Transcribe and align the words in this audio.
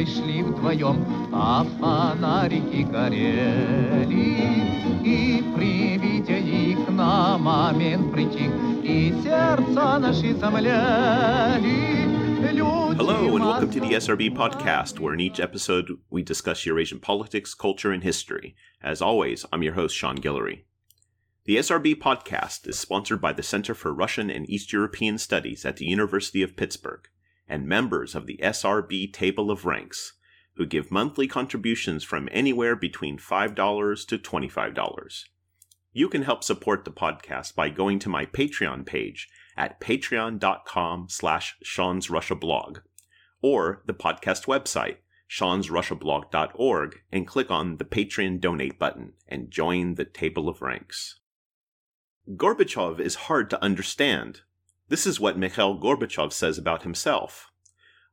дорогой 0.00 0.06
шли 0.06 0.42
вдвоем, 0.42 1.04
а 1.32 1.64
фонарики 1.78 2.82
горели. 2.82 4.06
И 5.04 5.44
при 5.54 5.98
виде 5.98 6.38
их 6.38 6.88
на 6.88 7.36
момент 7.38 8.12
притих, 8.12 8.50
и 8.82 9.12
сердца 9.22 9.98
наши 9.98 10.34
замляли. 10.34 12.06
Hello, 12.96 13.36
and 13.36 13.44
welcome 13.44 13.70
to 13.70 13.80
the 13.80 13.92
SRB 13.92 14.34
podcast, 14.34 14.98
where 14.98 15.12
in 15.12 15.20
each 15.20 15.40
episode 15.40 15.90
we 16.08 16.22
discuss 16.22 16.64
Eurasian 16.64 17.00
politics, 17.00 17.54
culture, 17.54 17.92
and 17.92 18.02
history. 18.02 18.56
As 18.82 19.02
always, 19.02 19.44
I'm 19.52 19.62
your 19.62 19.74
host, 19.74 19.94
Sean 19.94 20.16
Guillory. 20.16 20.64
The 21.44 21.56
SRB 21.56 21.96
podcast 21.96 22.66
is 22.66 22.78
sponsored 22.78 23.20
by 23.20 23.32
the 23.32 23.42
Center 23.42 23.74
for 23.74 23.92
Russian 23.92 24.30
and 24.30 24.48
East 24.48 24.72
European 24.72 25.18
Studies 25.18 25.66
at 25.66 25.76
the 25.76 25.84
University 25.84 26.42
of 26.42 26.56
Pittsburgh 26.56 27.08
and 27.51 27.67
members 27.67 28.15
of 28.15 28.25
the 28.25 28.39
SRB 28.41 29.11
Table 29.11 29.51
of 29.51 29.65
Ranks, 29.65 30.13
who 30.55 30.65
give 30.65 30.89
monthly 30.89 31.27
contributions 31.27 32.03
from 32.03 32.29
anywhere 32.31 32.77
between 32.77 33.17
$5 33.17 34.07
to 34.07 34.17
$25. 34.17 35.23
You 35.91 36.07
can 36.07 36.21
help 36.21 36.43
support 36.45 36.85
the 36.85 36.91
podcast 36.91 37.53
by 37.53 37.69
going 37.69 37.99
to 37.99 38.09
my 38.09 38.25
Patreon 38.25 38.85
page 38.85 39.29
at 39.57 39.81
patreon.com 39.81 41.07
slash 41.09 41.57
Sean's 41.61 42.09
Russia 42.09 42.35
blog 42.35 42.79
or 43.41 43.83
the 43.85 43.93
podcast 43.93 44.45
website, 44.45 44.97
seansrussiablog.org, 45.29 46.99
and 47.11 47.27
click 47.27 47.51
on 47.51 47.77
the 47.77 47.85
Patreon 47.85 48.39
donate 48.39 48.79
button 48.79 49.13
and 49.27 49.51
join 49.51 49.95
the 49.95 50.05
Table 50.05 50.47
of 50.47 50.61
Ranks. 50.61 51.19
Gorbachev 52.29 52.99
is 53.01 53.15
hard 53.15 53.49
to 53.49 53.61
understand. 53.61 54.41
This 54.91 55.07
is 55.07 55.21
what 55.21 55.37
Mikhail 55.37 55.79
Gorbachev 55.79 56.33
says 56.33 56.57
about 56.57 56.83
himself. 56.83 57.49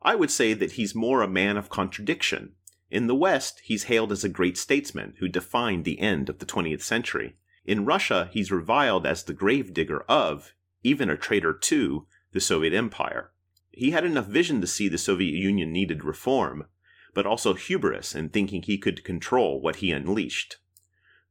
I 0.00 0.14
would 0.14 0.30
say 0.30 0.54
that 0.54 0.72
he's 0.72 0.94
more 0.94 1.22
a 1.22 1.28
man 1.28 1.56
of 1.56 1.70
contradiction. 1.70 2.52
In 2.88 3.08
the 3.08 3.16
West, 3.16 3.62
he's 3.64 3.90
hailed 3.90 4.12
as 4.12 4.22
a 4.22 4.28
great 4.28 4.56
statesman 4.56 5.14
who 5.18 5.26
defined 5.26 5.84
the 5.84 5.98
end 5.98 6.28
of 6.28 6.38
the 6.38 6.46
20th 6.46 6.82
century. 6.82 7.34
In 7.64 7.84
Russia, 7.84 8.30
he's 8.32 8.52
reviled 8.52 9.08
as 9.08 9.24
the 9.24 9.32
gravedigger 9.32 10.02
of, 10.02 10.54
even 10.84 11.10
a 11.10 11.16
traitor 11.16 11.52
to, 11.52 12.06
the 12.30 12.40
Soviet 12.40 12.72
Empire. 12.72 13.32
He 13.72 13.90
had 13.90 14.04
enough 14.04 14.26
vision 14.26 14.60
to 14.60 14.68
see 14.68 14.86
the 14.88 14.98
Soviet 14.98 15.34
Union 15.34 15.72
needed 15.72 16.04
reform, 16.04 16.66
but 17.12 17.26
also 17.26 17.54
hubris 17.54 18.14
in 18.14 18.28
thinking 18.28 18.62
he 18.62 18.78
could 18.78 19.02
control 19.02 19.60
what 19.60 19.76
he 19.82 19.90
unleashed. 19.90 20.58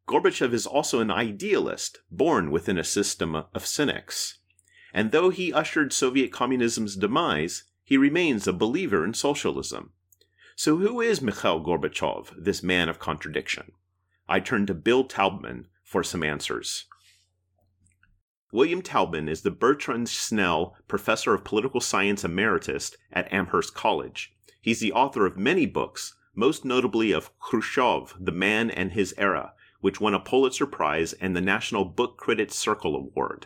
Gorbachev 0.10 0.52
is 0.52 0.68
also 0.68 1.00
an 1.00 1.10
idealist, 1.10 2.00
born 2.12 2.52
within 2.52 2.78
a 2.78 2.84
system 2.84 3.34
of 3.34 3.66
cynics. 3.66 4.40
And 4.98 5.12
though 5.12 5.30
he 5.30 5.54
ushered 5.54 5.94
Soviet 5.94 6.32
communism's 6.32 6.96
demise, 6.96 7.66
he 7.84 7.98
remains 7.98 8.48
a 8.48 8.52
believer 8.52 9.06
in 9.06 9.14
socialism. 9.14 9.92
So 10.56 10.78
who 10.78 11.02
is 11.02 11.22
Mikhail 11.22 11.64
Gorbachev, 11.64 12.34
this 12.36 12.64
man 12.64 12.90
of 12.90 12.98
contradiction? 12.98 13.74
I 14.28 14.40
turn 14.40 14.66
to 14.66 14.74
Bill 14.74 15.04
Taubman 15.04 15.66
for 15.84 16.04
some 16.04 16.24
answers. 16.24 16.86
William 18.52 18.82
Taubman 18.82 19.30
is 19.30 19.44
the 19.44 19.52
Bertrand 19.52 20.10
Snell 20.10 20.76
Professor 20.88 21.36
of 21.36 21.44
Political 21.44 21.82
Science 21.82 22.24
Emeritus 22.24 22.98
at 23.14 23.32
Amherst 23.32 23.76
College. 23.76 24.34
He's 24.62 24.80
the 24.80 24.94
author 24.94 25.28
of 25.28 25.38
many 25.38 25.68
books, 25.68 26.16
most 26.34 26.66
notably 26.66 27.12
of 27.12 27.30
Khrushchev, 27.38 28.16
The 28.20 28.32
Man 28.32 28.72
and 28.72 28.94
His 28.94 29.14
Era, 29.16 29.54
which 29.80 30.02
won 30.02 30.16
a 30.16 30.20
Pulitzer 30.20 30.66
Prize 30.66 31.14
and 31.14 31.36
the 31.36 31.42
National 31.42 31.86
Book 31.86 32.18
Critics 32.18 32.56
Circle 32.56 32.96
Award. 32.96 33.46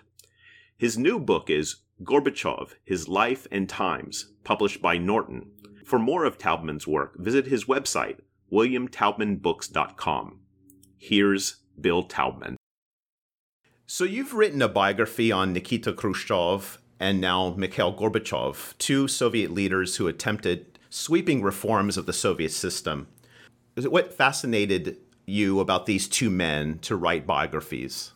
His 0.81 0.97
new 0.97 1.19
book 1.19 1.51
is 1.51 1.75
Gorbachev, 2.03 2.71
His 2.83 3.07
Life 3.07 3.45
and 3.51 3.69
Times, 3.69 4.31
published 4.43 4.81
by 4.81 4.97
Norton. 4.97 5.51
For 5.85 5.99
more 5.99 6.25
of 6.25 6.39
Taubman's 6.39 6.87
work, 6.87 7.19
visit 7.19 7.45
his 7.45 7.65
website, 7.65 8.17
williamtaubmanbooks.com. 8.51 10.39
Here's 10.97 11.57
Bill 11.79 12.03
Taubman. 12.05 12.55
So 13.85 14.05
you've 14.05 14.33
written 14.33 14.63
a 14.63 14.67
biography 14.67 15.31
on 15.31 15.53
Nikita 15.53 15.93
Khrushchev 15.93 16.79
and 16.99 17.21
now 17.21 17.53
Mikhail 17.55 17.95
Gorbachev, 17.95 18.75
two 18.79 19.07
Soviet 19.07 19.51
leaders 19.51 19.97
who 19.97 20.07
attempted 20.07 20.79
sweeping 20.89 21.43
reforms 21.43 21.95
of 21.95 22.07
the 22.07 22.11
Soviet 22.11 22.53
system. 22.53 23.07
What 23.75 24.15
fascinated 24.15 24.97
you 25.27 25.59
about 25.59 25.85
these 25.85 26.07
two 26.07 26.31
men 26.31 26.79
to 26.79 26.95
write 26.95 27.27
biographies? 27.27 28.13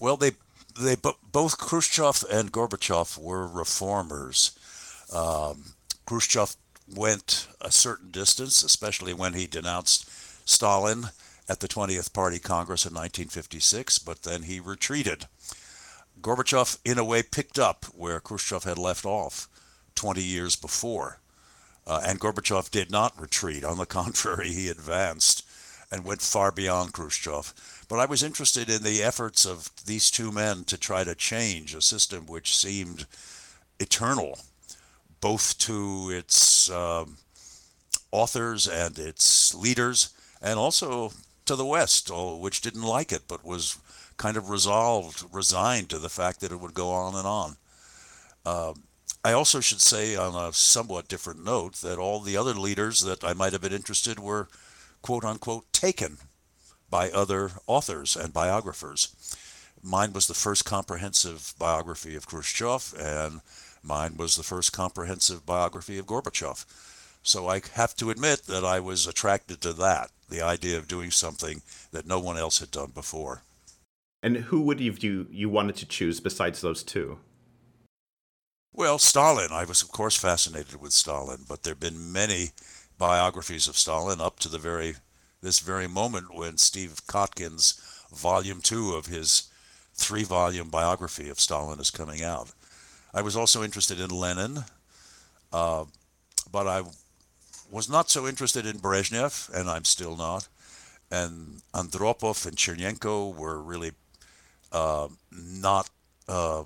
Well, 0.00 0.16
they 0.16 0.32
they 0.78 0.96
both 1.32 1.58
Khrushchev 1.58 2.24
and 2.30 2.52
Gorbachev 2.52 3.18
were 3.18 3.46
reformers. 3.46 4.52
Um, 5.14 5.74
Khrushchev 6.06 6.56
went 6.94 7.48
a 7.60 7.70
certain 7.70 8.10
distance, 8.10 8.62
especially 8.62 9.14
when 9.14 9.34
he 9.34 9.46
denounced 9.46 10.08
Stalin 10.48 11.06
at 11.48 11.60
the 11.60 11.68
20th 11.68 12.12
Party 12.12 12.38
Congress 12.38 12.84
in 12.84 12.94
1956, 12.94 13.98
but 13.98 14.22
then 14.22 14.42
he 14.42 14.60
retreated. 14.60 15.26
Gorbachev, 16.20 16.78
in 16.84 16.98
a 16.98 17.04
way, 17.04 17.22
picked 17.22 17.58
up 17.58 17.86
where 17.94 18.20
Khrushchev 18.20 18.64
had 18.64 18.78
left 18.78 19.04
off 19.04 19.48
20 19.94 20.22
years 20.22 20.56
before. 20.56 21.18
Uh, 21.86 22.00
and 22.06 22.20
Gorbachev 22.20 22.70
did 22.70 22.90
not 22.90 23.20
retreat. 23.20 23.64
On 23.64 23.76
the 23.76 23.86
contrary, 24.00 24.48
he 24.48 24.68
advanced 24.68 25.44
and 25.90 26.04
went 26.04 26.22
far 26.22 26.50
beyond 26.52 26.92
Khrushchev. 26.92 27.52
But 27.88 27.98
I 27.98 28.06
was 28.06 28.22
interested 28.22 28.70
in 28.70 28.82
the 28.82 29.02
efforts 29.02 29.44
of 29.44 29.70
these 29.84 30.10
two 30.10 30.32
men 30.32 30.64
to 30.64 30.78
try 30.78 31.04
to 31.04 31.14
change 31.14 31.74
a 31.74 31.82
system 31.82 32.26
which 32.26 32.56
seemed 32.56 33.06
eternal, 33.78 34.38
both 35.20 35.58
to 35.58 36.10
its 36.10 36.70
um, 36.70 37.18
authors 38.10 38.66
and 38.66 38.98
its 38.98 39.54
leaders, 39.54 40.10
and 40.40 40.58
also 40.58 41.12
to 41.46 41.56
the 41.56 41.66
West, 41.66 42.10
which 42.12 42.60
didn't 42.60 42.82
like 42.82 43.12
it 43.12 43.22
but 43.28 43.44
was 43.44 43.78
kind 44.16 44.36
of 44.36 44.50
resolved, 44.50 45.24
resigned 45.32 45.90
to 45.90 45.98
the 45.98 46.08
fact 46.08 46.40
that 46.40 46.52
it 46.52 46.60
would 46.60 46.74
go 46.74 46.90
on 46.90 47.14
and 47.14 47.26
on. 47.26 47.56
Uh, 48.46 48.72
I 49.24 49.32
also 49.32 49.60
should 49.60 49.80
say, 49.80 50.16
on 50.16 50.34
a 50.34 50.52
somewhat 50.52 51.08
different 51.08 51.44
note, 51.44 51.74
that 51.76 51.98
all 51.98 52.20
the 52.20 52.36
other 52.36 52.54
leaders 52.54 53.00
that 53.02 53.22
I 53.22 53.34
might 53.34 53.52
have 53.52 53.62
been 53.62 53.72
interested 53.72 54.18
were 54.18 54.48
quote 55.00 55.24
unquote 55.24 55.72
taken 55.72 56.18
by 56.92 57.10
other 57.10 57.52
authors 57.66 58.16
and 58.16 58.34
biographers. 58.34 59.16
Mine 59.82 60.12
was 60.12 60.26
the 60.26 60.34
first 60.34 60.66
comprehensive 60.66 61.54
biography 61.58 62.14
of 62.14 62.26
Khrushchev, 62.26 62.94
and 63.00 63.40
mine 63.82 64.16
was 64.18 64.36
the 64.36 64.42
first 64.42 64.74
comprehensive 64.74 65.46
biography 65.46 65.98
of 65.98 66.06
Gorbachev. 66.06 66.66
So 67.22 67.48
I 67.48 67.62
have 67.74 67.96
to 67.96 68.10
admit 68.10 68.42
that 68.42 68.64
I 68.64 68.78
was 68.78 69.06
attracted 69.06 69.62
to 69.62 69.72
that, 69.72 70.10
the 70.28 70.42
idea 70.42 70.76
of 70.76 70.86
doing 70.86 71.10
something 71.10 71.62
that 71.92 72.06
no 72.06 72.20
one 72.20 72.36
else 72.36 72.58
had 72.58 72.70
done 72.70 72.92
before. 72.94 73.40
And 74.22 74.36
who 74.36 74.60
would 74.60 74.78
you 74.78 74.94
you, 75.00 75.26
you 75.30 75.48
wanted 75.48 75.76
to 75.76 75.86
choose 75.86 76.20
besides 76.20 76.60
those 76.60 76.82
two? 76.82 77.18
Well, 78.74 78.98
Stalin. 78.98 79.50
I 79.50 79.64
was 79.64 79.82
of 79.82 79.90
course 79.90 80.16
fascinated 80.16 80.80
with 80.80 80.92
Stalin, 80.92 81.44
but 81.48 81.62
there 81.62 81.72
have 81.72 81.80
been 81.80 82.12
many 82.12 82.50
biographies 82.98 83.66
of 83.66 83.78
Stalin 83.78 84.20
up 84.20 84.38
to 84.40 84.48
the 84.48 84.58
very 84.58 84.96
this 85.42 85.58
very 85.58 85.88
moment 85.88 86.34
when 86.34 86.56
Steve 86.56 87.00
Kotkin's 87.06 87.80
volume 88.14 88.60
two 88.60 88.94
of 88.94 89.06
his 89.06 89.50
three 89.94 90.24
volume 90.24 90.68
biography 90.68 91.28
of 91.28 91.40
Stalin 91.40 91.80
is 91.80 91.90
coming 91.90 92.22
out. 92.22 92.52
I 93.12 93.22
was 93.22 93.36
also 93.36 93.62
interested 93.62 94.00
in 94.00 94.10
Lenin, 94.10 94.64
uh, 95.52 95.84
but 96.50 96.66
I 96.66 96.82
was 97.70 97.88
not 97.88 98.10
so 98.10 98.26
interested 98.26 98.64
in 98.66 98.78
Brezhnev, 98.78 99.52
and 99.52 99.68
I'm 99.68 99.84
still 99.84 100.16
not. 100.16 100.48
And 101.10 101.60
Andropov 101.74 102.46
and 102.46 102.56
Chernenko 102.56 103.34
were 103.34 103.60
really 103.60 103.92
uh, 104.70 105.08
not 105.30 105.90
uh, 106.28 106.64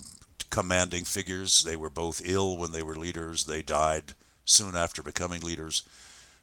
commanding 0.50 1.05
figures. 1.05 1.62
They 1.64 1.76
were 1.76 1.90
both 1.90 2.22
ill 2.25 2.56
when 2.56 2.72
they 2.72 2.82
were 2.82 2.96
leaders. 2.96 3.44
They 3.44 3.62
died 3.62 4.14
soon 4.44 4.76
after 4.76 5.02
becoming 5.02 5.40
leaders. 5.40 5.82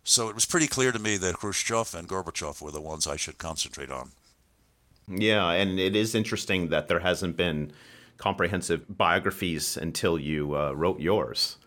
So 0.03 0.27
it 0.29 0.35
was 0.35 0.45
pretty 0.45 0.67
clear 0.67 0.91
to 0.91 1.00
me 1.00 1.17
that 1.17 1.38
Khrushchev 1.38 1.95
and 1.95 2.07
Gorbachev 2.07 2.61
were 2.61 2.71
the 2.71 2.81
ones 2.81 3.07
I 3.07 3.15
should 3.15 3.38
concentrate 3.38 3.89
on. 3.89 4.11
Yeah, 5.07 5.50
and 5.51 5.79
it 5.79 5.95
is 5.95 6.15
interesting 6.15 6.69
that 6.69 6.88
there 6.88 7.00
hasn't 7.00 7.38
been 7.38 7.71
comprehensive 8.17 8.85
biographies 8.97 9.77
until 9.77 10.19
you 10.19 10.55
uh, 10.55 10.71
wrote 10.71 11.00
yours. 11.00 11.57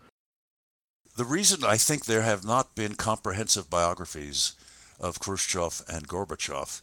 The 1.15 1.25
reason 1.25 1.63
I 1.63 1.77
think 1.77 2.05
there 2.05 2.21
have 2.21 2.45
not 2.45 2.75
been 2.75 2.93
comprehensive 2.93 3.69
biographies 3.69 4.53
of 4.99 5.19
Khrushchev 5.19 5.83
and 5.87 6.07
Gorbachev 6.07 6.81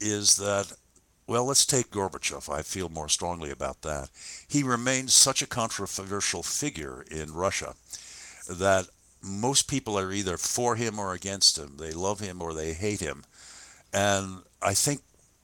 is 0.00 0.36
that, 0.36 0.72
well, 1.26 1.46
let's 1.46 1.66
take 1.66 1.90
Gorbachev. 1.90 2.52
I 2.52 2.62
feel 2.62 2.88
more 2.88 3.08
strongly 3.08 3.50
about 3.50 3.82
that. 3.82 4.10
He 4.46 4.62
remains 4.62 5.14
such 5.14 5.42
a 5.42 5.46
controversial 5.48 6.42
figure 6.42 7.04
in 7.10 7.32
Russia 7.32 7.74
that 8.48 8.86
most 9.26 9.68
people 9.68 9.98
are 9.98 10.12
either 10.12 10.36
for 10.36 10.76
him 10.76 10.98
or 10.98 11.12
against 11.12 11.58
him. 11.58 11.76
They 11.78 11.92
love 11.92 12.20
him 12.20 12.40
or 12.40 12.54
they 12.54 12.72
hate 12.72 13.00
him. 13.00 13.24
And 13.92 14.42
I 14.62 14.74
think 14.74 15.00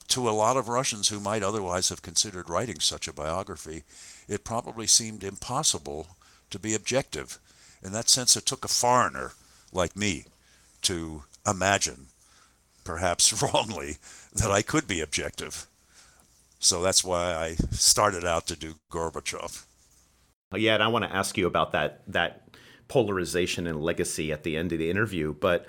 to 0.09 0.29
a 0.29 0.31
lot 0.31 0.57
of 0.57 0.67
Russians 0.69 1.09
who 1.09 1.19
might 1.19 1.43
otherwise 1.43 1.89
have 1.89 2.01
considered 2.01 2.49
writing 2.49 2.79
such 2.79 3.07
a 3.07 3.13
biography, 3.13 3.83
it 4.27 4.43
probably 4.43 4.87
seemed 4.87 5.23
impossible 5.23 6.07
to 6.49 6.59
be 6.59 6.73
objective. 6.73 7.39
In 7.83 7.91
that 7.93 8.09
sense, 8.09 8.35
it 8.35 8.45
took 8.45 8.63
a 8.63 8.69
foreigner 8.69 9.31
like 9.71 9.95
me 9.95 10.25
to 10.83 11.23
imagine, 11.47 12.07
perhaps 12.83 13.41
wrongly, 13.53 13.97
that 14.33 14.51
I 14.51 14.61
could 14.61 14.87
be 14.87 15.01
objective. 15.01 15.67
So 16.59 16.81
that's 16.81 17.03
why 17.03 17.33
I 17.33 17.55
started 17.71 18.23
out 18.23 18.47
to 18.47 18.55
do 18.55 18.75
Gorbachev. 18.91 19.65
Yeah, 20.55 20.75
and 20.75 20.83
I 20.83 20.87
want 20.87 21.03
to 21.05 21.13
ask 21.13 21.37
you 21.37 21.47
about 21.47 21.71
that 21.71 22.01
that 22.07 22.43
polarization 22.87 23.67
and 23.67 23.81
legacy 23.81 24.31
at 24.31 24.43
the 24.43 24.57
end 24.57 24.71
of 24.71 24.79
the 24.79 24.89
interview, 24.89 25.33
but 25.33 25.65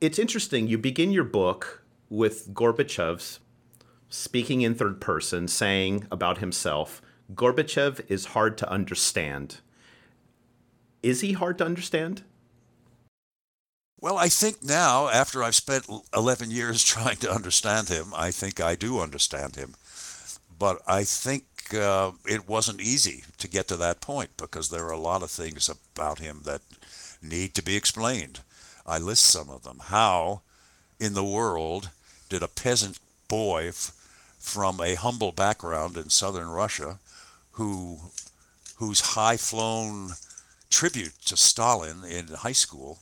it's 0.00 0.18
interesting. 0.18 0.68
You 0.68 0.78
begin 0.78 1.12
your 1.12 1.24
book 1.24 1.82
with 2.08 2.52
Gorbachev's 2.54 3.40
speaking 4.08 4.62
in 4.62 4.74
third 4.74 5.00
person, 5.00 5.48
saying 5.48 6.06
about 6.10 6.38
himself, 6.38 7.00
Gorbachev 7.34 8.04
is 8.08 8.26
hard 8.26 8.58
to 8.58 8.70
understand. 8.70 9.60
Is 11.02 11.20
he 11.20 11.32
hard 11.32 11.58
to 11.58 11.64
understand? 11.64 12.24
Well, 14.00 14.18
I 14.18 14.28
think 14.28 14.64
now, 14.64 15.08
after 15.08 15.42
I've 15.42 15.54
spent 15.54 15.86
11 16.14 16.50
years 16.50 16.82
trying 16.84 17.16
to 17.18 17.30
understand 17.30 17.88
him, 17.88 18.12
I 18.14 18.30
think 18.30 18.60
I 18.60 18.74
do 18.74 19.00
understand 19.00 19.56
him. 19.56 19.74
But 20.58 20.82
I 20.86 21.04
think 21.04 21.44
uh, 21.74 22.12
it 22.26 22.48
wasn't 22.48 22.80
easy 22.80 23.24
to 23.38 23.48
get 23.48 23.68
to 23.68 23.76
that 23.76 24.00
point 24.00 24.30
because 24.36 24.68
there 24.68 24.84
are 24.86 24.92
a 24.92 24.98
lot 24.98 25.22
of 25.22 25.30
things 25.30 25.68
about 25.68 26.18
him 26.18 26.40
that 26.44 26.62
need 27.22 27.54
to 27.54 27.62
be 27.62 27.76
explained. 27.76 28.40
I 28.86 28.98
list 28.98 29.24
some 29.24 29.50
of 29.50 29.62
them. 29.62 29.80
How 29.84 30.42
in 30.98 31.14
the 31.14 31.24
world 31.24 31.90
did 32.28 32.42
a 32.42 32.48
peasant 32.48 32.98
boy 33.28 33.68
f- 33.68 33.92
from 34.38 34.80
a 34.80 34.94
humble 34.94 35.32
background 35.32 35.96
in 35.96 36.10
southern 36.10 36.48
Russia 36.48 36.98
who 37.52 37.98
whose 38.76 39.00
high-flown 39.14 40.12
tribute 40.70 41.12
to 41.26 41.36
Stalin 41.36 42.02
in 42.04 42.28
high 42.28 42.52
school 42.52 42.98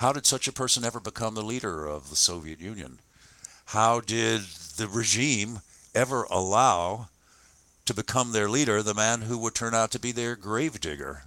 how 0.00 0.14
did 0.14 0.24
such 0.24 0.48
a 0.48 0.52
person 0.52 0.82
ever 0.82 0.98
become 0.98 1.34
the 1.34 1.42
leader 1.42 1.84
of 1.84 2.08
the 2.08 2.16
Soviet 2.16 2.58
Union? 2.58 3.00
How 3.66 4.00
did 4.00 4.40
the 4.78 4.88
regime 4.88 5.60
ever 5.94 6.22
allow 6.30 7.10
to 7.90 7.94
become 7.94 8.30
their 8.30 8.48
leader 8.48 8.84
the 8.84 8.94
man 8.94 9.22
who 9.22 9.36
would 9.36 9.52
turn 9.52 9.74
out 9.74 9.90
to 9.90 9.98
be 9.98 10.12
their 10.12 10.36
gravedigger? 10.36 11.24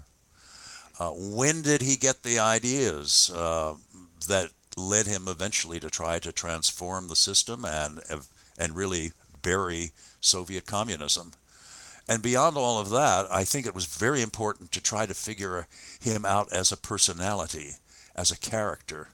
Uh, 0.97 1.09
when 1.09 1.61
did 1.61 1.81
he 1.81 1.97
get 1.97 2.23
the 2.23 2.39
ideas 2.39 3.29
uh, 3.35 3.73
that 4.29 4.49
led 4.77 5.05
him 5.05 5.27
eventually 5.27 5.77
to 5.77 5.89
try 5.89 6.19
to 6.19 6.31
transform 6.31 7.09
the 7.09 7.17
system 7.17 7.65
and 7.65 7.99
and 8.57 8.77
really 8.77 9.11
bury 9.41 9.91
Soviet 10.21 10.65
communism? 10.65 11.33
And 12.07 12.23
beyond 12.23 12.55
all 12.55 12.79
of 12.79 12.89
that, 12.91 13.29
I 13.29 13.43
think 13.43 13.65
it 13.65 13.75
was 13.75 13.85
very 13.85 14.21
important 14.21 14.71
to 14.71 14.81
try 14.81 15.05
to 15.05 15.13
figure 15.13 15.67
him 15.99 16.23
out 16.23 16.53
as 16.53 16.71
a 16.71 16.77
personality 16.77 17.71
as 18.15 18.31
a 18.31 18.39
character 18.39 19.09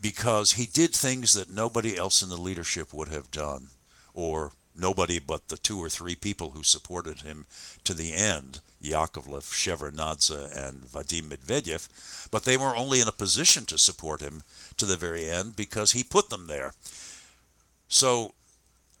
because 0.00 0.52
he 0.52 0.66
did 0.66 0.92
things 0.92 1.34
that 1.34 1.48
nobody 1.48 1.96
else 1.96 2.20
in 2.20 2.30
the 2.30 2.36
leadership 2.36 2.92
would 2.92 3.10
have 3.10 3.30
done, 3.30 3.68
or 4.12 4.50
nobody 4.76 5.18
but 5.18 5.48
the 5.48 5.56
two 5.56 5.78
or 5.78 5.88
three 5.88 6.14
people 6.14 6.50
who 6.50 6.62
supported 6.62 7.20
him 7.20 7.46
to 7.84 7.94
the 7.94 8.12
end 8.12 8.60
Yakovlev, 8.84 9.44
Shevardnadze, 9.44 10.56
and 10.56 10.82
Vadim 10.82 11.30
Medvedev. 11.30 11.88
But 12.30 12.44
they 12.44 12.56
were 12.56 12.76
only 12.76 13.00
in 13.00 13.08
a 13.08 13.12
position 13.12 13.64
to 13.66 13.78
support 13.78 14.20
him 14.20 14.42
to 14.76 14.84
the 14.84 14.96
very 14.96 15.28
end 15.28 15.56
because 15.56 15.92
he 15.92 16.04
put 16.04 16.30
them 16.30 16.46
there. 16.46 16.74
So, 17.88 18.34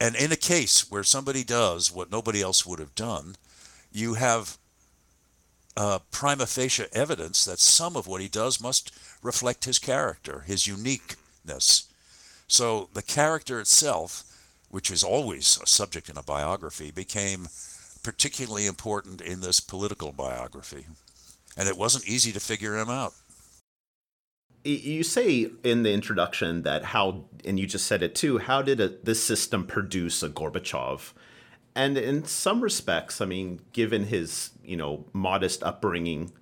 and 0.00 0.16
in 0.16 0.32
a 0.32 0.36
case 0.36 0.90
where 0.90 1.04
somebody 1.04 1.44
does 1.44 1.92
what 1.92 2.10
nobody 2.10 2.40
else 2.40 2.64
would 2.64 2.78
have 2.78 2.94
done, 2.94 3.36
you 3.92 4.14
have 4.14 4.58
uh, 5.76 5.98
prima 6.10 6.46
facie 6.46 6.86
evidence 6.92 7.44
that 7.44 7.58
some 7.58 7.96
of 7.96 8.06
what 8.06 8.20
he 8.20 8.28
does 8.28 8.60
must 8.60 8.92
reflect 9.22 9.64
his 9.64 9.78
character, 9.78 10.44
his 10.46 10.66
uniqueness. 10.66 11.88
So 12.46 12.88
the 12.94 13.02
character 13.02 13.60
itself, 13.60 14.24
which 14.74 14.90
is 14.90 15.04
always 15.04 15.60
a 15.62 15.66
subject 15.68 16.08
in 16.08 16.18
a 16.18 16.22
biography, 16.24 16.90
became 16.90 17.46
particularly 18.02 18.66
important 18.66 19.20
in 19.20 19.40
this 19.40 19.60
political 19.60 20.10
biography. 20.10 20.88
And 21.56 21.68
it 21.68 21.78
wasn't 21.78 22.08
easy 22.08 22.32
to 22.32 22.40
figure 22.40 22.76
him 22.76 22.90
out. 22.90 23.12
You 24.64 25.04
say 25.04 25.48
in 25.62 25.84
the 25.84 25.92
introduction 25.92 26.62
that 26.62 26.86
how, 26.86 27.26
and 27.44 27.60
you 27.60 27.68
just 27.68 27.86
said 27.86 28.02
it 28.02 28.16
too, 28.16 28.38
how 28.38 28.62
did 28.62 28.80
a, 28.80 28.88
this 28.88 29.22
system 29.22 29.64
produce 29.64 30.24
a 30.24 30.28
Gorbachev? 30.28 31.12
And 31.76 31.96
in 31.96 32.24
some 32.24 32.60
respects, 32.60 33.20
I 33.20 33.26
mean, 33.26 33.60
given 33.72 34.02
his, 34.02 34.50
you 34.64 34.76
know, 34.76 35.04
modest 35.12 35.62
upbringing, 35.62 36.32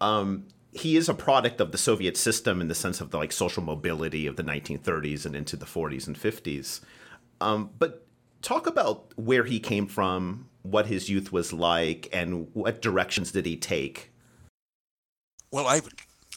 um, 0.00 0.48
he 0.72 0.96
is 0.96 1.08
a 1.08 1.14
product 1.14 1.60
of 1.60 1.70
the 1.70 1.78
Soviet 1.78 2.16
system 2.16 2.60
in 2.60 2.66
the 2.66 2.74
sense 2.74 3.00
of 3.00 3.12
the 3.12 3.18
like 3.18 3.30
social 3.30 3.62
mobility 3.62 4.26
of 4.26 4.34
the 4.34 4.42
1930s 4.42 5.24
and 5.24 5.36
into 5.36 5.56
the 5.56 5.64
40s 5.64 6.08
and 6.08 6.16
50s. 6.16 6.80
Um, 7.42 7.70
but 7.78 8.06
talk 8.40 8.66
about 8.66 9.12
where 9.16 9.44
he 9.44 9.60
came 9.60 9.86
from, 9.86 10.48
what 10.62 10.86
his 10.86 11.08
youth 11.08 11.32
was 11.32 11.52
like, 11.52 12.08
and 12.12 12.48
what 12.54 12.80
directions 12.80 13.32
did 13.32 13.46
he 13.46 13.56
take? 13.56 14.10
Well, 15.50 15.66
I 15.66 15.80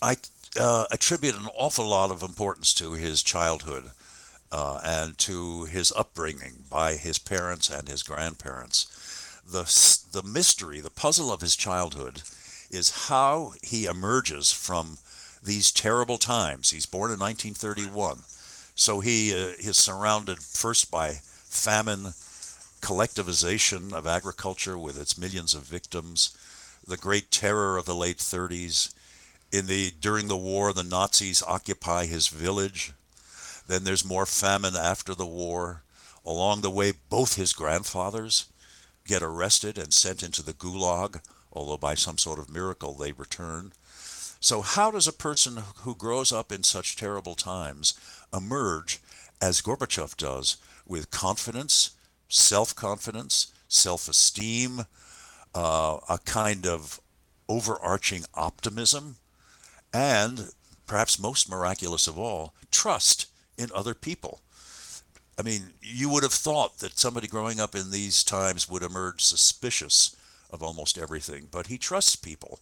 I 0.01 0.17
uh, 0.59 0.85
attribute 0.91 1.35
an 1.35 1.47
awful 1.55 1.87
lot 1.87 2.11
of 2.11 2.21
importance 2.21 2.73
to 2.75 2.93
his 2.93 3.23
childhood 3.23 3.91
uh, 4.51 4.79
and 4.83 5.17
to 5.19 5.65
his 5.65 5.93
upbringing 5.95 6.65
by 6.69 6.95
his 6.95 7.19
parents 7.19 7.69
and 7.69 7.87
his 7.87 8.03
grandparents. 8.03 8.87
The 9.45 9.63
the 10.11 10.27
mystery, 10.27 10.81
the 10.81 10.89
puzzle 10.89 11.31
of 11.31 11.41
his 11.41 11.55
childhood 11.55 12.23
is 12.71 13.07
how 13.07 13.53
he 13.61 13.85
emerges 13.85 14.51
from 14.51 14.97
these 15.43 15.71
terrible 15.71 16.17
times. 16.17 16.71
He's 16.71 16.87
born 16.87 17.11
in 17.11 17.19
1931, 17.19 18.23
so 18.75 18.99
he 18.99 19.33
uh, 19.33 19.53
is 19.57 19.77
surrounded 19.77 20.39
first 20.39 20.91
by 20.91 21.21
famine, 21.23 22.13
collectivization 22.81 23.93
of 23.93 24.05
agriculture 24.05 24.77
with 24.77 24.99
its 24.99 25.17
millions 25.17 25.53
of 25.53 25.63
victims, 25.63 26.37
the 26.87 26.97
Great 26.97 27.31
Terror 27.31 27.77
of 27.77 27.85
the 27.85 27.95
late 27.95 28.17
30s. 28.17 28.93
In 29.51 29.65
the 29.65 29.91
during 29.99 30.27
the 30.27 30.37
war, 30.37 30.73
the 30.73 30.83
Nazis 30.83 31.41
occupy 31.41 32.05
his 32.05 32.27
village. 32.27 32.93
Then 33.67 33.83
there's 33.83 34.05
more 34.05 34.25
famine 34.25 34.75
after 34.75 35.15
the 35.15 35.25
war. 35.25 35.81
Along 36.25 36.61
the 36.61 36.69
way, 36.69 36.93
both 37.09 37.35
his 37.35 37.53
grandfathers 37.53 38.45
get 39.07 39.23
arrested 39.23 39.77
and 39.77 39.93
sent 39.93 40.21
into 40.21 40.43
the 40.43 40.53
Gulag 40.53 41.21
although 41.55 41.77
by 41.77 41.95
some 41.95 42.17
sort 42.17 42.37
of 42.37 42.49
miracle 42.49 42.93
they 42.93 43.13
return. 43.13 43.71
So, 44.45 44.61
how 44.61 44.91
does 44.91 45.07
a 45.07 45.11
person 45.11 45.63
who 45.77 45.95
grows 45.95 46.31
up 46.31 46.51
in 46.51 46.61
such 46.61 46.95
terrible 46.95 47.33
times 47.33 47.95
emerge, 48.31 49.01
as 49.41 49.59
Gorbachev 49.59 50.15
does, 50.17 50.57
with 50.85 51.09
confidence, 51.09 51.95
self 52.29 52.75
confidence, 52.75 53.47
self 53.67 54.07
esteem, 54.07 54.81
uh, 55.55 55.97
a 56.07 56.19
kind 56.25 56.67
of 56.67 57.01
overarching 57.49 58.25
optimism, 58.35 59.15
and 59.91 60.51
perhaps 60.85 61.17
most 61.17 61.49
miraculous 61.49 62.05
of 62.05 62.19
all, 62.19 62.53
trust 62.69 63.25
in 63.57 63.71
other 63.73 63.95
people? 63.95 64.41
I 65.39 65.41
mean, 65.41 65.73
you 65.81 66.07
would 66.09 66.21
have 66.21 66.31
thought 66.31 66.77
that 66.81 66.99
somebody 66.99 67.27
growing 67.27 67.59
up 67.59 67.73
in 67.73 67.89
these 67.89 68.23
times 68.23 68.69
would 68.69 68.83
emerge 68.83 69.23
suspicious 69.23 70.15
of 70.51 70.61
almost 70.61 70.99
everything, 70.99 71.47
but 71.49 71.65
he 71.65 71.79
trusts 71.79 72.15
people. 72.15 72.59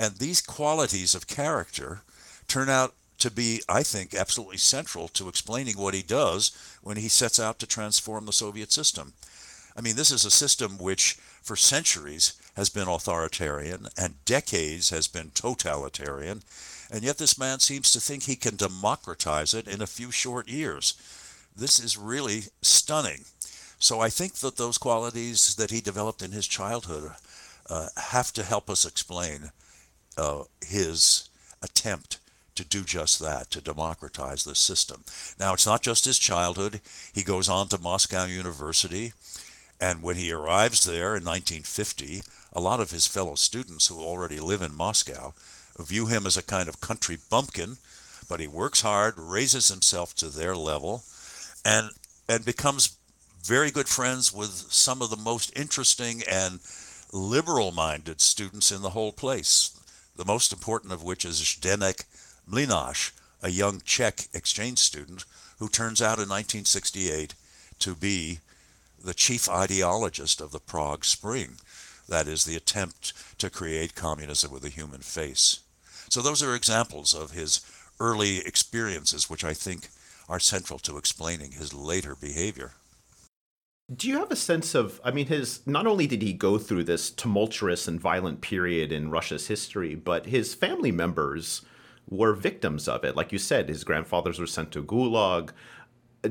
And 0.00 0.16
these 0.16 0.40
qualities 0.40 1.14
of 1.14 1.26
character 1.26 2.00
turn 2.48 2.70
out 2.70 2.94
to 3.18 3.30
be, 3.30 3.60
I 3.68 3.82
think, 3.82 4.14
absolutely 4.14 4.56
central 4.56 5.08
to 5.08 5.28
explaining 5.28 5.76
what 5.76 5.92
he 5.92 6.00
does 6.00 6.52
when 6.82 6.96
he 6.96 7.08
sets 7.08 7.38
out 7.38 7.58
to 7.58 7.66
transform 7.66 8.24
the 8.24 8.32
Soviet 8.32 8.72
system. 8.72 9.12
I 9.76 9.82
mean, 9.82 9.96
this 9.96 10.10
is 10.10 10.24
a 10.24 10.30
system 10.30 10.78
which, 10.78 11.18
for 11.42 11.54
centuries, 11.54 12.32
has 12.56 12.70
been 12.70 12.88
authoritarian 12.88 13.88
and 13.98 14.24
decades 14.24 14.88
has 14.88 15.06
been 15.06 15.32
totalitarian, 15.34 16.44
and 16.90 17.02
yet 17.02 17.18
this 17.18 17.38
man 17.38 17.60
seems 17.60 17.92
to 17.92 18.00
think 18.00 18.22
he 18.22 18.36
can 18.36 18.56
democratize 18.56 19.52
it 19.52 19.68
in 19.68 19.82
a 19.82 19.86
few 19.86 20.10
short 20.10 20.48
years. 20.48 20.94
This 21.54 21.78
is 21.78 21.98
really 21.98 22.44
stunning. 22.62 23.26
So 23.78 24.00
I 24.00 24.08
think 24.08 24.36
that 24.36 24.56
those 24.56 24.78
qualities 24.78 25.54
that 25.56 25.70
he 25.70 25.82
developed 25.82 26.22
in 26.22 26.32
his 26.32 26.46
childhood 26.46 27.10
uh, 27.68 27.88
have 27.98 28.32
to 28.32 28.42
help 28.42 28.70
us 28.70 28.86
explain 28.86 29.50
uh, 30.16 30.44
his 30.64 31.28
attempt 31.62 32.18
to 32.54 32.64
do 32.64 32.82
just 32.82 33.20
that, 33.20 33.50
to 33.50 33.60
democratize 33.60 34.44
the 34.44 34.54
system. 34.54 35.04
Now, 35.38 35.54
it's 35.54 35.66
not 35.66 35.82
just 35.82 36.04
his 36.04 36.18
childhood. 36.18 36.80
He 37.12 37.22
goes 37.22 37.48
on 37.48 37.68
to 37.68 37.80
Moscow 37.80 38.24
University, 38.26 39.12
and 39.80 40.02
when 40.02 40.16
he 40.16 40.30
arrives 40.32 40.84
there 40.84 41.16
in 41.16 41.24
1950, 41.24 42.22
a 42.52 42.60
lot 42.60 42.80
of 42.80 42.90
his 42.90 43.06
fellow 43.06 43.34
students 43.34 43.86
who 43.86 44.00
already 44.00 44.40
live 44.40 44.62
in 44.62 44.74
Moscow 44.74 45.32
view 45.78 46.06
him 46.06 46.26
as 46.26 46.36
a 46.36 46.42
kind 46.42 46.68
of 46.68 46.80
country 46.80 47.16
bumpkin, 47.30 47.78
but 48.28 48.40
he 48.40 48.46
works 48.46 48.82
hard, 48.82 49.14
raises 49.16 49.68
himself 49.68 50.14
to 50.16 50.28
their 50.28 50.54
level, 50.56 51.02
and 51.64 51.90
and 52.28 52.44
becomes 52.44 52.96
very 53.42 53.70
good 53.70 53.88
friends 53.88 54.32
with 54.32 54.50
some 54.50 55.02
of 55.02 55.10
the 55.10 55.16
most 55.16 55.56
interesting 55.58 56.22
and 56.30 56.60
liberal 57.12 57.72
minded 57.72 58.20
students 58.20 58.70
in 58.70 58.82
the 58.82 58.90
whole 58.90 59.12
place. 59.12 59.79
The 60.20 60.26
most 60.26 60.52
important 60.52 60.92
of 60.92 61.02
which 61.02 61.24
is 61.24 61.40
Zdenek 61.40 62.04
Mlynář, 62.46 63.12
a 63.40 63.48
young 63.48 63.80
Czech 63.80 64.28
exchange 64.34 64.78
student 64.78 65.24
who 65.58 65.66
turns 65.66 66.02
out 66.02 66.18
in 66.18 66.28
1968 66.28 67.32
to 67.78 67.94
be 67.94 68.40
the 69.02 69.14
chief 69.14 69.46
ideologist 69.46 70.42
of 70.42 70.52
the 70.52 70.60
Prague 70.60 71.06
Spring. 71.06 71.56
That 72.06 72.28
is, 72.28 72.44
the 72.44 72.54
attempt 72.54 73.14
to 73.38 73.48
create 73.48 73.94
communism 73.94 74.52
with 74.52 74.62
a 74.66 74.68
human 74.68 75.00
face. 75.00 75.60
So, 76.10 76.20
those 76.20 76.42
are 76.42 76.54
examples 76.54 77.14
of 77.14 77.30
his 77.30 77.62
early 77.98 78.40
experiences, 78.40 79.30
which 79.30 79.42
I 79.42 79.54
think 79.54 79.88
are 80.28 80.38
central 80.38 80.78
to 80.80 80.98
explaining 80.98 81.52
his 81.52 81.72
later 81.72 82.14
behavior. 82.14 82.72
Do 83.94 84.08
you 84.08 84.18
have 84.18 84.30
a 84.30 84.36
sense 84.36 84.76
of, 84.76 85.00
I 85.02 85.10
mean, 85.10 85.26
his, 85.26 85.66
not 85.66 85.86
only 85.86 86.06
did 86.06 86.22
he 86.22 86.32
go 86.32 86.58
through 86.58 86.84
this 86.84 87.10
tumultuous 87.10 87.88
and 87.88 88.00
violent 88.00 88.40
period 88.40 88.92
in 88.92 89.10
Russia's 89.10 89.48
history, 89.48 89.96
but 89.96 90.26
his 90.26 90.54
family 90.54 90.92
members 90.92 91.62
were 92.08 92.32
victims 92.32 92.86
of 92.86 93.02
it. 93.04 93.16
Like 93.16 93.32
you 93.32 93.38
said, 93.38 93.68
his 93.68 93.82
grandfathers 93.82 94.38
were 94.38 94.46
sent 94.46 94.70
to 94.72 94.82
Gulag. 94.82 95.50
Uh, 96.22 96.30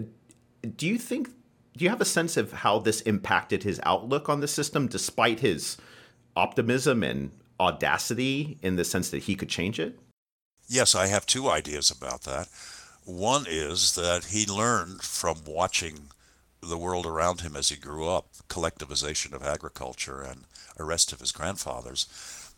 do 0.77 0.87
you 0.87 0.97
think, 0.97 1.29
do 1.75 1.83
you 1.83 1.89
have 1.89 1.99
a 1.99 2.05
sense 2.05 2.37
of 2.37 2.53
how 2.53 2.79
this 2.79 3.01
impacted 3.01 3.63
his 3.63 3.81
outlook 3.83 4.29
on 4.29 4.39
the 4.39 4.47
system 4.47 4.87
despite 4.87 5.41
his 5.41 5.75
optimism 6.37 7.03
and 7.03 7.31
audacity 7.59 8.57
in 8.61 8.77
the 8.77 8.85
sense 8.85 9.09
that 9.09 9.23
he 9.23 9.35
could 9.35 9.49
change 9.49 9.79
it? 9.79 9.99
Yes, 10.69 10.95
I 10.95 11.07
have 11.07 11.25
two 11.25 11.49
ideas 11.49 11.91
about 11.91 12.21
that. 12.21 12.47
One 13.03 13.45
is 13.49 13.95
that 13.95 14.25
he 14.25 14.45
learned 14.45 15.01
from 15.01 15.39
watching 15.45 16.11
the 16.61 16.77
world 16.77 17.05
around 17.05 17.41
him 17.41 17.55
as 17.55 17.69
he 17.69 17.75
grew 17.75 18.07
up, 18.07 18.27
collectivization 18.47 19.33
of 19.33 19.43
agriculture 19.43 20.21
and 20.21 20.43
arrest 20.79 21.11
of 21.11 21.19
his 21.19 21.31
grandfathers, 21.31 22.07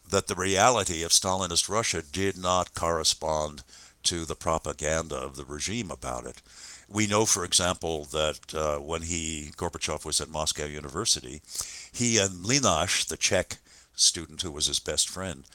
that 0.10 0.28
the 0.28 0.36
reality 0.36 1.04
of 1.04 1.12
Stalinist 1.12 1.70
Russia 1.70 2.02
did 2.02 2.38
not 2.38 2.74
correspond 2.74 3.64
to 4.04 4.26
the 4.26 4.36
propaganda 4.36 5.16
of 5.16 5.36
the 5.36 5.46
regime 5.46 5.92
about 5.92 6.26
it. 6.26 6.42
We 6.90 7.08
know, 7.08 7.26
for 7.26 7.46
example, 7.46 8.06
that 8.06 8.54
uh, 8.54 8.78
when 8.80 9.04
he 9.04 9.52
Gorbachev 9.56 10.04
was 10.04 10.20
at 10.20 10.30
Moscow 10.30 10.66
University, 10.66 11.42
he 11.92 12.18
and 12.18 12.44
Mlynář, 12.44 13.08
the 13.08 13.18
Czech 13.18 13.60
student 13.96 14.42
who 14.42 14.52
was 14.52 14.66
his 14.66 14.80
best 14.80 15.08
friend, 15.08 15.46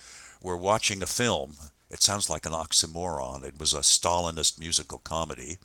were 0.41 0.57
watching 0.57 1.03
a 1.03 1.07
film. 1.07 1.57
It 1.91 2.03
sounds 2.03 2.31
like 2.31 2.47
an 2.47 2.53
oxymoron. 2.53 3.45
It 3.45 3.59
was 3.59 3.75
a 3.75 3.81
Stalinist 3.81 4.59
musical 4.59 4.99
comedy. 4.99 5.59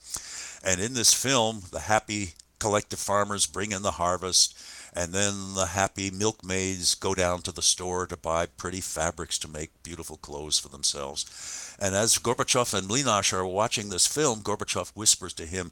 And 0.63 0.81
in 0.81 0.93
this 0.93 1.13
film, 1.13 1.63
the 1.71 1.81
happy 1.81 2.33
collective 2.61 2.99
farmers 2.99 3.47
bring 3.47 3.71
in 3.71 3.81
the 3.81 3.97
harvest, 3.97 4.55
and 4.93 5.13
then 5.13 5.55
the 5.55 5.65
happy 5.65 6.11
milkmaids 6.11 6.93
go 6.93 7.15
down 7.15 7.41
to 7.41 7.51
the 7.51 7.63
store 7.63 8.05
to 8.05 8.15
buy 8.15 8.45
pretty 8.45 8.81
fabrics 8.81 9.39
to 9.39 9.47
make 9.47 9.81
beautiful 9.81 10.17
clothes 10.17 10.59
for 10.59 10.69
themselves. 10.69 11.75
And 11.79 11.95
as 11.95 12.19
Gorbachev 12.19 12.71
and 12.75 12.87
Mlynář 12.87 13.33
are 13.33 13.47
watching 13.47 13.89
this 13.89 14.05
film, 14.05 14.41
Gorbachev 14.41 14.91
whispers 14.91 15.33
to 15.33 15.47
him, 15.47 15.71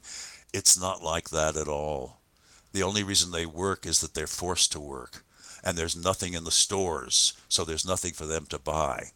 It's 0.52 0.80
not 0.80 1.00
like 1.00 1.30
that 1.30 1.56
at 1.56 1.68
all. 1.68 2.18
The 2.72 2.82
only 2.82 3.04
reason 3.04 3.30
they 3.30 3.46
work 3.46 3.86
is 3.86 4.00
that 4.00 4.14
they're 4.14 4.26
forced 4.26 4.72
to 4.72 4.80
work. 4.80 5.24
And 5.62 5.78
there's 5.78 5.94
nothing 5.94 6.34
in 6.34 6.42
the 6.42 6.50
stores, 6.50 7.34
so 7.48 7.64
there's 7.64 7.86
nothing 7.86 8.14
for 8.14 8.26
them 8.26 8.46
to 8.46 8.58
buy. 8.58 9.10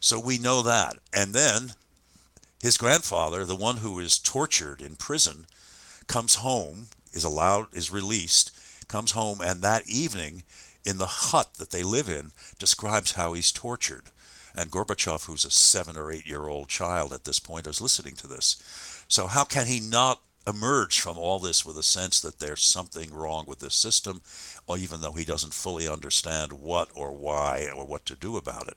So 0.00 0.18
we 0.18 0.36
know 0.38 0.62
that. 0.62 0.96
And 1.12 1.32
then 1.32 1.74
his 2.60 2.76
grandfather, 2.76 3.44
the 3.44 3.54
one 3.54 3.76
who 3.78 4.00
is 4.00 4.18
tortured 4.18 4.80
in 4.80 4.96
prison, 4.96 5.46
comes 6.08 6.36
home, 6.36 6.88
is 7.12 7.24
allowed, 7.24 7.66
is 7.72 7.92
released, 7.92 8.50
comes 8.88 9.12
home, 9.12 9.40
and 9.40 9.62
that 9.62 9.88
evening, 9.88 10.42
in 10.84 10.98
the 10.98 11.06
hut 11.06 11.54
that 11.58 11.70
they 11.70 11.82
live 11.82 12.08
in, 12.08 12.32
describes 12.58 13.12
how 13.12 13.34
he's 13.34 13.52
tortured. 13.52 14.04
And 14.56 14.70
Gorbachev, 14.70 15.26
who's 15.26 15.44
a 15.44 15.50
seven 15.50 15.96
or 15.96 16.10
eight 16.10 16.26
year 16.26 16.48
old 16.48 16.68
child 16.68 17.12
at 17.12 17.24
this 17.24 17.38
point, 17.38 17.66
is 17.66 17.80
listening 17.80 18.14
to 18.16 18.26
this. 18.26 18.56
So, 19.06 19.26
how 19.26 19.44
can 19.44 19.66
he 19.66 19.80
not 19.80 20.20
emerge 20.46 20.98
from 20.98 21.18
all 21.18 21.38
this 21.38 21.64
with 21.64 21.76
a 21.76 21.82
sense 21.82 22.20
that 22.20 22.38
there's 22.38 22.62
something 22.62 23.12
wrong 23.12 23.44
with 23.46 23.60
this 23.60 23.74
system, 23.74 24.22
or 24.66 24.78
even 24.78 25.00
though 25.00 25.12
he 25.12 25.24
doesn't 25.24 25.52
fully 25.52 25.86
understand 25.86 26.52
what 26.52 26.88
or 26.94 27.12
why 27.12 27.68
or 27.76 27.84
what 27.84 28.06
to 28.06 28.16
do 28.16 28.36
about 28.36 28.66
it? 28.66 28.76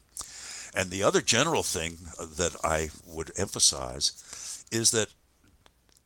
And 0.75 0.89
the 0.89 1.03
other 1.03 1.21
general 1.21 1.63
thing 1.63 1.97
that 2.19 2.55
I 2.63 2.89
would 3.05 3.31
emphasize 3.38 4.65
is 4.71 4.91
that 4.91 5.09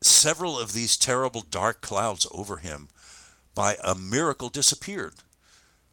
several 0.06 0.60
of 0.60 0.74
these 0.74 0.98
terrible 0.98 1.42
dark 1.42 1.82
clouds 1.82 2.28
over 2.32 2.58
him 2.58 2.90
by 3.54 3.78
a 3.84 3.96
miracle 3.96 4.50
disappeared. 4.50 5.16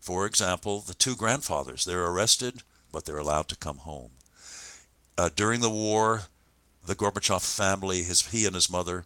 For 0.00 0.26
example, 0.26 0.81
the 0.81 0.95
two 0.95 1.14
grandfathers, 1.14 1.85
they're 1.85 2.07
arrested, 2.07 2.62
but 2.90 3.04
they're 3.04 3.19
allowed 3.19 3.49
to 3.49 3.57
come 3.57 3.78
home. 3.78 4.11
Uh, 5.16 5.31
during 5.35 5.61
the 5.61 5.71
war, 5.71 6.23
the 6.85 6.95
Gorbachev 6.95 7.42
family, 7.42 8.02
his, 8.02 8.26
he 8.26 8.45
and 8.45 8.54
his 8.54 8.71
mother, 8.71 9.04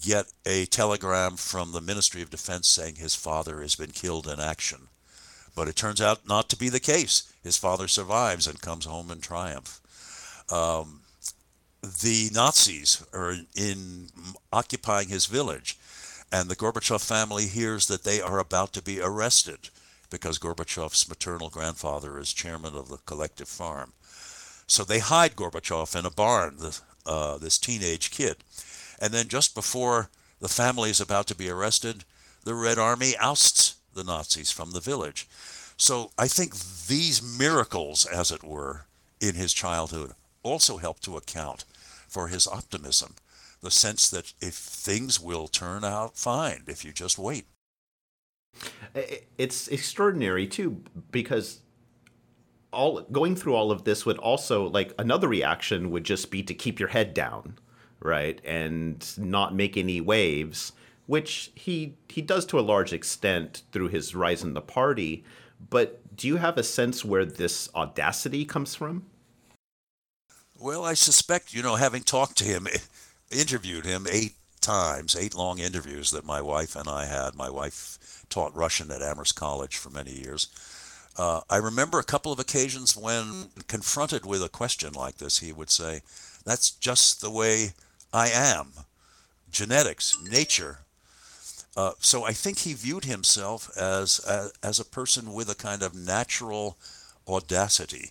get 0.00 0.32
a 0.46 0.64
telegram 0.66 1.36
from 1.36 1.72
the 1.72 1.80
Ministry 1.80 2.22
of 2.22 2.30
Defense 2.30 2.68
saying 2.68 2.96
his 2.96 3.14
father 3.14 3.60
has 3.60 3.76
been 3.76 3.90
killed 3.90 4.26
in 4.26 4.40
action. 4.40 4.88
But 5.54 5.68
it 5.68 5.76
turns 5.76 6.00
out 6.00 6.26
not 6.26 6.48
to 6.48 6.56
be 6.56 6.68
the 6.68 6.80
case. 6.80 7.30
His 7.42 7.58
father 7.58 7.88
survives 7.88 8.46
and 8.46 8.60
comes 8.60 8.86
home 8.86 9.10
in 9.10 9.20
triumph. 9.20 9.80
Um, 10.50 11.00
the 11.82 12.30
Nazis 12.32 13.04
are 13.12 13.36
in 13.56 14.08
occupying 14.52 15.08
his 15.08 15.26
village, 15.26 15.78
and 16.32 16.48
the 16.48 16.56
Gorbachev 16.56 17.00
family 17.00 17.46
hears 17.46 17.86
that 17.86 18.04
they 18.04 18.20
are 18.20 18.38
about 18.38 18.72
to 18.74 18.82
be 18.82 19.00
arrested 19.00 19.70
because 20.10 20.38
Gorbachev's 20.38 21.08
maternal 21.08 21.48
grandfather 21.48 22.18
is 22.18 22.32
chairman 22.32 22.74
of 22.74 22.88
the 22.88 22.98
collective 23.06 23.48
farm. 23.48 23.92
So 24.66 24.84
they 24.84 24.98
hide 24.98 25.36
Gorbachev 25.36 25.98
in 25.98 26.04
a 26.04 26.10
barn, 26.10 26.58
uh, 27.06 27.38
this 27.38 27.58
teenage 27.58 28.10
kid. 28.10 28.36
And 29.00 29.12
then 29.12 29.28
just 29.28 29.54
before 29.54 30.10
the 30.40 30.48
family 30.48 30.90
is 30.90 31.00
about 31.00 31.26
to 31.28 31.34
be 31.34 31.48
arrested, 31.48 32.04
the 32.44 32.54
Red 32.54 32.78
Army 32.78 33.14
ousts 33.18 33.76
the 33.94 34.04
Nazis 34.04 34.50
from 34.50 34.72
the 34.72 34.80
village. 34.80 35.26
So 35.76 36.10
I 36.18 36.28
think 36.28 36.54
these 36.86 37.22
miracles, 37.22 38.04
as 38.06 38.30
it 38.30 38.44
were, 38.44 38.86
in 39.20 39.34
his 39.34 39.52
childhood 39.52 40.12
also 40.42 40.78
help 40.78 41.00
to 41.00 41.16
account 41.16 41.64
for 42.10 42.28
his 42.28 42.46
optimism, 42.48 43.14
the 43.62 43.70
sense 43.70 44.10
that 44.10 44.34
if 44.40 44.54
things 44.54 45.20
will 45.20 45.46
turn 45.46 45.84
out 45.84 46.18
fine 46.18 46.64
if 46.66 46.84
you 46.84 46.92
just 46.92 47.18
wait. 47.18 47.46
It's 49.38 49.68
extraordinary 49.68 50.46
too 50.46 50.82
because 51.12 51.60
all 52.72 53.02
going 53.12 53.36
through 53.36 53.54
all 53.54 53.70
of 53.70 53.84
this 53.84 54.04
would 54.04 54.18
also 54.18 54.68
like 54.68 54.92
another 54.98 55.28
reaction 55.28 55.90
would 55.90 56.04
just 56.04 56.30
be 56.30 56.42
to 56.42 56.54
keep 56.54 56.80
your 56.80 56.88
head 56.88 57.14
down, 57.14 57.58
right? 58.00 58.40
And 58.44 59.06
not 59.16 59.54
make 59.54 59.76
any 59.76 60.00
waves, 60.00 60.72
which 61.06 61.52
he 61.54 61.96
he 62.08 62.22
does 62.22 62.44
to 62.46 62.58
a 62.58 62.60
large 62.60 62.92
extent 62.92 63.62
through 63.70 63.88
his 63.88 64.14
rise 64.16 64.42
in 64.42 64.54
the 64.54 64.60
party. 64.60 65.24
But 65.68 66.16
do 66.16 66.26
you 66.26 66.36
have 66.36 66.58
a 66.58 66.62
sense 66.62 67.04
where 67.04 67.24
this 67.24 67.68
audacity 67.74 68.44
comes 68.44 68.74
from? 68.74 69.06
Well, 70.60 70.84
I 70.84 70.92
suspect, 70.92 71.54
you 71.54 71.62
know, 71.62 71.76
having 71.76 72.02
talked 72.02 72.36
to 72.38 72.44
him, 72.44 72.68
interviewed 73.30 73.86
him 73.86 74.06
eight 74.10 74.34
times, 74.60 75.16
eight 75.16 75.34
long 75.34 75.58
interviews 75.58 76.10
that 76.10 76.26
my 76.26 76.42
wife 76.42 76.76
and 76.76 76.86
I 76.86 77.06
had. 77.06 77.34
My 77.34 77.48
wife 77.48 78.26
taught 78.28 78.54
Russian 78.54 78.90
at 78.90 79.00
Amherst 79.00 79.34
College 79.34 79.78
for 79.78 79.88
many 79.88 80.12
years. 80.12 80.48
Uh, 81.16 81.40
I 81.48 81.56
remember 81.56 81.98
a 81.98 82.04
couple 82.04 82.30
of 82.30 82.38
occasions 82.38 82.94
when 82.94 83.46
confronted 83.68 84.26
with 84.26 84.42
a 84.42 84.50
question 84.50 84.92
like 84.92 85.16
this, 85.16 85.38
he 85.38 85.50
would 85.50 85.70
say, 85.70 86.02
That's 86.44 86.70
just 86.70 87.22
the 87.22 87.30
way 87.30 87.72
I 88.12 88.28
am. 88.28 88.72
Genetics, 89.50 90.14
nature. 90.22 90.80
Uh, 91.74 91.92
so 92.00 92.24
I 92.24 92.32
think 92.32 92.58
he 92.58 92.74
viewed 92.74 93.06
himself 93.06 93.70
as, 93.78 94.18
as, 94.28 94.52
as 94.62 94.78
a 94.78 94.84
person 94.84 95.32
with 95.32 95.48
a 95.48 95.54
kind 95.54 95.82
of 95.82 95.94
natural 95.94 96.76
audacity 97.26 98.10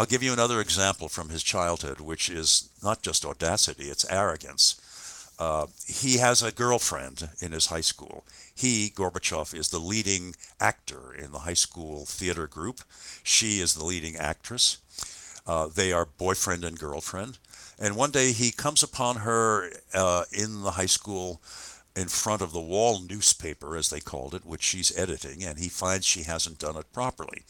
I'll 0.00 0.06
give 0.06 0.22
you 0.22 0.32
another 0.32 0.62
example 0.62 1.10
from 1.10 1.28
his 1.28 1.42
childhood, 1.42 2.00
which 2.00 2.30
is 2.30 2.70
not 2.82 3.02
just 3.02 3.26
audacity, 3.26 3.90
it's 3.90 4.10
arrogance. 4.10 4.80
Uh, 5.38 5.66
he 5.86 6.16
has 6.16 6.42
a 6.42 6.50
girlfriend 6.50 7.28
in 7.42 7.52
his 7.52 7.66
high 7.66 7.82
school. 7.82 8.24
He, 8.54 8.88
Gorbachev, 8.96 9.54
is 9.54 9.68
the 9.68 9.78
leading 9.78 10.36
actor 10.58 11.12
in 11.12 11.32
the 11.32 11.40
high 11.40 11.52
school 11.52 12.06
theater 12.06 12.46
group. 12.46 12.80
She 13.22 13.60
is 13.60 13.74
the 13.74 13.84
leading 13.84 14.16
actress. 14.16 14.78
Uh, 15.46 15.68
they 15.68 15.92
are 15.92 16.06
boyfriend 16.06 16.64
and 16.64 16.78
girlfriend. 16.78 17.36
And 17.78 17.94
one 17.94 18.10
day 18.10 18.32
he 18.32 18.52
comes 18.52 18.82
upon 18.82 19.16
her 19.16 19.70
uh, 19.92 20.24
in 20.32 20.62
the 20.62 20.70
high 20.70 20.86
school 20.86 21.42
in 21.94 22.08
front 22.08 22.40
of 22.40 22.52
the 22.52 22.58
wall 22.58 23.02
newspaper, 23.02 23.76
as 23.76 23.90
they 23.90 24.00
called 24.00 24.34
it, 24.34 24.46
which 24.46 24.62
she's 24.62 24.96
editing, 24.96 25.44
and 25.44 25.58
he 25.58 25.68
finds 25.68 26.06
she 26.06 26.22
hasn't 26.22 26.58
done 26.58 26.78
it 26.78 26.90
properly. 26.90 27.42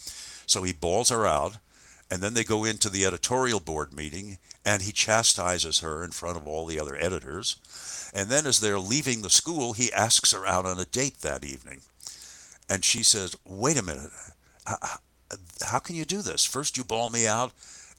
So 0.47 0.65
he 0.65 0.73
bawls 0.73 1.11
her 1.11 1.29
out 1.29 1.59
and 2.11 2.21
then 2.21 2.35
they 2.35 2.45
go 2.45 2.65
into 2.65 2.91
the 2.91 3.05
editorial 3.05 3.61
board 3.61 3.93
meeting, 3.93 4.39
and 4.65 4.83
he 4.83 4.93
chastises 4.93 5.79
her 5.79 6.03
in 6.03 6.11
front 6.11 6.37
of 6.37 6.47
all 6.47 6.67
the 6.67 6.81
other 6.81 6.97
editors. 6.97 7.57
And 8.13 8.29
then, 8.29 8.47
as 8.47 8.61
they're 8.61 8.81
leaving 8.81 9.23
the 9.23 9.31
school, 9.31 9.73
he 9.73 9.93
asks 9.93 10.33
her 10.33 10.45
out 10.45 10.67
on 10.67 10.81
a 10.81 10.85
date 10.85 11.21
that 11.21 11.45
evening. 11.45 11.83
And 12.69 12.85
she 12.85 13.03
says, 13.05 13.37
Wait 13.47 13.79
a 13.79 13.83
minute. 13.83 14.11
Uh, 14.67 14.77
uh, 14.83 15.37
how 15.65 15.79
can 15.79 15.95
you 15.95 16.05
do 16.05 16.21
this? 16.21 16.45
First, 16.45 16.77
you 16.77 16.83
bawl 16.83 17.11
me 17.11 17.27
out, 17.27 17.53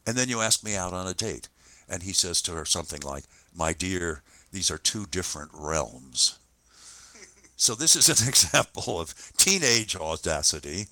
and 0.05 0.17
then 0.17 0.27
you 0.27 0.41
ask 0.41 0.63
me 0.63 0.75
out 0.75 0.93
on 0.93 1.07
a 1.07 1.13
date. 1.13 1.47
and 1.87 2.03
he 2.03 2.13
says 2.13 2.41
to 2.41 2.53
her 2.53 2.65
something 2.65 3.01
like, 3.01 3.23
My 3.55 3.73
dear, 3.73 4.23
these 4.51 4.69
are 4.69 4.77
two 4.77 5.05
different 5.05 5.51
realms. 5.53 6.39
So 7.55 7.75
this 7.75 7.95
is 7.95 8.09
an 8.09 8.27
example 8.29 8.99
of 8.99 9.13
teenage 9.37 9.95
audacity, 9.95 10.87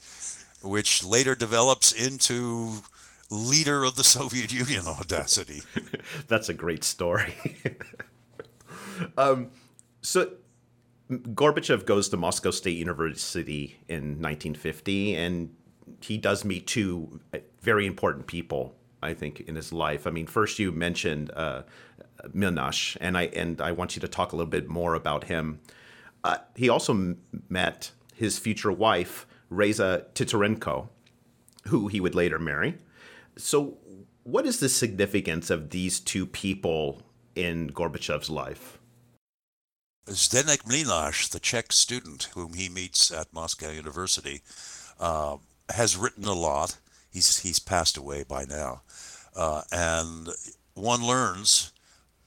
which 0.62 1.04
later 1.04 1.36
develops 1.36 1.92
into 1.92 2.84
leader 3.30 3.84
of 3.84 3.96
the 3.96 4.04
Soviet 4.04 4.52
Union 4.52 4.88
audacity. 4.88 5.62
That's 6.28 6.50
a 6.50 6.54
great 6.54 6.84
story. 6.84 7.36
um, 9.18 9.52
so 10.02 10.32
Gorbachev 11.12 11.86
goes 11.86 12.10
to 12.10 12.18
Moscow 12.18 12.52
State 12.52 12.78
University 12.78 13.80
in 13.88 14.22
1950, 14.22 15.16
and 15.16 15.56
he 16.02 16.18
does 16.18 16.46
meet 16.46 16.68
two 16.68 17.20
very 17.62 17.86
important 17.86 18.28
people, 18.28 18.76
I 19.02 19.14
think, 19.14 19.42
in 19.42 19.56
his 19.56 19.74
life. 19.74 20.08
I 20.08 20.12
mean, 20.12 20.28
first 20.28 20.60
you 20.60 20.72
mentioned 20.72 21.32
uh, 21.36 21.64
Mlynář, 22.28 22.98
and 23.02 23.18
I 23.18 23.24
and 23.24 23.62
I 23.62 23.72
want 23.72 23.96
you 23.96 24.02
to 24.02 24.08
talk 24.08 24.34
a 24.34 24.36
little 24.36 24.50
bit 24.50 24.68
more 24.68 24.94
about 24.94 25.26
him. 25.26 25.60
Uh, 26.24 26.38
he 26.56 26.70
also 26.70 26.94
m- 26.94 27.18
met 27.48 27.92
his 28.14 28.38
future 28.38 28.72
wife, 28.72 29.26
Raisa 29.50 30.06
Titarenko, 30.14 30.90
who 31.68 31.88
he 31.88 32.00
would 32.00 32.16
later 32.16 32.38
marry. 32.38 32.78
So, 33.40 33.78
what 34.24 34.46
is 34.46 34.60
the 34.60 34.68
significance 34.68 35.50
of 35.50 35.70
these 35.70 36.02
two 36.02 36.26
people 36.26 37.02
in 37.36 37.70
Gorbachev's 37.70 38.30
life? 38.30 38.78
Zdenek 40.08 40.64
Mlynář, 40.64 41.30
the 41.30 41.40
Czech 41.40 41.72
student 41.72 42.24
whom 42.34 42.54
he 42.54 42.68
meets 42.68 43.12
at 43.12 43.32
Moscow 43.32 43.72
University, 43.72 44.42
uh, 45.00 45.38
has 45.70 45.96
written 45.96 46.26
a 46.26 46.34
lot. 46.34 46.78
He's 47.10 47.40
he's 47.40 47.60
passed 47.60 47.96
away 47.96 48.24
by 48.24 48.44
now, 48.44 48.82
uh, 49.36 49.62
and 49.72 50.30
one 50.74 51.02
learns 51.02 51.72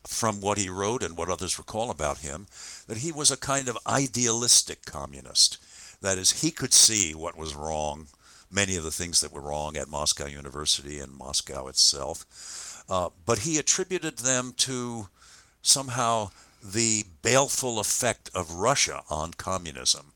from 0.07 0.40
what 0.40 0.59
he 0.59 0.69
wrote 0.69 1.02
and 1.02 1.16
what 1.16 1.28
others 1.28 1.59
recall 1.59 1.90
about 1.90 2.19
him 2.19 2.47
that 2.87 2.99
he 2.99 3.12
was 3.12 3.31
a 3.31 3.37
kind 3.37 3.69
of 3.69 3.78
idealistic 3.87 4.85
communist. 4.85 5.59
That 6.00 6.19
is, 6.19 6.42
he 6.42 6.50
could 6.50 6.73
see 6.73 7.14
what 7.14 7.37
was 7.37 7.54
wrong, 7.54 8.09
many 8.52 8.76
of 8.76 8.85
the 8.85 8.90
things 8.90 9.21
that 9.21 9.32
were 9.32 9.40
wrong 9.40 9.76
at 9.76 9.88
Moscow 9.88 10.26
University 10.26 10.99
and 10.99 11.12
Moscow 11.12 11.66
itself, 11.68 12.85
uh, 12.88 13.09
but 13.25 13.40
he 13.40 13.59
attributed 13.59 14.18
them 14.18 14.52
to 14.59 15.09
somehow 15.62 16.30
the 16.62 17.04
baleful 17.23 17.80
effect 17.80 18.30
of 18.35 18.52
Russia 18.52 19.02
on 19.11 19.32
communism. 19.32 20.12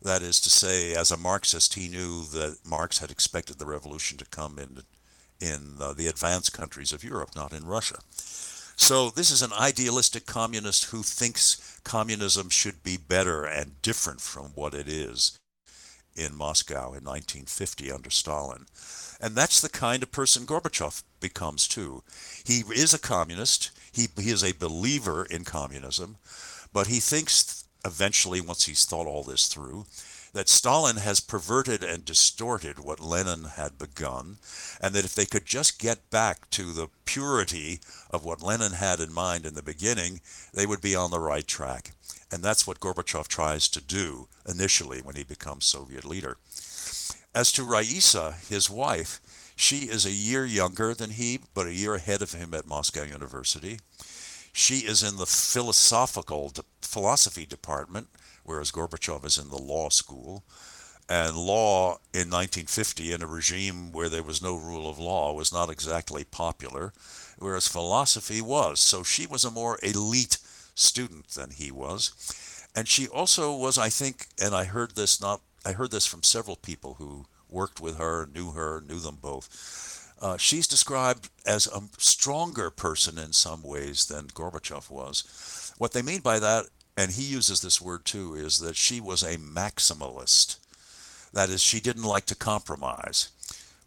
That 0.00 0.22
is 0.22 0.40
to 0.40 0.50
say, 0.50 0.94
as 0.94 1.10
a 1.10 1.16
Marxist, 1.16 1.74
he 1.74 1.88
knew 1.88 2.24
that 2.24 2.58
Marx 2.64 2.98
had 2.98 3.10
expected 3.10 3.58
the 3.58 3.66
revolution 3.66 4.18
to 4.18 4.24
come 4.24 4.58
in 4.58 4.82
in 5.40 5.76
uh, 5.80 5.92
the 5.92 6.06
advanced 6.06 6.52
countries 6.52 6.92
of 6.92 7.02
Europe, 7.02 7.30
not 7.34 7.52
in 7.52 7.66
Russia. 7.66 7.98
So 8.76 9.10
this 9.10 9.30
is 9.30 9.42
an 9.42 9.52
idealistic 9.52 10.24
communist 10.24 10.86
who 10.86 11.02
thinks 11.02 11.80
communism 11.84 12.48
should 12.48 12.82
be 12.82 12.96
better 12.96 13.44
and 13.44 13.82
different 13.82 14.20
from 14.20 14.46
what 14.54 14.72
it 14.72 14.88
is 14.88 15.38
in 16.14 16.36
Moscow 16.36 16.88
in 16.88 17.04
1950 17.04 17.90
under 17.90 18.10
Stalin. 18.10 18.66
And 19.20 19.34
that's 19.34 19.60
the 19.60 19.68
kind 19.68 20.02
of 20.02 20.12
person 20.12 20.46
Gorbachev 20.46 21.02
becomes 21.20 21.68
too. 21.68 22.02
He 22.44 22.62
is 22.74 22.92
a 22.92 22.98
communist. 22.98 23.70
He, 23.92 24.08
he 24.18 24.30
is 24.30 24.42
a 24.42 24.52
believer 24.52 25.24
in 25.24 25.44
communism, 25.44 26.16
but 26.72 26.88
he 26.88 26.98
thinks 26.98 27.64
eventually, 27.84 28.40
once 28.40 28.64
he's 28.66 28.84
thought 28.84 29.06
all 29.06 29.22
this 29.22 29.48
through, 29.48 29.86
that 30.32 30.48
Stalin 30.48 30.96
has 30.96 31.20
perverted 31.20 31.84
and 31.84 32.04
distorted 32.04 32.78
what 32.78 33.00
Lenin 33.00 33.44
had 33.56 33.78
begun, 33.78 34.38
and 34.80 34.94
that 34.94 35.04
if 35.04 35.14
they 35.14 35.26
could 35.26 35.44
just 35.44 35.78
get 35.78 36.10
back 36.10 36.48
to 36.50 36.72
the 36.72 36.88
purity 37.04 37.80
of 38.10 38.24
what 38.24 38.42
Lenin 38.42 38.72
had 38.72 38.98
in 39.00 39.12
mind 39.12 39.44
in 39.44 39.54
the 39.54 39.62
beginning, 39.62 40.20
they 40.54 40.64
would 40.64 40.80
be 40.80 40.96
on 40.96 41.10
the 41.10 41.20
right 41.20 41.46
track. 41.46 41.92
And 42.30 42.42
that's 42.42 42.66
what 42.66 42.80
Gorbachev 42.80 43.28
tries 43.28 43.68
to 43.68 43.82
do 43.82 44.28
initially 44.48 45.00
when 45.02 45.16
he 45.16 45.24
becomes 45.24 45.66
Soviet 45.66 46.04
leader. 46.04 46.38
As 47.34 47.52
to 47.52 47.62
Raisa, 47.62 48.34
his 48.48 48.70
wife, 48.70 49.20
she 49.54 49.88
is 49.90 50.06
a 50.06 50.10
year 50.10 50.46
younger 50.46 50.94
than 50.94 51.10
he, 51.10 51.40
but 51.52 51.66
a 51.66 51.74
year 51.74 51.94
ahead 51.94 52.22
of 52.22 52.32
him 52.32 52.54
at 52.54 52.66
Moscow 52.66 53.02
University. 53.02 53.78
She 54.52 54.78
is 54.78 55.02
in 55.02 55.16
the 55.16 55.26
philosophical 55.26 56.52
philosophy 56.80 57.46
department, 57.46 58.08
whereas 58.44 58.70
Gorbachev 58.70 59.24
is 59.24 59.38
in 59.38 59.50
the 59.50 59.58
law 59.58 59.88
school. 59.88 60.44
And 61.08 61.36
law 61.36 61.98
in 62.14 62.30
1950, 62.30 63.12
in 63.12 63.22
a 63.22 63.26
regime 63.26 63.92
where 63.92 64.08
there 64.08 64.22
was 64.22 64.42
no 64.42 64.56
rule 64.56 64.88
of 64.88 64.98
law, 64.98 65.32
was 65.34 65.52
not 65.52 65.68
exactly 65.68 66.24
popular, 66.24 66.92
whereas 67.38 67.68
philosophy 67.68 68.40
was. 68.40 68.80
So 68.80 69.02
she 69.02 69.26
was 69.26 69.44
a 69.44 69.50
more 69.50 69.78
elite 69.82 70.38
student 70.74 71.28
than 71.28 71.50
he 71.50 71.70
was. 71.70 72.12
And 72.74 72.88
she 72.88 73.08
also 73.08 73.54
was, 73.54 73.76
I 73.76 73.88
think, 73.88 74.28
and 74.42 74.54
I 74.54 74.64
heard 74.64 74.94
this 74.94 75.20
not 75.20 75.42
I 75.64 75.72
heard 75.72 75.92
this 75.92 76.06
from 76.06 76.24
several 76.24 76.56
people 76.56 76.94
who 76.94 77.26
worked 77.48 77.80
with 77.80 77.98
her, 77.98 78.28
knew 78.32 78.50
her, 78.52 78.82
knew 78.86 78.98
them 78.98 79.18
both. 79.20 80.12
Uh, 80.20 80.36
she's 80.36 80.66
described 80.66 81.28
as 81.46 81.66
a 81.66 81.82
stronger 81.98 82.70
person 82.70 83.18
in 83.18 83.32
some 83.32 83.62
ways 83.62 84.06
than 84.06 84.28
Gorbachev 84.28 84.90
was. 84.90 85.72
What 85.78 85.92
they 85.92 86.02
mean 86.02 86.20
by 86.20 86.38
that, 86.38 86.66
and 87.02 87.10
he 87.10 87.24
uses 87.24 87.60
this 87.60 87.80
word 87.80 88.04
too, 88.04 88.36
is 88.36 88.60
that 88.60 88.76
she 88.76 89.00
was 89.00 89.24
a 89.24 89.36
maximalist. 89.36 90.60
That 91.32 91.48
is, 91.48 91.60
she 91.60 91.80
didn't 91.80 92.04
like 92.04 92.26
to 92.26 92.36
compromise. 92.36 93.30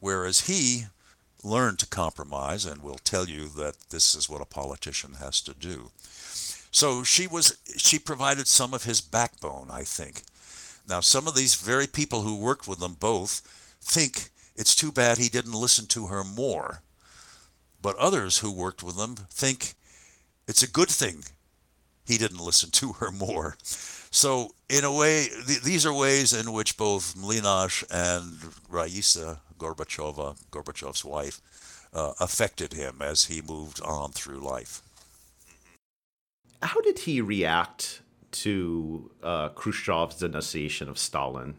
Whereas 0.02 0.48
he 0.48 0.88
learned 1.42 1.80
to 1.80 1.88
compromise 1.88 2.66
and 2.66 2.84
will 2.84 3.00
tell 3.06 3.30
you 3.30 3.48
that 3.56 3.76
this 3.90 4.16
is 4.16 4.28
what 4.30 4.42
a 4.42 4.46
politician 4.46 5.14
has 5.14 5.40
to 5.44 5.54
do. 5.54 5.92
So 6.72 7.04
she 7.04 7.26
was 7.26 7.58
she 7.78 8.00
provided 8.00 8.48
some 8.48 8.74
of 8.74 8.84
his 8.84 9.00
backbone, 9.00 9.70
I 9.72 9.84
think. 9.84 10.24
Now 10.86 11.00
some 11.00 11.26
of 11.26 11.36
these 11.36 11.56
very 11.56 11.88
people 11.88 12.24
who 12.24 12.36
worked 12.36 12.68
with 12.68 12.80
them 12.80 12.98
both 13.00 13.40
think 13.82 14.30
it's 14.58 14.76
too 14.76 14.92
bad 14.92 15.18
he 15.18 15.30
didn't 15.30 15.54
listen 15.54 15.86
to 15.88 16.08
her 16.08 16.26
more. 16.26 16.82
But 17.82 17.96
others 17.96 18.40
who 18.40 18.52
worked 18.52 18.84
with 18.84 18.98
them 18.98 19.16
think 19.16 19.76
it's 20.50 20.64
a 20.64 20.70
good 20.70 20.90
thing 20.90 21.24
he 22.06 22.18
didn't 22.18 22.40
listen 22.40 22.72
to 22.72 22.94
her 22.94 23.12
more. 23.12 23.58
So, 24.12 24.56
in 24.70 24.84
a 24.84 24.94
way, 24.94 25.28
th- 25.46 25.62
these 25.62 25.86
are 25.86 25.94
ways 25.94 26.32
in 26.34 26.54
which 26.54 26.78
both 26.78 27.16
Mlynář 27.16 27.84
and 27.92 28.54
Raisa 28.70 29.42
Gorbachova, 29.58 30.38
Gorbachev's 30.52 31.04
wife, 31.04 31.42
uh, 31.94 32.14
affected 32.20 32.74
him 32.74 33.02
as 33.02 33.26
he 33.26 33.42
moved 33.42 33.82
on 33.82 34.12
through 34.12 34.40
life. 34.40 34.82
How 36.62 36.82
did 36.82 37.00
he 37.00 37.22
react 37.22 38.02
to 38.32 39.12
uh, 39.24 39.50
Khrushchev's 39.50 40.16
denunciation 40.16 40.90
of 40.90 40.98
Stalin? 40.98 41.56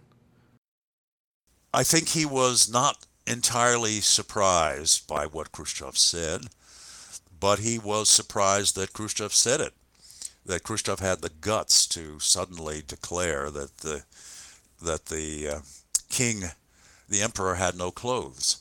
I 1.73 1.83
think 1.83 2.09
he 2.09 2.25
was 2.25 2.71
not 2.71 3.07
entirely 3.27 4.01
surprised 4.01 5.07
by 5.07 5.27
what 5.27 5.53
Khrushchev 5.53 5.99
said, 5.99 6.47
but 7.39 7.59
he 7.59 7.79
was 7.79 8.09
surprised 8.09 8.77
that 8.77 8.93
Khrushchev 8.93 9.35
said 9.35 9.61
it 9.61 9.75
that 10.47 10.63
Khrushchev 10.63 11.01
had 11.01 11.21
the 11.21 11.31
guts 11.41 11.87
to 11.89 12.19
suddenly 12.21 12.83
declare 12.87 13.51
that 13.51 13.79
the 13.79 14.05
that 14.83 15.07
the 15.07 15.49
uh, 15.49 15.59
king, 16.09 16.45
the 17.09 17.23
emperor, 17.23 17.55
had 17.57 17.77
no 17.77 17.91
clothes. 17.91 18.59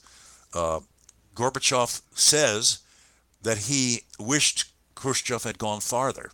Uh, 0.54 0.80
Gorbachev 1.36 2.02
says 2.14 2.80
that 3.42 3.58
he 3.58 4.04
wished 4.18 4.72
Khrushchev 4.96 5.44
had 5.44 5.58
gone 5.58 5.82
farther, 5.82 6.32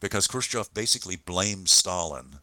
because 0.00 0.28
Khrushchev 0.28 0.72
basically 0.72 1.16
blamed 1.16 1.68
Stalin, 1.68 2.38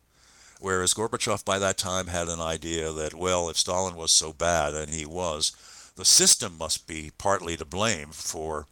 whereas 0.60 0.94
Gorbachev 0.94 1.46
by 1.46 1.58
that 1.60 1.78
time 1.78 2.08
had 2.08 2.28
an 2.28 2.42
idea 2.42 2.92
that 2.92 3.14
well, 3.14 3.50
if 3.50 3.58
Stalin 3.58 3.96
was 3.96 4.12
so 4.12 4.34
bad, 4.34 4.74
and 4.74 4.92
he 4.92 5.06
was, 5.06 5.54
the 5.96 6.06
system 6.06 6.58
must 6.58 6.86
be 6.86 7.12
partly 7.18 7.56
to 7.58 7.66
blame 7.66 8.10
for 8.10 8.68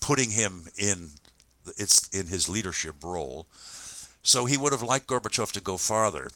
putting 0.00 0.30
him 0.30 0.64
in 0.78 1.10
it's 1.76 2.08
in 2.08 2.26
his 2.26 2.48
leadership 2.48 2.96
role. 3.02 3.46
So 4.22 4.44
he 4.44 4.56
would 4.56 4.72
have 4.72 4.82
liked 4.82 5.06
Gorbachev 5.06 5.52
to 5.52 5.60
go 5.60 5.76
farther. 5.76 6.30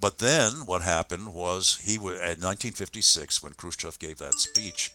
But 0.00 0.18
then 0.18 0.66
what 0.66 0.82
happened 0.82 1.34
was 1.34 1.80
he 1.82 1.98
was 1.98 2.14
in 2.14 2.40
1956 2.40 3.42
when 3.42 3.54
Khrushchev 3.54 3.98
gave 3.98 4.18
that 4.18 4.34
speech. 4.34 4.92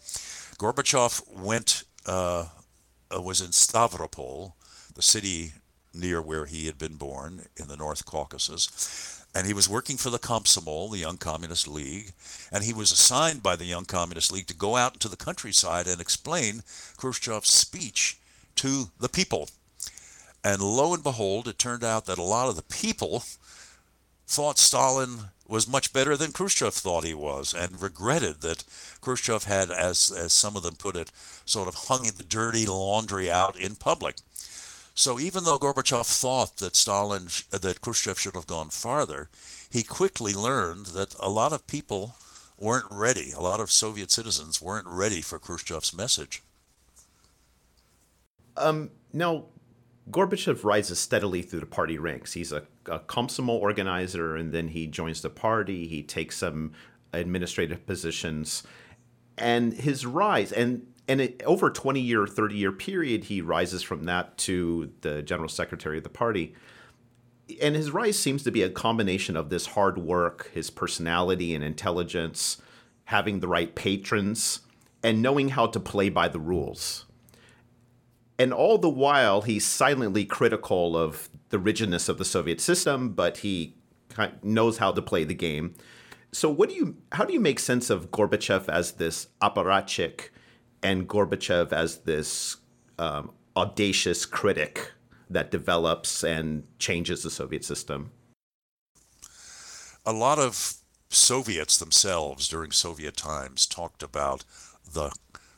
Gorbachev 0.57 1.21
went 1.29 1.83
uh, 2.05 2.45
uh, 3.13 3.21
was 3.21 3.41
in 3.41 3.49
Stavropol, 3.49 4.53
the 4.95 5.01
city 5.01 5.53
near 5.93 6.21
where 6.21 6.45
he 6.45 6.65
had 6.65 6.77
been 6.77 6.95
born 6.95 7.45
in 7.57 7.67
the 7.67 7.77
North 7.77 8.05
Caucasus, 8.05 9.25
and 9.35 9.45
he 9.47 9.53
was 9.53 9.69
working 9.69 9.97
for 9.97 10.09
the 10.09 10.19
Komsomol, 10.19 10.91
the 10.91 10.99
Young 10.99 11.17
Communist 11.17 11.67
League, 11.67 12.13
and 12.51 12.63
he 12.63 12.73
was 12.73 12.91
assigned 12.91 13.43
by 13.43 13.55
the 13.55 13.65
Young 13.65 13.85
Communist 13.85 14.31
League 14.31 14.47
to 14.47 14.55
go 14.55 14.75
out 14.75 14.93
into 14.93 15.07
the 15.07 15.15
countryside 15.15 15.87
and 15.87 16.01
explain 16.01 16.63
Khrushchev's 16.97 17.49
speech 17.49 18.17
to 18.55 18.89
the 18.99 19.09
people. 19.09 19.49
And 20.43 20.61
lo 20.61 20.93
and 20.93 21.03
behold, 21.03 21.47
it 21.47 21.57
turned 21.57 21.83
out 21.83 22.05
that 22.05 22.17
a 22.17 22.23
lot 22.23 22.49
of 22.49 22.55
the 22.55 22.63
people 22.63 23.23
thought 24.27 24.57
Stalin 24.57 25.29
was 25.47 25.67
much 25.67 25.93
better 25.93 26.17
than 26.17 26.31
Khrushchev 26.31 26.73
thought 26.73 27.03
he 27.03 27.13
was, 27.13 27.53
and 27.53 27.81
regretted 27.81 28.41
that 28.41 28.63
Khrushchev 29.01 29.43
had, 29.43 29.69
as 29.71 30.11
as 30.11 30.33
some 30.33 30.55
of 30.55 30.63
them 30.63 30.75
put 30.75 30.95
it, 30.95 31.11
sort 31.45 31.67
of 31.67 31.75
hung 31.75 32.03
the 32.03 32.23
dirty 32.23 32.65
laundry 32.65 33.29
out 33.29 33.57
in 33.57 33.75
public. 33.75 34.15
So 34.95 35.19
even 35.19 35.43
though 35.43 35.57
Gorbachev 35.57 36.05
thought 36.05 36.57
that 36.57 36.75
Stalin 36.75 37.27
that 37.51 37.81
Khrushchev 37.81 38.19
should 38.19 38.35
have 38.35 38.47
gone 38.47 38.69
farther, 38.69 39.29
he 39.69 39.83
quickly 39.83 40.33
learned 40.33 40.87
that 40.87 41.15
a 41.19 41.29
lot 41.29 41.51
of 41.53 41.67
people 41.67 42.15
weren't 42.59 42.85
ready. 42.91 43.31
A 43.31 43.41
lot 43.41 43.59
of 43.59 43.71
Soviet 43.71 44.11
citizens 44.11 44.61
weren't 44.61 44.87
ready 44.87 45.21
for 45.21 45.39
Khrushchev's 45.39 45.93
message. 45.95 46.43
Um, 48.55 48.91
now, 49.11 49.45
Gorbachev 50.11 50.63
rises 50.63 50.99
steadily 50.99 51.41
through 51.41 51.61
the 51.61 51.65
party 51.65 51.97
ranks. 51.97 52.33
He's 52.33 52.51
a, 52.51 52.63
a 52.87 52.99
Komsomol 52.99 53.59
organizer, 53.61 54.35
and 54.35 54.51
then 54.51 54.67
he 54.67 54.87
joins 54.87 55.21
the 55.21 55.29
party. 55.29 55.87
He 55.87 56.03
takes 56.03 56.37
some 56.37 56.73
administrative 57.13 57.85
positions, 57.85 58.63
and 59.37 59.73
his 59.73 60.05
rise 60.05 60.51
and 60.51 60.87
and 61.07 61.19
it, 61.19 61.43
over 61.45 61.67
a 61.67 61.73
20 61.73 61.99
year 61.99 62.25
30 62.27 62.55
year 62.55 62.71
period 62.71 63.25
he 63.25 63.41
rises 63.41 63.81
from 63.81 64.05
that 64.05 64.37
to 64.37 64.91
the 65.01 65.21
general 65.21 65.49
secretary 65.49 65.97
of 65.97 66.03
the 66.03 66.09
party 66.09 66.53
and 67.61 67.75
his 67.75 67.91
rise 67.91 68.17
seems 68.17 68.43
to 68.43 68.51
be 68.51 68.61
a 68.61 68.69
combination 68.69 69.35
of 69.35 69.49
this 69.49 69.67
hard 69.67 69.97
work 69.97 70.49
his 70.53 70.69
personality 70.69 71.53
and 71.53 71.63
intelligence 71.63 72.61
having 73.05 73.39
the 73.39 73.47
right 73.47 73.75
patrons 73.75 74.61
and 75.03 75.21
knowing 75.21 75.49
how 75.49 75.67
to 75.67 75.79
play 75.79 76.09
by 76.09 76.27
the 76.27 76.39
rules 76.39 77.05
and 78.43 78.51
all 78.51 78.77
the 78.77 78.89
while 78.89 79.43
he's 79.43 79.65
silently 79.65 80.25
critical 80.25 80.97
of 80.97 81.29
the 81.47 81.57
rigidness 81.57 82.09
of 82.09 82.17
the 82.17 82.25
Soviet 82.25 82.59
system, 82.59 83.13
but 83.13 83.37
he 83.37 83.77
knows 84.43 84.79
how 84.79 84.91
to 84.91 85.01
play 85.01 85.23
the 85.23 85.33
game. 85.33 85.73
So, 86.33 86.49
what 86.49 86.67
do 86.67 86.75
you? 86.75 86.97
How 87.13 87.23
do 87.23 87.31
you 87.31 87.39
make 87.39 87.57
sense 87.57 87.89
of 87.89 88.11
Gorbachev 88.11 88.67
as 88.67 88.93
this 88.93 89.27
apparatchik, 89.41 90.29
and 90.81 91.07
Gorbachev 91.07 91.71
as 91.71 91.99
this 91.99 92.57
um, 92.99 93.31
audacious 93.55 94.25
critic 94.25 94.91
that 95.29 95.49
develops 95.49 96.21
and 96.21 96.63
changes 96.79 97.23
the 97.23 97.31
Soviet 97.31 97.63
system? 97.63 98.11
A 100.05 100.11
lot 100.11 100.37
of 100.37 100.73
Soviets 101.07 101.77
themselves 101.77 102.49
during 102.49 102.71
Soviet 102.71 103.15
times 103.15 103.65
talked 103.65 104.03
about 104.03 104.43
the 104.91 105.11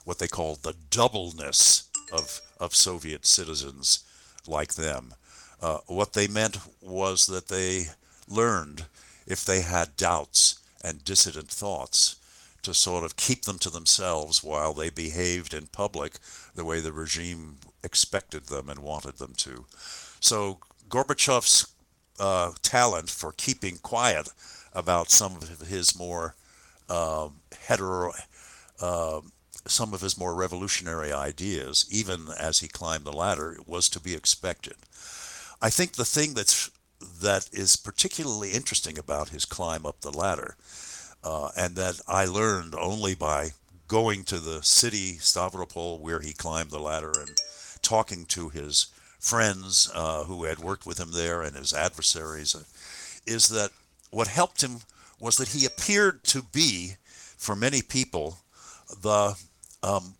what 0.03 0.19
they 0.19 0.27
called 0.27 0.61
the 0.61 0.75
doubleness 0.91 1.84
of 2.11 2.41
of 2.59 2.75
Soviet 2.75 3.25
citizens 3.25 4.03
like 4.47 4.75
them. 4.75 5.13
Uh, 5.61 5.79
what 5.87 6.13
they 6.13 6.27
meant 6.27 6.57
was 6.81 7.25
that 7.27 7.47
they 7.47 7.85
learned 8.27 8.85
if 9.27 9.43
they 9.43 9.61
had 9.61 9.97
doubts 9.97 10.59
and 10.83 11.03
dissident 11.03 11.49
thoughts 11.49 12.15
to 12.61 12.73
sort 12.73 13.03
of 13.03 13.15
keep 13.15 13.43
them 13.43 13.59
to 13.59 13.69
themselves 13.69 14.43
while 14.43 14.73
they 14.73 14.89
behaved 14.89 15.53
in 15.53 15.67
public 15.67 16.13
the 16.55 16.65
way 16.65 16.79
the 16.79 16.91
regime 16.91 17.57
expected 17.83 18.47
them 18.47 18.69
and 18.69 18.79
wanted 18.79 19.17
them 19.17 19.33
to. 19.37 19.65
So 20.19 20.59
Gorbachev's 20.89 21.67
uh, 22.19 22.51
talent 22.61 23.09
for 23.09 23.33
keeping 23.33 23.77
quiet 23.77 24.29
about 24.73 25.11
some 25.11 25.35
of 25.35 25.67
his 25.67 25.97
more 25.97 26.35
uh, 26.89 27.29
hetero, 27.67 28.13
uh, 28.81 29.21
some 29.67 29.93
of 29.93 30.01
his 30.01 30.17
more 30.17 30.35
revolutionary 30.35 31.11
ideas, 31.11 31.85
even 31.89 32.27
as 32.39 32.59
he 32.59 32.67
climbed 32.67 33.05
the 33.05 33.11
ladder, 33.11 33.57
was 33.65 33.89
to 33.89 33.99
be 33.99 34.13
expected. 34.13 34.75
I 35.61 35.69
think 35.69 35.93
the 35.93 36.05
thing 36.05 36.33
that's 36.33 36.69
that 37.21 37.49
is 37.51 37.75
particularly 37.75 38.51
interesting 38.51 38.97
about 38.97 39.29
his 39.29 39.45
climb 39.45 39.85
up 39.85 40.01
the 40.01 40.11
ladder, 40.11 40.55
uh, 41.23 41.49
and 41.57 41.75
that 41.75 41.99
I 42.07 42.25
learned 42.25 42.75
only 42.75 43.15
by 43.15 43.51
going 43.87 44.23
to 44.25 44.39
the 44.39 44.63
city 44.63 45.13
Stavropol 45.13 45.99
where 45.99 46.19
he 46.19 46.33
climbed 46.33 46.71
the 46.71 46.79
ladder 46.79 47.11
and 47.19 47.31
talking 47.81 48.25
to 48.25 48.49
his 48.49 48.87
friends 49.19 49.89
uh, 49.93 50.23
who 50.23 50.43
had 50.43 50.59
worked 50.59 50.85
with 50.85 50.99
him 50.99 51.11
there 51.11 51.41
and 51.41 51.55
his 51.55 51.73
adversaries, 51.73 52.55
uh, 52.55 52.63
is 53.25 53.49
that 53.49 53.71
what 54.11 54.27
helped 54.27 54.61
him 54.61 54.77
was 55.19 55.37
that 55.37 55.49
he 55.49 55.65
appeared 55.65 56.23
to 56.23 56.43
be, 56.43 56.93
for 57.37 57.55
many 57.55 57.81
people, 57.81 58.37
the 59.01 59.35
um, 59.85 60.15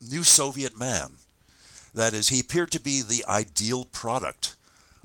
new 0.00 0.22
Soviet 0.22 0.78
man. 0.78 1.12
That 1.94 2.12
is, 2.12 2.28
he 2.28 2.40
appeared 2.40 2.72
to 2.72 2.80
be 2.80 3.00
the 3.00 3.24
ideal 3.26 3.84
product 3.86 4.56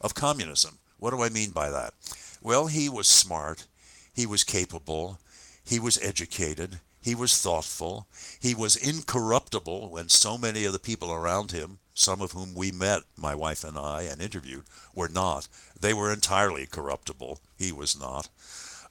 of 0.01 0.13
communism. 0.13 0.79
What 0.97 1.11
do 1.11 1.21
I 1.21 1.29
mean 1.29 1.51
by 1.51 1.69
that? 1.69 1.93
Well, 2.41 2.67
he 2.67 2.89
was 2.89 3.07
smart, 3.07 3.67
he 4.13 4.25
was 4.25 4.43
capable, 4.43 5.19
he 5.63 5.79
was 5.79 6.01
educated, 6.01 6.79
he 7.01 7.15
was 7.15 7.41
thoughtful, 7.41 8.07
he 8.39 8.53
was 8.53 8.75
incorruptible 8.75 9.89
when 9.89 10.09
so 10.09 10.37
many 10.37 10.65
of 10.65 10.73
the 10.73 10.79
people 10.79 11.11
around 11.11 11.51
him, 11.51 11.77
some 11.93 12.21
of 12.21 12.31
whom 12.31 12.55
we 12.55 12.71
met, 12.71 13.01
my 13.15 13.35
wife 13.35 13.63
and 13.63 13.77
I, 13.77 14.03
and 14.03 14.21
interviewed, 14.21 14.63
were 14.95 15.09
not. 15.09 15.47
They 15.79 15.93
were 15.93 16.11
entirely 16.11 16.65
corruptible. 16.65 17.39
He 17.57 17.71
was 17.71 17.99
not. 17.99 18.27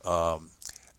Um, 0.05 0.51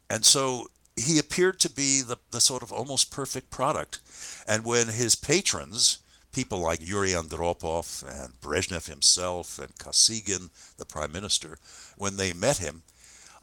and 0.10 0.24
so 0.24 0.68
he 0.96 1.18
appeared 1.18 1.60
to 1.60 1.70
be 1.70 2.02
the, 2.02 2.18
the 2.32 2.42
sort 2.42 2.64
of 2.64 2.72
almost 2.72 3.12
perfect 3.12 3.50
product. 3.50 4.00
And 4.48 4.66
when 4.66 4.88
his 4.88 5.16
patrons, 5.16 6.00
people 6.32 6.60
like 6.60 6.86
Yuri 6.86 7.10
Andropov 7.10 8.04
and 8.04 8.40
Brezhnev 8.42 8.88
himself 8.88 9.60
and 9.60 9.76
Kosygin, 9.76 10.50
the 10.78 10.86
prime 10.86 11.12
minister, 11.12 11.58
when 11.98 12.18
they 12.18 12.34
met 12.34 12.58
him, 12.58 12.84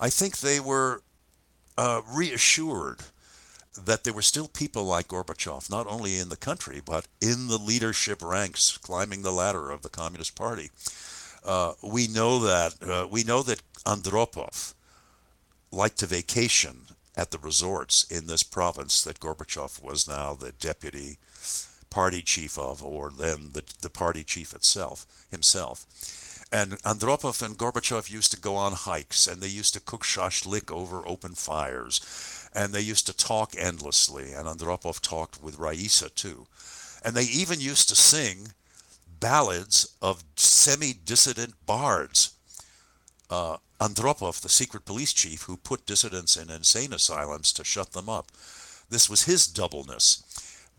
I 0.00 0.10
think 0.10 0.38
they 0.38 0.60
were 0.60 1.02
uh, 1.76 2.02
reassured 2.08 3.00
that 3.84 4.04
there 4.04 4.12
were 4.12 4.22
still 4.22 4.48
people 4.48 4.84
like 4.84 5.08
Gorbachev, 5.08 5.70
not 5.70 5.86
only 5.86 6.18
in 6.18 6.28
the 6.28 6.36
country, 6.36 6.80
but 6.84 7.06
in 7.20 7.46
the 7.46 7.58
leadership 7.58 8.22
ranks, 8.22 8.76
climbing 8.78 9.22
the 9.22 9.32
ladder 9.32 9.70
of 9.70 9.82
the 9.82 9.88
Communist 9.88 10.34
Party. 10.34 10.70
Uh, 11.44 11.74
we 11.82 12.08
know 12.08 12.40
that 12.40 12.74
uh, 12.82 13.06
we 13.08 13.22
know 13.22 13.42
that 13.42 13.62
Andropov 13.84 14.74
liked 15.70 15.98
to 15.98 16.06
vacation 16.06 16.86
at 17.18 17.32
the 17.32 17.38
resorts 17.38 18.04
in 18.04 18.28
this 18.28 18.44
province 18.44 19.02
that 19.02 19.18
Gorbachev 19.18 19.82
was 19.82 20.06
now 20.08 20.34
the 20.34 20.52
deputy 20.52 21.18
party 21.90 22.22
chief 22.22 22.56
of, 22.56 22.82
or 22.82 23.10
then 23.10 23.50
the, 23.54 23.64
the 23.82 23.90
party 23.90 24.22
chief 24.22 24.54
itself 24.54 25.04
himself. 25.28 25.84
And 26.52 26.80
Andropov 26.82 27.42
and 27.42 27.58
Gorbachev 27.58 28.08
used 28.08 28.30
to 28.30 28.40
go 28.40 28.54
on 28.54 28.72
hikes, 28.72 29.26
and 29.26 29.42
they 29.42 29.48
used 29.48 29.74
to 29.74 29.80
cook 29.80 30.04
shashlik 30.04 30.70
over 30.70 31.02
open 31.06 31.34
fires, 31.34 32.48
and 32.54 32.72
they 32.72 32.80
used 32.80 33.06
to 33.06 33.16
talk 33.16 33.52
endlessly. 33.58 34.32
And 34.32 34.46
Andropov 34.46 35.00
talked 35.00 35.42
with 35.42 35.58
Raisa 35.58 36.08
too, 36.10 36.46
and 37.04 37.16
they 37.16 37.24
even 37.24 37.60
used 37.60 37.88
to 37.88 37.96
sing 37.96 38.52
ballads 39.18 39.96
of 40.00 40.22
semi-dissident 40.36 41.54
bards. 41.66 42.34
Uh, 43.28 43.56
Andropov, 43.80 44.40
the 44.40 44.48
secret 44.48 44.84
police 44.84 45.12
chief 45.12 45.42
who 45.42 45.56
put 45.56 45.86
dissidents 45.86 46.36
in 46.36 46.50
insane 46.50 46.92
asylums 46.92 47.52
to 47.52 47.64
shut 47.64 47.92
them 47.92 48.08
up. 48.08 48.32
This 48.90 49.08
was 49.08 49.24
his 49.24 49.46
doubleness. 49.46 50.22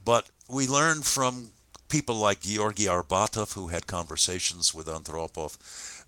But 0.04 0.30
we 0.50 0.68
learned 0.68 1.06
from 1.06 1.52
people 1.88 2.16
like 2.16 2.42
Georgy 2.42 2.86
Arbatov, 2.86 3.54
who 3.54 3.68
had 3.68 3.88
conversations 3.88 4.74
with 4.74 4.88
Andropov, 4.88 5.58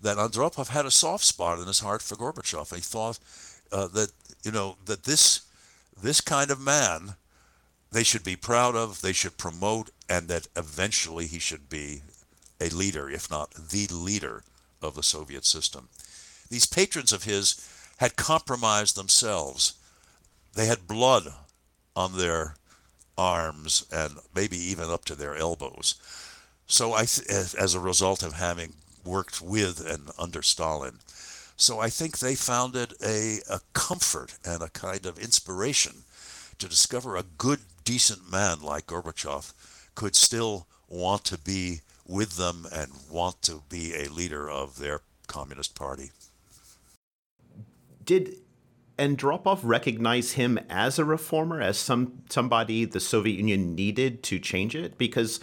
that 0.00 0.16
Andropov 0.16 0.68
had 0.68 0.86
a 0.86 0.90
soft 0.90 1.24
spot 1.24 1.58
in 1.58 1.66
his 1.66 1.80
heart 1.80 2.02
for 2.02 2.16
Gorbachev. 2.16 2.74
He 2.74 2.80
thought 2.80 3.18
uh, 3.70 3.88
that 3.88 4.12
you 4.42 4.50
know 4.50 4.76
that 4.86 5.04
this 5.04 5.42
this 6.00 6.20
kind 6.20 6.50
of 6.50 6.60
man 6.60 7.14
they 7.92 8.02
should 8.02 8.24
be 8.24 8.36
proud 8.36 8.74
of, 8.74 9.02
they 9.02 9.12
should 9.12 9.36
promote, 9.36 9.90
and 10.08 10.26
that 10.28 10.48
eventually 10.56 11.26
he 11.26 11.38
should 11.38 11.68
be 11.68 12.02
a 12.60 12.70
leader, 12.70 13.10
if 13.10 13.30
not 13.30 13.52
the 13.52 13.86
leader 13.90 14.42
of 14.80 14.94
the 14.94 15.02
Soviet 15.02 15.44
system. 15.44 15.88
These 16.52 16.66
patrons 16.66 17.14
of 17.14 17.24
his 17.24 17.56
had 17.96 18.14
compromised 18.14 18.94
themselves. 18.94 19.72
They 20.52 20.66
had 20.66 20.86
blood 20.86 21.32
on 21.96 22.18
their 22.18 22.56
arms 23.16 23.86
and 23.90 24.18
maybe 24.34 24.58
even 24.58 24.90
up 24.90 25.06
to 25.06 25.14
their 25.14 25.34
elbows. 25.34 25.94
So 26.66 26.92
I, 26.92 27.04
as 27.04 27.74
a 27.74 27.80
result 27.80 28.22
of 28.22 28.34
having 28.34 28.74
worked 29.02 29.40
with 29.40 29.80
and 29.80 30.10
under 30.18 30.42
Stalin, 30.42 30.98
so 31.56 31.80
I 31.80 31.88
think 31.88 32.18
they 32.18 32.34
found 32.34 32.76
it 32.76 32.92
a, 33.02 33.38
a 33.48 33.60
comfort 33.72 34.34
and 34.44 34.62
a 34.62 34.68
kind 34.68 35.06
of 35.06 35.18
inspiration 35.18 36.04
to 36.58 36.68
discover 36.68 37.16
a 37.16 37.22
good, 37.22 37.60
decent 37.82 38.30
man 38.30 38.60
like 38.60 38.88
Gorbachev 38.88 39.54
could 39.94 40.14
still 40.14 40.66
want 40.86 41.24
to 41.24 41.38
be 41.38 41.80
with 42.06 42.36
them 42.36 42.66
and 42.70 42.92
want 43.10 43.40
to 43.42 43.62
be 43.70 43.94
a 43.94 44.12
leader 44.12 44.50
of 44.50 44.78
their 44.78 45.00
Communist 45.26 45.74
Party 45.74 46.10
did 48.04 48.36
Andropov 48.98 49.60
recognize 49.62 50.32
him 50.32 50.58
as 50.68 50.98
a 50.98 51.04
reformer, 51.04 51.60
as 51.60 51.78
some 51.78 52.22
somebody 52.28 52.84
the 52.84 53.00
Soviet 53.00 53.36
Union 53.36 53.74
needed 53.74 54.22
to 54.24 54.38
change 54.38 54.74
it? 54.74 54.98
Because 54.98 55.40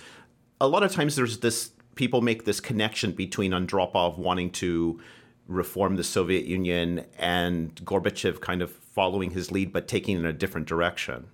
a 0.62 0.68
lot 0.68 0.84
of 0.84 0.92
times 0.92 1.16
there's 1.16 1.40
this 1.40 1.72
people 1.96 2.22
make 2.22 2.46
this 2.46 2.60
connection 2.60 3.12
between 3.12 3.52
Andropov 3.52 4.18
wanting 4.18 4.52
to 4.52 5.00
reform 5.48 5.96
the 5.96 6.04
Soviet 6.04 6.46
Union 6.46 7.06
and 7.18 7.76
Gorbachev 7.84 8.40
kind 8.40 8.62
of 8.62 8.72
following 8.72 9.32
his 9.32 9.52
lead 9.52 9.74
but 9.74 9.88
taking 9.88 10.18
in 10.18 10.26
a 10.26 10.32
different 10.32 10.68
direction? 10.68 11.28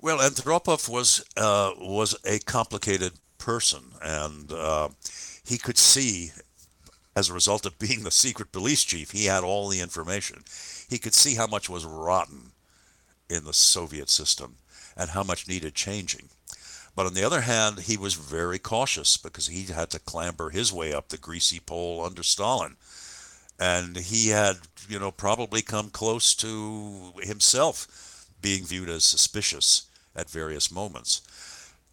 Well, 0.00 0.18
Andropov 0.18 0.88
was 0.88 1.24
uh, 1.36 1.72
was 1.78 2.16
a 2.24 2.40
complicated 2.40 3.12
person, 3.38 3.92
and 4.02 4.52
uh, 4.52 4.88
he 5.44 5.58
could 5.58 5.78
see, 5.78 6.32
as 7.14 7.28
a 7.28 7.34
result 7.34 7.66
of 7.66 7.78
being 7.78 8.04
the 8.04 8.10
secret 8.10 8.52
police 8.52 8.84
chief, 8.84 9.10
he 9.10 9.26
had 9.26 9.44
all 9.44 9.68
the 9.68 9.80
information. 9.80 10.44
He 10.88 10.98
could 10.98 11.14
see 11.14 11.34
how 11.34 11.46
much 11.46 11.68
was 11.68 11.84
rotten 11.84 12.52
in 13.28 13.44
the 13.44 13.52
Soviet 13.52 14.08
system 14.08 14.56
and 14.96 15.10
how 15.10 15.22
much 15.22 15.48
needed 15.48 15.74
changing. 15.74 16.28
But 16.94 17.06
on 17.06 17.14
the 17.14 17.24
other 17.24 17.42
hand, 17.42 17.80
he 17.80 17.96
was 17.96 18.14
very 18.14 18.58
cautious 18.58 19.16
because 19.16 19.46
he 19.46 19.72
had 19.72 19.90
to 19.90 19.98
clamber 19.98 20.50
his 20.50 20.72
way 20.72 20.92
up 20.92 21.08
the 21.08 21.16
greasy 21.16 21.58
pole 21.58 22.04
under 22.04 22.22
Stalin. 22.22 22.76
And 23.58 23.96
he 23.96 24.28
had, 24.28 24.56
you 24.88 24.98
know, 24.98 25.10
probably 25.10 25.62
come 25.62 25.88
close 25.88 26.34
to 26.36 27.12
himself 27.22 28.26
being 28.42 28.64
viewed 28.64 28.90
as 28.90 29.04
suspicious 29.04 29.86
at 30.14 30.28
various 30.28 30.70
moments. 30.70 31.22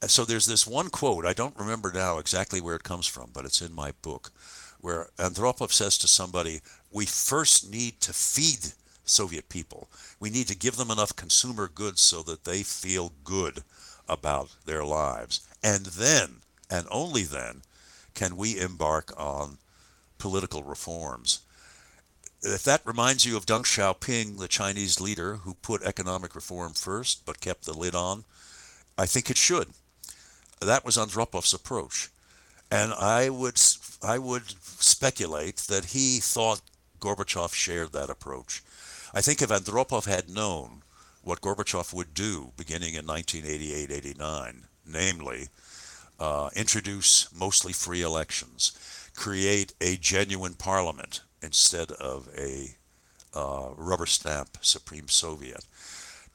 So 0.08 0.25
there's 0.25 0.45
this 0.45 0.65
one 0.65 0.89
quote, 0.89 1.25
I 1.25 1.34
don't 1.34 1.58
remember 1.58 1.91
now 1.93 2.17
exactly 2.17 2.60
where 2.60 2.75
it 2.75 2.84
comes 2.84 3.05
from, 3.05 3.29
but 3.34 3.45
it's 3.45 3.62
in 3.62 3.73
my 3.73 3.91
book, 4.01 4.32
where 4.79 5.09
Andropov 5.17 5.71
says 5.71 5.97
to 5.99 6.07
somebody, 6.07 6.61
We 6.91 7.05
first 7.05 7.69
need 7.71 8.01
to 8.01 8.13
feed 8.13 8.73
Soviet 9.05 9.49
people. 9.49 9.89
We 10.19 10.29
need 10.29 10.47
to 10.47 10.57
give 10.57 10.75
them 10.75 10.91
enough 10.91 11.15
consumer 11.15 11.67
goods 11.67 12.01
so 12.01 12.21
that 12.23 12.45
they 12.45 12.63
feel 12.63 13.13
good 13.23 13.63
about 14.07 14.49
their 14.65 14.83
lives. 14.83 15.47
And 15.63 15.85
then, 15.87 16.37
and 16.69 16.87
only 16.89 17.23
then, 17.23 17.61
can 18.13 18.37
we 18.37 18.59
embark 18.59 19.13
on 19.17 19.57
political 20.19 20.61
reforms. 20.61 21.39
If 22.43 22.63
that 22.63 22.85
reminds 22.85 23.25
you 23.25 23.35
of 23.35 23.45
Deng 23.45 23.63
Xiaoping, 23.63 24.37
the 24.37 24.47
Chinese 24.47 25.01
leader 25.01 25.37
who 25.37 25.55
put 25.55 25.81
economic 25.81 26.35
reform 26.35 26.73
first 26.73 27.25
but 27.25 27.41
kept 27.41 27.65
the 27.65 27.73
lid 27.73 27.95
on, 27.95 28.25
I 28.97 29.07
think 29.07 29.29
it 29.29 29.37
should. 29.37 29.69
That 30.61 30.85
was 30.85 30.97
Andropov's 30.97 31.53
approach. 31.53 32.09
And 32.71 32.93
I 32.93 33.29
would, 33.29 33.60
I 34.03 34.19
would 34.19 34.51
speculate 34.79 35.58
that 35.69 35.86
he 35.86 36.19
thought 36.19 36.62
Gorbachev 36.99 37.53
shared 37.53 37.93
that 37.93 38.10
approach. 38.10 38.62
I 39.13 39.21
think 39.21 39.41
if 39.41 39.49
Andropov 39.49 40.05
had 40.05 40.29
known 40.29 40.84
what 41.23 41.41
Gorbachev 41.41 41.93
would 41.93 42.13
do 42.13 42.51
beginning 42.58 42.93
in 42.93 43.05
1988 43.08 43.91
89, 43.91 44.63
namely, 44.86 45.47
uh, 46.19 46.49
introduce 46.55 47.27
mostly 47.34 47.73
free 47.73 48.01
elections, 48.01 48.71
create 49.15 49.73
a 49.82 49.97
genuine 49.97 50.53
parliament 50.53 51.21
instead 51.41 51.91
of 51.93 52.29
a 52.38 52.75
uh, 53.34 53.69
rubber 53.75 54.05
stamp 54.05 54.58
Supreme 54.62 55.08
Soviet, 55.08 55.65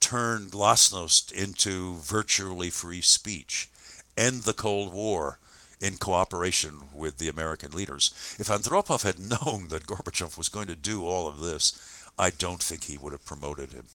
turn 0.00 0.46
glasnost 0.46 1.32
into 1.32 1.96
virtually 1.96 2.70
free 2.70 3.00
speech, 3.00 3.70
end 4.16 4.42
the 4.42 4.52
Cold 4.52 4.92
War 4.92 5.38
in 5.84 5.98
cooperation 5.98 6.80
with 6.94 7.18
the 7.18 7.28
American 7.28 7.72
leaders. 7.72 8.14
If 8.38 8.48
Andropov 8.48 9.02
had 9.02 9.18
known 9.44 9.68
that 9.68 9.86
Gorbachev 9.86 10.38
was 10.38 10.48
going 10.48 10.66
to 10.68 10.76
do 10.76 11.04
all 11.04 11.28
of 11.28 11.40
this, 11.40 11.78
I 12.18 12.30
don't 12.30 12.62
think 12.62 12.84
he 12.84 12.96
would 12.96 13.12
have 13.12 13.26
promoted 13.26 13.72
him. 13.72 13.86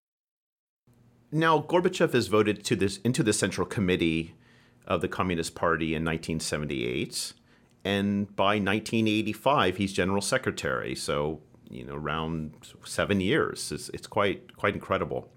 Now, 1.32 1.60
Gorbachev 1.60 2.14
is 2.14 2.28
voted 2.28 2.64
to 2.66 2.76
this 2.76 2.98
into 2.98 3.24
the 3.24 3.34
Central 3.34 3.66
Committee 3.66 4.36
of 4.86 5.02
the 5.02 5.08
Communist 5.08 5.56
Party 5.56 5.96
in 5.96 6.04
1978, 6.04 7.34
and 7.84 8.36
by 8.36 8.56
1985 8.56 9.78
he's 9.78 9.94
General 9.94 10.22
Secretary. 10.22 10.96
So 10.96 11.42
you 11.70 11.86
know, 11.86 11.96
around 11.96 12.54
seven 12.84 13.22
years. 13.22 13.72
It's, 13.72 13.90
it's 13.90 14.08
quite 14.08 14.58
quite 14.58 14.74
incredible. 14.74 15.30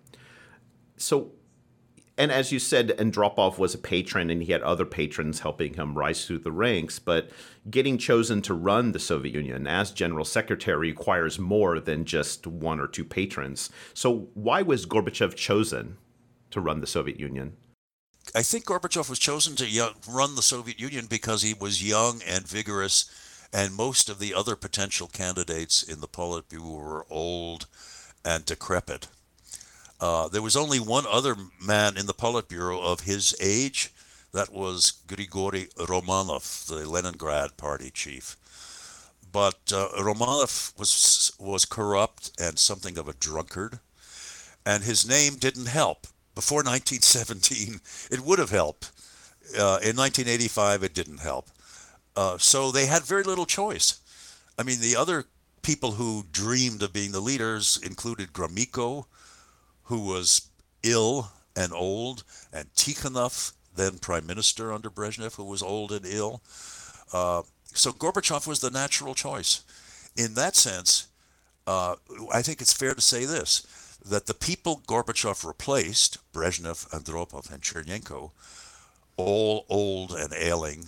So 0.96 1.32
and 2.18 2.30
as 2.30 2.52
you 2.52 2.58
said, 2.58 2.88
Andropov 2.98 3.56
was 3.58 3.74
a 3.74 3.78
patron 3.78 4.28
and 4.28 4.42
he 4.42 4.52
had 4.52 4.62
other 4.62 4.84
patrons 4.84 5.40
helping 5.40 5.74
him 5.74 5.96
rise 5.96 6.26
through 6.26 6.40
the 6.40 6.52
ranks. 6.52 6.98
But 6.98 7.30
getting 7.70 7.96
chosen 7.96 8.42
to 8.42 8.54
run 8.54 8.92
the 8.92 8.98
Soviet 8.98 9.34
Union 9.34 9.66
as 9.66 9.90
general 9.90 10.24
secretary 10.24 10.88
requires 10.88 11.38
more 11.38 11.80
than 11.80 12.04
just 12.04 12.46
one 12.46 12.80
or 12.80 12.86
two 12.86 13.04
patrons. 13.04 13.70
So, 13.94 14.28
why 14.34 14.60
was 14.60 14.84
Gorbachev 14.84 15.34
chosen 15.36 15.96
to 16.50 16.60
run 16.60 16.80
the 16.80 16.86
Soviet 16.86 17.18
Union? 17.18 17.56
I 18.34 18.42
think 18.42 18.66
Gorbachev 18.66 19.08
was 19.08 19.18
chosen 19.18 19.56
to 19.56 19.94
run 20.08 20.36
the 20.36 20.42
Soviet 20.42 20.78
Union 20.78 21.06
because 21.08 21.42
he 21.42 21.54
was 21.54 21.86
young 21.86 22.20
and 22.26 22.46
vigorous, 22.46 23.10
and 23.52 23.74
most 23.74 24.08
of 24.08 24.18
the 24.18 24.34
other 24.34 24.54
potential 24.54 25.08
candidates 25.08 25.82
in 25.82 26.00
the 26.00 26.08
Politburo 26.08 26.78
were 26.78 27.06
old 27.10 27.66
and 28.24 28.44
decrepit. 28.44 29.08
Uh, 30.02 30.26
there 30.26 30.42
was 30.42 30.56
only 30.56 30.80
one 30.80 31.04
other 31.08 31.36
man 31.64 31.96
in 31.96 32.06
the 32.06 32.12
Politburo 32.12 32.82
of 32.82 33.02
his 33.02 33.36
age. 33.40 33.90
That 34.32 34.52
was 34.52 34.94
Grigory 35.06 35.68
Romanov, 35.76 36.66
the 36.66 36.90
Leningrad 36.90 37.56
party 37.56 37.88
chief. 37.88 38.36
But 39.30 39.72
uh, 39.72 39.90
Romanov 40.00 40.76
was 40.76 41.32
was 41.38 41.64
corrupt 41.64 42.32
and 42.40 42.58
something 42.58 42.98
of 42.98 43.06
a 43.06 43.12
drunkard, 43.12 43.78
and 44.66 44.82
his 44.82 45.08
name 45.08 45.36
didn't 45.36 45.66
help. 45.66 46.08
Before 46.34 46.56
1917, 46.64 47.80
it 48.10 48.26
would 48.26 48.40
have 48.40 48.50
helped. 48.50 48.90
Uh, 49.54 49.78
in 49.84 49.94
1985, 49.96 50.82
it 50.82 50.94
didn't 50.94 51.18
help. 51.18 51.48
Uh, 52.16 52.38
so 52.38 52.72
they 52.72 52.86
had 52.86 53.04
very 53.04 53.22
little 53.22 53.46
choice. 53.46 54.00
I 54.58 54.64
mean, 54.64 54.80
the 54.80 54.96
other 54.96 55.26
people 55.62 55.92
who 55.92 56.24
dreamed 56.32 56.82
of 56.82 56.92
being 56.92 57.12
the 57.12 57.20
leaders 57.20 57.78
included 57.84 58.32
Gromyko, 58.32 59.06
who 59.84 60.00
was 60.00 60.48
ill 60.82 61.30
and 61.56 61.72
old, 61.72 62.24
and 62.52 62.72
Tikhonov, 62.74 63.52
then 63.74 63.98
prime 63.98 64.26
minister 64.26 64.72
under 64.72 64.90
Brezhnev, 64.90 65.36
who 65.36 65.44
was 65.44 65.62
old 65.62 65.92
and 65.92 66.06
ill. 66.06 66.42
Uh, 67.12 67.42
so 67.74 67.92
Gorbachev 67.92 68.46
was 68.46 68.60
the 68.60 68.70
natural 68.70 69.14
choice. 69.14 69.62
In 70.16 70.34
that 70.34 70.56
sense, 70.56 71.08
uh, 71.66 71.96
I 72.32 72.42
think 72.42 72.60
it's 72.60 72.72
fair 72.72 72.94
to 72.94 73.00
say 73.00 73.24
this 73.24 73.66
that 74.04 74.26
the 74.26 74.34
people 74.34 74.82
Gorbachev 74.88 75.44
replaced, 75.46 76.18
Brezhnev, 76.32 76.88
Andropov, 76.90 77.52
and 77.52 77.62
Chernenko, 77.62 78.32
all 79.16 79.64
old 79.68 80.10
and 80.12 80.32
ailing, 80.34 80.86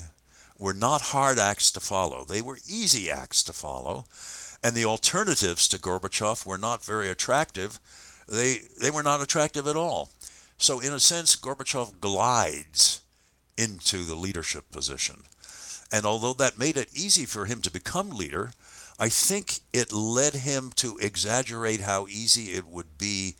were 0.58 0.74
not 0.74 1.00
hard 1.00 1.38
acts 1.38 1.70
to 1.72 1.80
follow. 1.80 2.24
They 2.24 2.42
were 2.42 2.58
easy 2.68 3.10
acts 3.10 3.42
to 3.44 3.52
follow. 3.52 4.06
And 4.64 4.74
the 4.74 4.84
alternatives 4.84 5.68
to 5.68 5.78
Gorbachev 5.78 6.44
were 6.46 6.58
not 6.58 6.84
very 6.84 7.08
attractive 7.08 7.78
they 8.28 8.60
they 8.80 8.90
were 8.90 9.02
not 9.02 9.22
attractive 9.22 9.66
at 9.66 9.76
all. 9.76 10.10
So 10.58 10.80
in 10.80 10.92
a 10.92 11.00
sense, 11.00 11.36
Gorbachev 11.36 12.00
glides 12.00 13.00
into 13.56 14.04
the 14.04 14.14
leadership 14.14 14.70
position. 14.70 15.24
And 15.92 16.06
although 16.06 16.32
that 16.34 16.58
made 16.58 16.76
it 16.76 16.88
easy 16.94 17.24
for 17.24 17.46
him 17.46 17.60
to 17.62 17.70
become 17.70 18.10
leader, 18.10 18.52
I 18.98 19.08
think 19.08 19.60
it 19.72 19.92
led 19.92 20.34
him 20.34 20.72
to 20.76 20.98
exaggerate 20.98 21.80
how 21.80 22.06
easy 22.06 22.52
it 22.52 22.66
would 22.66 22.98
be 22.98 23.36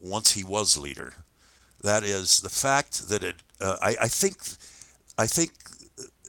once 0.00 0.32
he 0.32 0.44
was 0.44 0.76
leader. 0.76 1.14
That 1.82 2.02
is 2.02 2.40
the 2.40 2.50
fact 2.50 3.08
that 3.08 3.22
it. 3.22 3.36
Uh, 3.60 3.76
I, 3.80 3.96
I 4.02 4.08
think. 4.08 4.36
I 5.18 5.26
think 5.26 5.52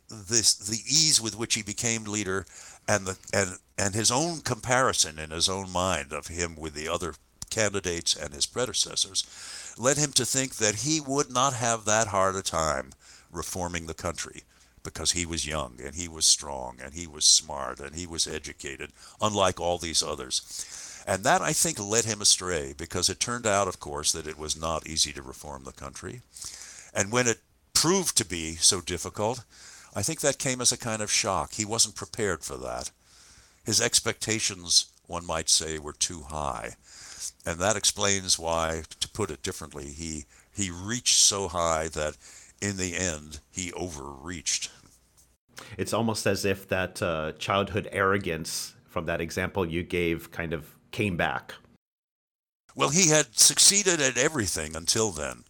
this 0.10 0.54
the 0.56 0.82
ease 0.86 1.20
with 1.20 1.38
which 1.38 1.56
he 1.56 1.64
became 1.64 2.06
leader, 2.06 2.46
and 2.88 3.06
the 3.06 3.18
and 3.34 3.58
and 3.78 3.96
his 3.96 4.12
own 4.12 4.42
comparison 4.42 5.20
in 5.20 5.32
his 5.32 5.50
own 5.50 5.72
mind 5.72 6.14
of 6.14 6.28
him 6.28 6.56
with 6.56 6.74
the 6.74 6.88
other 6.88 7.16
candidates 7.58 8.16
and 8.16 8.36
his 8.36 8.46
predecessors 8.46 9.24
led 9.80 9.98
him 9.98 10.12
to 10.12 10.26
think 10.26 10.56
that 10.56 10.76
he 10.76 11.02
would 11.02 11.32
not 11.32 11.54
have 11.54 11.86
that 11.86 12.08
hard 12.08 12.36
a 12.36 12.44
time 12.44 12.92
reforming 13.32 13.88
the 13.88 13.96
country 13.96 14.44
because 14.84 15.14
he 15.14 15.26
was 15.26 15.48
young 15.48 15.80
and 15.84 15.96
he 15.96 16.08
was 16.08 16.26
strong 16.26 16.78
and 16.84 16.94
he 16.94 17.08
was 17.08 17.26
smart 17.26 17.80
and 17.80 17.96
he 17.96 18.06
was 18.06 18.28
educated, 18.28 18.92
unlike 19.20 19.60
all 19.60 19.80
these 19.80 20.04
others. 20.04 20.36
And 21.08 21.24
that, 21.24 21.42
I 21.42 21.52
think, 21.52 21.80
led 21.80 22.06
him 22.06 22.22
astray 22.22 22.76
because 22.78 23.10
it 23.10 23.20
turned 23.20 23.48
out, 23.48 23.68
of 23.68 23.80
course, 23.80 24.12
that 24.12 24.28
it 24.28 24.38
was 24.38 24.60
not 24.60 24.86
easy 24.86 25.12
to 25.14 25.22
reform 25.22 25.64
the 25.64 25.72
country. 25.72 26.22
And 26.94 27.12
when 27.12 27.28
it 27.28 27.40
proved 27.74 28.16
to 28.18 28.26
be 28.26 28.56
so 28.56 28.82
difficult, 28.82 29.44
I 29.96 30.04
think 30.04 30.22
that 30.22 30.38
came 30.38 30.62
as 30.62 30.72
a 30.72 30.78
kind 30.78 31.02
of 31.02 31.12
shock. 31.12 31.54
He 31.54 31.66
wasn't 31.66 31.96
prepared 31.96 32.44
for 32.44 32.58
that. 32.58 32.92
His 33.66 33.82
expectations, 33.82 34.88
one 35.08 35.26
might 35.26 35.50
say, 35.50 35.80
were 35.80 35.94
too 35.94 36.24
high 36.30 36.76
and 37.46 37.60
that 37.60 37.76
explains 37.76 38.38
why, 38.38 38.84
to 39.00 39.10
put 39.10 39.32
it 39.32 39.44
differently, 39.44 39.86
he 39.86 40.26
he 40.54 40.72
reached 40.72 41.20
so 41.20 41.48
high 41.48 41.88
that 41.90 42.18
in 42.62 42.78
the 42.78 42.96
end 42.96 43.40
he 43.52 43.72
overreached. 43.74 44.72
It's 45.78 45.94
almost 45.94 46.26
as 46.26 46.46
if 46.46 46.68
that 46.70 47.02
uh, 47.02 47.34
childhood 47.34 47.88
arrogance 47.92 48.76
from 48.88 49.06
that 49.06 49.22
example 49.22 49.66
you 49.66 49.84
gave 49.84 50.32
kind 50.32 50.54
of 50.54 50.76
came 50.92 51.18
back. 51.18 51.54
Well, 52.76 52.90
he 52.90 53.10
had 53.10 53.38
succeeded 53.38 54.02
at 54.02 54.18
everything 54.18 54.76
until 54.76 55.12
then. 55.12 55.44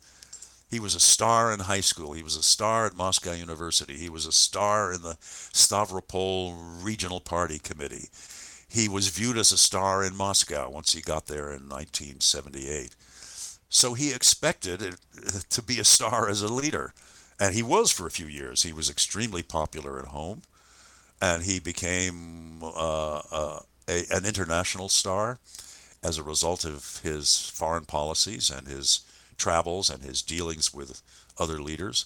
He 0.70 0.80
was 0.80 0.96
a 0.96 1.00
star 1.00 1.54
in 1.54 1.62
high 1.62 1.82
school. 1.82 2.14
He 2.14 2.24
was 2.24 2.36
a 2.36 2.44
star 2.44 2.86
at 2.86 2.96
Moscow 2.96 3.32
University. 3.32 3.98
He 3.98 4.10
was 4.10 4.26
a 4.26 4.34
star 4.34 4.92
in 4.92 5.02
the 5.02 5.18
Stavropol 5.22 6.84
Regional 6.84 7.22
Party 7.22 7.60
Committee. 7.60 8.10
He 8.70 8.90
was 8.90 9.08
viewed 9.08 9.38
as 9.38 9.52
a 9.52 9.58
star 9.58 10.04
in 10.04 10.16
Moscow 10.16 10.70
once 10.70 10.94
he 10.94 11.02
got 11.02 11.28
there 11.28 11.48
in 11.52 11.70
1978. 11.70 12.96
So 13.70 13.94
he 13.94 14.14
expected 14.14 14.96
to 15.50 15.62
be 15.62 15.80
a 15.80 15.86
star 15.86 16.30
as 16.30 16.42
a 16.42 16.54
leader. 16.54 16.94
And 17.40 17.54
he 17.54 17.64
was 17.64 17.92
for 17.92 18.08
a 18.08 18.12
few 18.12 18.28
years. 18.28 18.64
He 18.64 18.74
was 18.74 18.90
extremely 18.90 19.44
popular 19.44 20.00
at 20.00 20.06
home. 20.06 20.42
And 21.22 21.44
he 21.44 21.60
became 21.60 22.62
uh, 22.62 23.22
uh, 23.32 23.60
a, 23.88 24.04
an 24.12 24.26
international 24.26 24.90
star 24.90 25.40
as 26.04 26.18
a 26.18 26.24
result 26.24 26.64
of 26.64 27.00
his 27.04 27.50
foreign 27.50 27.86
policies 27.86 28.50
and 28.50 28.68
his 28.68 29.02
travels 29.38 29.90
and 29.90 30.04
his 30.04 30.22
dealings 30.22 30.74
with 30.74 31.02
other 31.38 31.60
leaders. 31.60 32.06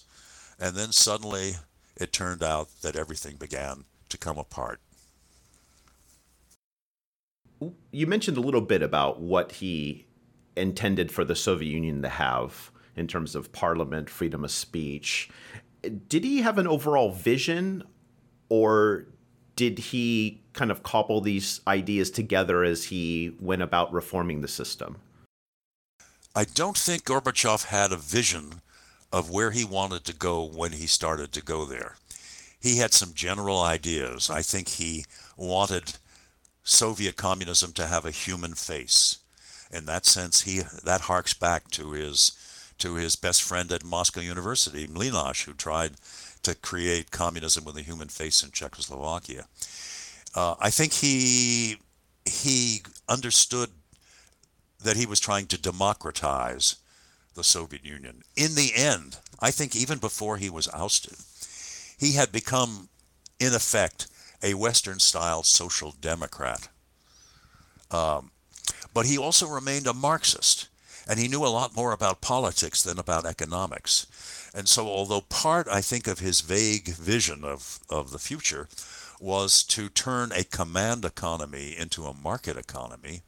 And 0.58 0.76
then 0.76 0.92
suddenly 0.92 1.54
it 1.96 2.12
turned 2.12 2.42
out 2.42 2.68
that 2.82 2.96
everything 2.96 3.36
began 3.36 3.84
to 4.08 4.18
come 4.18 4.38
apart. 4.38 4.80
You 7.90 8.06
mentioned 8.06 8.36
a 8.36 8.40
little 8.40 8.60
bit 8.60 8.82
about 8.82 9.20
what 9.20 9.52
he 9.52 10.06
intended 10.56 11.10
for 11.10 11.24
the 11.24 11.34
Soviet 11.34 11.70
Union 11.70 12.02
to 12.02 12.08
have 12.08 12.70
in 12.96 13.06
terms 13.06 13.34
of 13.34 13.52
parliament, 13.52 14.10
freedom 14.10 14.44
of 14.44 14.50
speech. 14.50 15.30
Did 16.08 16.24
he 16.24 16.42
have 16.42 16.58
an 16.58 16.66
overall 16.66 17.10
vision, 17.12 17.84
or 18.48 19.06
did 19.56 19.78
he 19.78 20.42
kind 20.52 20.70
of 20.70 20.82
cobble 20.82 21.20
these 21.20 21.60
ideas 21.66 22.10
together 22.10 22.62
as 22.62 22.84
he 22.84 23.34
went 23.40 23.62
about 23.62 23.92
reforming 23.92 24.40
the 24.40 24.48
system? 24.48 24.96
I 26.34 26.44
don't 26.44 26.76
think 26.76 27.04
Gorbachev 27.04 27.66
had 27.66 27.92
a 27.92 27.96
vision 27.96 28.62
of 29.12 29.30
where 29.30 29.50
he 29.50 29.64
wanted 29.64 30.04
to 30.04 30.14
go 30.14 30.42
when 30.44 30.72
he 30.72 30.86
started 30.86 31.32
to 31.32 31.42
go 31.42 31.64
there. 31.64 31.96
He 32.60 32.78
had 32.78 32.94
some 32.94 33.12
general 33.12 33.60
ideas. 33.60 34.30
I 34.30 34.40
think 34.40 34.68
he 34.68 35.04
wanted 35.36 35.98
Soviet 36.64 37.16
communism 37.16 37.72
to 37.72 37.86
have 37.86 38.04
a 38.04 38.10
human 38.10 38.54
face. 38.54 39.18
In 39.70 39.86
that 39.86 40.06
sense, 40.06 40.42
he 40.42 40.62
that 40.84 41.02
harks 41.02 41.34
back 41.34 41.70
to 41.70 41.92
his 41.92 42.32
to 42.78 42.94
his 42.94 43.16
best 43.16 43.42
friend 43.42 43.70
at 43.72 43.84
Moscow 43.84 44.20
University, 44.20 44.86
Mlynář, 44.86 45.44
who 45.44 45.52
tried 45.54 45.92
to 46.42 46.54
create 46.54 47.10
communism 47.10 47.64
with 47.64 47.76
a 47.76 47.82
human 47.82 48.08
face 48.08 48.42
in 48.42 48.50
Czechoslovakia. 48.50 49.46
Uh, 50.34 50.56
I 50.60 50.70
think 50.70 50.92
he 50.94 51.78
he 52.24 52.82
understood 53.08 53.70
that 54.82 54.96
he 54.96 55.06
was 55.06 55.20
trying 55.20 55.46
to 55.46 55.60
democratize 55.60 56.76
the 57.34 57.44
Soviet 57.44 57.84
Union. 57.84 58.22
In 58.36 58.54
the 58.54 58.72
end, 58.74 59.18
I 59.40 59.50
think 59.50 59.74
even 59.74 59.98
before 59.98 60.36
he 60.36 60.50
was 60.50 60.68
ousted, 60.68 61.16
he 61.98 62.12
had 62.12 62.32
become, 62.32 62.88
in 63.38 63.54
effect, 63.54 64.08
a 64.42 64.54
Western 64.54 64.98
style 64.98 65.42
social 65.42 65.94
democrat. 66.00 66.68
Um, 67.90 68.30
but 68.94 69.06
he 69.06 69.16
also 69.18 69.46
remained 69.46 69.86
a 69.86 69.94
Marxist, 69.94 70.68
and 71.08 71.18
he 71.18 71.28
knew 71.28 71.44
a 71.44 71.48
lot 71.48 71.76
more 71.76 71.92
about 71.92 72.20
politics 72.20 72.82
than 72.82 72.98
about 72.98 73.26
economics. 73.26 74.06
And 74.54 74.68
so, 74.68 74.86
although 74.86 75.22
part, 75.22 75.66
I 75.68 75.80
think, 75.80 76.06
of 76.06 76.18
his 76.18 76.40
vague 76.40 76.88
vision 76.88 77.44
of, 77.44 77.80
of 77.88 78.10
the 78.10 78.18
future 78.18 78.68
was 79.20 79.62
to 79.62 79.88
turn 79.88 80.32
a 80.32 80.44
command 80.44 81.04
economy 81.04 81.76
into 81.78 82.04
a 82.04 82.14
market 82.14 82.56
economy, 82.56 83.22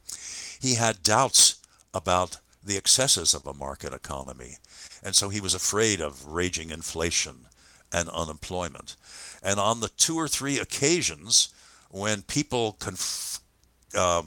he 0.59 0.75
had 0.75 1.03
doubts 1.03 1.55
about 1.93 2.37
the 2.63 2.77
excesses 2.77 3.33
of 3.33 3.45
a 3.45 3.53
market 3.53 3.93
economy. 3.93 4.57
And 5.03 5.15
so 5.15 5.29
he 5.29 5.39
was 5.39 5.53
afraid 5.53 6.01
of 6.01 6.25
raging 6.25 6.69
inflation 6.69 7.47
and 7.95 8.09
unemployment. 8.09 8.97
And 9.41 9.57
on 9.59 9.79
the 9.79 9.87
two 9.87 10.17
or 10.17 10.27
three 10.27 10.59
occasions 10.59 11.49
when 11.89 12.23
people 12.23 12.73
conf- 12.73 13.39
uh, 13.97 14.23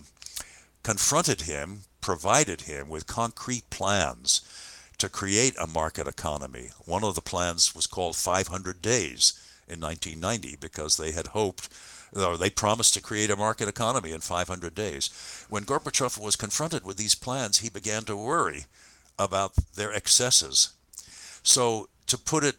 confronted 0.82 1.42
him, 1.42 1.80
provided 2.00 2.62
him 2.62 2.88
with 2.88 3.06
concrete 3.06 3.68
plans 3.68 4.40
to 4.96 5.08
create 5.08 5.54
a 5.60 5.66
market 5.66 6.08
economy, 6.08 6.70
one 6.86 7.04
of 7.04 7.14
the 7.14 7.20
plans 7.20 7.74
was 7.74 7.86
called 7.86 8.16
500 8.16 8.80
Days 8.80 9.34
in 9.68 9.80
1990 9.80 10.56
because 10.58 10.96
they 10.96 11.12
had 11.12 11.28
hoped 11.28 11.68
or 12.16 12.38
they 12.38 12.48
promised 12.48 12.94
to 12.94 13.02
create 13.02 13.30
a 13.30 13.36
market 13.36 13.68
economy 13.68 14.12
in 14.12 14.20
500 14.20 14.74
days. 14.74 15.10
When 15.50 15.64
Gorbachev 15.64 16.18
was 16.18 16.36
confronted 16.36 16.82
with 16.82 16.96
these 16.96 17.14
plans, 17.14 17.58
he 17.58 17.68
began 17.68 18.04
to 18.04 18.16
worry 18.16 18.64
about 19.18 19.52
their 19.74 19.92
excesses. 19.92 20.70
So, 21.42 21.90
to 22.06 22.16
put 22.16 22.44
it 22.44 22.56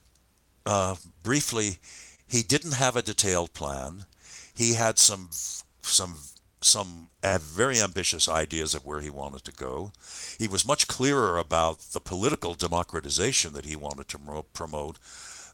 uh, 0.70 0.96
briefly, 1.24 1.80
he 2.28 2.44
didn't 2.44 2.74
have 2.74 2.96
a 2.96 3.02
detailed 3.02 3.54
plan. 3.54 4.06
He 4.56 4.76
had 4.76 5.00
some 5.00 5.30
some 5.82 6.18
some 6.62 7.08
very 7.24 7.82
ambitious 7.82 8.30
ideas 8.30 8.76
of 8.76 8.86
where 8.86 9.00
he 9.00 9.10
wanted 9.10 9.44
to 9.46 9.52
go. 9.52 9.92
He 10.38 10.48
was 10.48 10.68
much 10.68 10.88
clearer 10.88 11.40
about 11.40 11.80
the 11.94 12.00
political 12.00 12.54
democratization 12.54 13.54
that 13.54 13.66
he 13.66 13.76
wanted 13.76 14.08
to 14.10 14.44
promote 14.54 14.98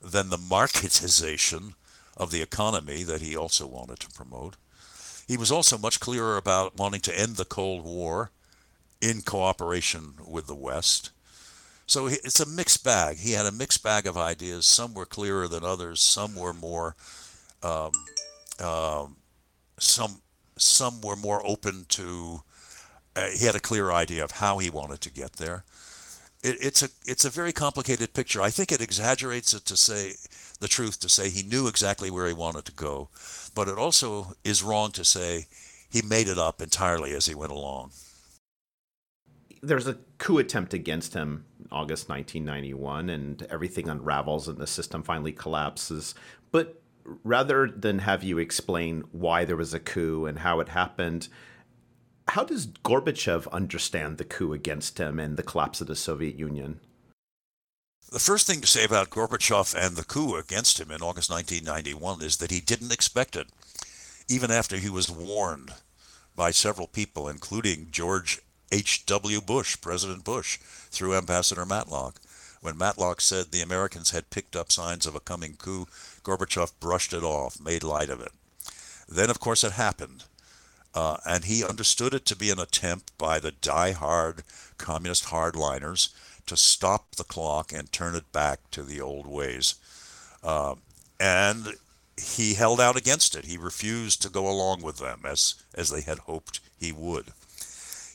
than 0.01 0.29
the 0.29 0.37
marketization 0.37 1.75
of 2.17 2.31
the 2.31 2.41
economy 2.41 3.03
that 3.03 3.21
he 3.21 3.37
also 3.37 3.65
wanted 3.67 3.99
to 4.01 4.09
promote. 4.09 4.57
He 5.29 5.37
was 5.37 5.51
also 5.51 5.77
much 5.77 6.01
clearer 6.01 6.35
about 6.35 6.77
wanting 6.77 7.01
to 7.01 7.17
end 7.17 7.37
the 7.37 7.45
Cold 7.45 7.85
War 7.85 8.31
in 8.99 9.21
cooperation 9.21 10.15
with 10.27 10.47
the 10.47 10.55
West. 10.55 11.11
So 11.87 12.07
it's 12.07 12.39
a 12.39 12.47
mixed 12.47 12.83
bag. 12.83 13.17
He 13.17 13.33
had 13.33 13.45
a 13.45 13.51
mixed 13.51 13.83
bag 13.83 14.07
of 14.07 14.17
ideas. 14.17 14.65
Some 14.65 14.93
were 14.93 15.05
clearer 15.05 15.47
than 15.47 15.63
others. 15.63 16.01
Some 16.01 16.35
were 16.35 16.53
more, 16.53 16.95
um, 17.61 17.91
um, 18.59 19.17
some 19.79 20.21
some 20.57 21.01
were 21.01 21.15
more 21.15 21.45
open 21.45 21.85
to. 21.89 22.41
Uh, 23.15 23.29
he 23.37 23.45
had 23.45 23.55
a 23.55 23.59
clear 23.59 23.91
idea 23.91 24.23
of 24.23 24.31
how 24.31 24.57
he 24.57 24.69
wanted 24.69 24.99
to 25.01 25.11
get 25.11 25.33
there. 25.33 25.63
It, 26.43 26.57
it's 26.59 26.81
a 26.81 26.89
it's 27.05 27.25
a 27.25 27.29
very 27.29 27.53
complicated 27.53 28.13
picture. 28.13 28.41
I 28.41 28.49
think 28.49 28.71
it 28.71 28.81
exaggerates 28.81 29.53
it 29.53 29.65
to 29.65 29.77
say 29.77 30.13
the 30.59 30.67
truth 30.67 30.99
to 31.01 31.09
say 31.09 31.29
he 31.29 31.43
knew 31.43 31.67
exactly 31.67 32.09
where 32.09 32.27
he 32.27 32.33
wanted 32.33 32.65
to 32.65 32.71
go, 32.71 33.09
but 33.53 33.67
it 33.67 33.77
also 33.77 34.35
is 34.43 34.63
wrong 34.63 34.91
to 34.93 35.05
say 35.05 35.47
he 35.89 36.01
made 36.01 36.27
it 36.27 36.39
up 36.39 36.61
entirely 36.61 37.13
as 37.13 37.27
he 37.27 37.35
went 37.35 37.51
along. 37.51 37.91
There's 39.65 39.87
a 39.87 39.97
coup 40.19 40.37
attempt 40.37 40.75
against 40.75 41.15
him 41.15 41.45
August 41.71 42.07
1991, 42.07 43.09
and 43.09 43.41
everything 43.49 43.89
unravels 43.89 44.47
and 44.47 44.59
the 44.59 44.67
system 44.67 45.01
finally 45.01 45.31
collapses. 45.31 46.13
But 46.51 46.81
rather 47.23 47.67
than 47.67 47.99
have 47.99 48.23
you 48.23 48.37
explain 48.37 49.03
why 49.11 49.43
there 49.43 49.55
was 49.55 49.73
a 49.73 49.79
coup 49.79 50.27
and 50.27 50.39
how 50.39 50.59
it 50.59 50.69
happened, 50.69 51.29
how 52.27 52.43
does 52.43 52.67
Gorbachev 52.67 53.47
understand 53.51 54.19
the 54.19 54.23
coup 54.23 54.53
against 54.53 54.99
him 54.99 55.19
and 55.19 55.35
the 55.35 55.43
collapse 55.43 55.81
of 55.81 55.87
the 55.87 55.95
Soviet 55.95 56.37
Union? 56.37 56.79
The 58.11 58.19
first 58.19 58.45
thing 58.45 58.61
to 58.61 58.67
say 58.67 58.85
about 58.85 59.09
Gorbachev 59.09 59.73
and 59.75 59.95
the 59.95 60.03
coup 60.03 60.35
against 60.35 60.79
him 60.79 60.91
in 60.91 61.01
August 61.01 61.31
1991 61.31 62.21
is 62.21 62.37
that 62.37 62.51
he 62.51 62.61
didn't 62.61 62.93
expect 62.93 63.35
it, 63.35 63.47
even 64.29 64.51
after 64.51 64.77
he 64.77 64.91
was 64.91 65.09
warned 65.09 65.73
by 66.35 66.51
several 66.51 66.87
people, 66.87 67.27
including 67.27 67.87
George 67.89 68.41
H.W. 68.71 69.41
Bush, 69.41 69.79
President 69.79 70.23
Bush, 70.23 70.57
through 70.89 71.15
Ambassador 71.15 71.65
Matlock. 71.65 72.19
When 72.61 72.77
Matlock 72.77 73.21
said 73.21 73.51
the 73.51 73.61
Americans 73.61 74.11
had 74.11 74.29
picked 74.29 74.55
up 74.55 74.71
signs 74.71 75.05
of 75.05 75.15
a 75.15 75.19
coming 75.19 75.55
coup, 75.55 75.87
Gorbachev 76.23 76.71
brushed 76.79 77.13
it 77.13 77.23
off, 77.23 77.59
made 77.59 77.83
light 77.83 78.09
of 78.09 78.21
it. 78.21 78.31
Then, 79.07 79.29
of 79.29 79.39
course, 79.39 79.63
it 79.63 79.73
happened. 79.73 80.23
Uh, 80.95 81.17
and 81.25 81.45
he 81.45 81.63
understood 81.63 82.13
it 82.13 82.25
to 82.25 82.35
be 82.35 82.49
an 82.49 82.59
attempt 82.59 83.15
by 83.17 83.37
the 83.37 83.51
die-hard 83.51 84.43
communist 84.77 85.25
hardliners 85.25 86.09
to 86.45 86.55
stop 86.55 87.15
the 87.15 87.23
clock 87.23 87.73
and 87.73 87.91
turn 87.91 88.15
it 88.15 88.31
back 88.31 88.59
to 88.71 88.81
the 88.81 89.01
old 89.01 89.27
ways. 89.27 89.75
Uh, 90.43 90.75
and 91.19 91.73
he 92.17 92.53
held 92.53 92.79
out 92.79 92.95
against 92.95 93.35
it. 93.35 93.45
He 93.45 93.57
refused 93.57 94.21
to 94.21 94.29
go 94.29 94.47
along 94.47 94.81
with 94.81 94.97
them 94.97 95.21
as, 95.25 95.55
as 95.73 95.89
they 95.89 96.01
had 96.01 96.19
hoped 96.19 96.61
he 96.79 96.91
would. 96.91 97.33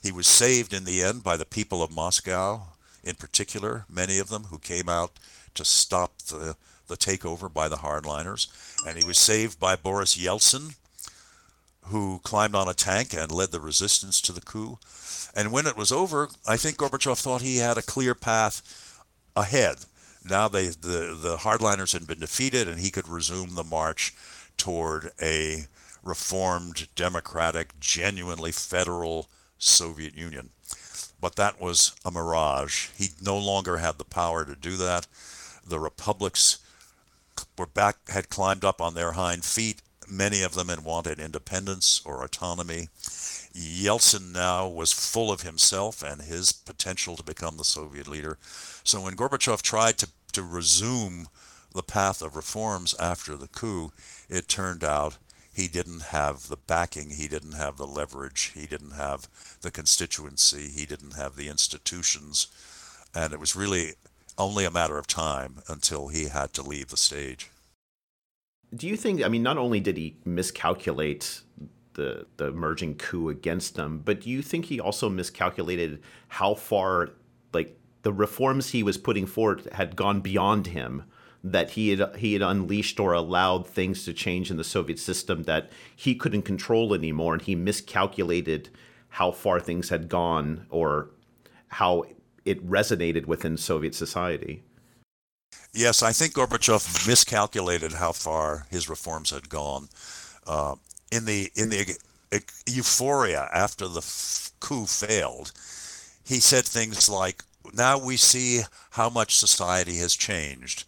He 0.03 0.12
was 0.12 0.26
saved 0.26 0.72
in 0.72 0.84
the 0.84 1.03
end 1.03 1.22
by 1.22 1.36
the 1.36 1.44
people 1.44 1.82
of 1.82 1.90
Moscow, 1.90 2.62
in 3.05 3.16
particular, 3.16 3.84
many 3.88 4.18
of 4.18 4.28
them 4.28 4.44
who 4.44 4.59
came 4.59 4.88
out 4.88 5.12
to 5.55 5.64
stop 5.64 6.18
the, 6.18 6.57
the 6.88 6.96
takeover 6.96 7.53
by 7.53 7.68
the 7.68 7.76
hardliners. 7.76 8.48
And 8.86 8.98
he 8.98 9.05
was 9.05 9.18
saved 9.18 9.61
by 9.61 9.76
Boris 9.76 10.16
Yeltsin, 10.16 10.76
who 11.84 12.20
climbed 12.22 12.55
on 12.55 12.68
a 12.68 12.74
tank 12.74 13.12
and 13.12 13.30
led 13.30 13.51
the 13.51 13.61
resistance 13.61 14.20
to 14.22 14.32
the 14.32 14.40
coup. 14.40 14.78
And 15.34 15.53
when 15.53 15.66
it 15.66 15.76
was 15.76 15.92
over, 15.92 16.28
I 16.46 16.57
think 16.57 16.76
Gorbachev 16.78 17.18
thought 17.18 17.42
he 17.42 17.59
had 17.59 17.78
a 17.78 17.82
clear 17.82 18.14
path 18.14 19.03
ahead. 19.36 19.78
Now 20.28 20.48
they, 20.48 20.68
the, 20.68 21.18
the 21.20 21.38
hardliners 21.40 21.92
had 21.92 22.07
been 22.07 22.20
defeated, 22.20 22.68
and 22.68 22.80
he 22.80 22.90
could 22.90 23.09
resume 23.09 23.55
the 23.55 23.64
march 23.64 24.14
toward 24.57 25.12
a 25.20 25.66
reformed, 26.03 26.88
democratic, 26.94 27.78
genuinely 27.80 28.53
federal 28.53 29.28
Soviet 29.61 30.16
Union. 30.16 30.50
But 31.20 31.36
that 31.36 31.61
was 31.61 31.92
a 32.04 32.11
mirage. 32.11 32.88
He 32.96 33.11
no 33.22 33.38
longer 33.38 33.76
had 33.76 33.98
the 33.98 34.04
power 34.04 34.44
to 34.44 34.56
do 34.56 34.76
that. 34.78 35.06
The 35.64 35.78
republics 35.78 36.58
were 37.56 37.66
back, 37.66 38.08
had 38.08 38.30
climbed 38.30 38.64
up 38.64 38.80
on 38.80 38.94
their 38.94 39.12
hind 39.12 39.44
feet. 39.44 39.82
many 40.08 40.42
of 40.42 40.54
them 40.54 40.68
had 40.68 40.82
wanted 40.82 41.20
independence 41.20 42.00
or 42.04 42.24
autonomy. 42.24 42.88
Yeltsin 43.54 44.32
now 44.32 44.66
was 44.66 44.92
full 44.92 45.30
of 45.30 45.42
himself 45.42 46.02
and 46.02 46.22
his 46.22 46.50
potential 46.52 47.16
to 47.16 47.22
become 47.22 47.56
the 47.56 47.64
Soviet 47.64 48.08
leader. 48.08 48.38
So 48.82 49.00
when 49.02 49.14
Gorbachev 49.14 49.62
tried 49.62 49.98
to, 49.98 50.08
to 50.32 50.42
resume 50.42 51.28
the 51.72 51.82
path 51.82 52.22
of 52.22 52.34
reforms 52.34 52.94
after 52.98 53.36
the 53.36 53.46
coup, 53.46 53.92
it 54.28 54.48
turned 54.48 54.82
out 54.82 55.16
he 55.61 55.68
didn't 55.68 56.04
have 56.04 56.48
the 56.48 56.56
backing, 56.56 57.11
he 57.11 57.28
didn't 57.28 57.52
have 57.52 57.76
the 57.76 57.86
leverage, 57.86 58.52
he 58.54 58.66
didn't 58.66 58.92
have 58.92 59.28
the 59.61 59.70
constituency, 59.70 60.68
he 60.68 60.86
didn't 60.86 61.16
have 61.16 61.36
the 61.36 61.48
institutions, 61.48 62.46
and 63.14 63.32
it 63.34 63.40
was 63.40 63.54
really 63.54 63.94
only 64.38 64.64
a 64.64 64.70
matter 64.70 64.96
of 64.96 65.06
time 65.06 65.56
until 65.68 66.08
he 66.08 66.24
had 66.28 66.52
to 66.54 66.62
leave 66.62 66.88
the 66.88 66.96
stage. 66.96 67.50
Do 68.74 68.86
you 68.86 68.96
think, 68.96 69.22
I 69.22 69.28
mean, 69.28 69.42
not 69.42 69.58
only 69.58 69.80
did 69.80 69.96
he 69.96 70.16
miscalculate 70.24 71.42
the, 71.94 72.26
the 72.38 72.46
emerging 72.46 72.94
coup 72.94 73.28
against 73.28 73.76
him, 73.76 74.00
but 74.04 74.22
do 74.22 74.30
you 74.30 74.40
think 74.40 74.64
he 74.64 74.80
also 74.80 75.11
miscalculated 75.11 76.00
how 76.28 76.54
far, 76.54 77.11
like, 77.52 77.76
the 78.02 78.12
reforms 78.12 78.70
he 78.70 78.82
was 78.82 78.96
putting 78.96 79.26
forward 79.26 79.68
had 79.72 79.94
gone 79.94 80.20
beyond 80.20 80.68
him? 80.68 81.02
That 81.43 81.70
he 81.70 81.91
had 81.91 82.16
he 82.16 82.34
had 82.34 82.43
unleashed 82.43 83.01
or 83.01 83.12
allowed 83.12 83.66
things 83.66 84.05
to 84.05 84.12
change 84.12 84.51
in 84.51 84.57
the 84.57 84.64
Soviet 84.64 84.99
system 84.99 85.45
that 85.45 85.70
he 85.95 86.14
couldn't 86.14 86.43
control 86.43 86.95
anymore, 86.95 87.32
and 87.32 87.43
he 87.43 87.55
miscalculated 87.55 88.68
how 89.11 89.30
far 89.30 89.59
things 89.59 89.88
had 89.88 90.09
gone 90.09 90.66
or 90.70 91.11
how 91.68 92.05
it 92.45 92.66
resonated 92.68 93.26
within 93.26 93.57
Soviet 93.57 93.95
society. 93.95 94.62
Yes, 95.72 96.03
I 96.03 96.12
think 96.12 96.34
Gorbachev 96.34 97.07
miscalculated 97.07 97.93
how 97.93 98.12
far 98.12 98.66
his 98.70 98.88
reforms 98.88 99.30
had 99.30 99.49
gone. 99.49 99.88
Uh, 100.47 100.76
in 101.12 101.24
the 101.24 101.51
in 101.55 101.70
the 101.70 101.97
euphoria 102.66 103.49
after 103.53 103.88
the 103.88 104.03
coup 104.61 104.86
failed, 104.86 105.53
he 106.24 106.38
said 106.41 106.64
things 106.64 107.09
like, 107.09 107.43
"Now 107.72 107.99
we 107.99 108.16
see 108.16 108.62
how 108.91 109.11
much 109.11 109.36
society 109.36 109.97
has 109.99 110.14
changed." 110.14 110.84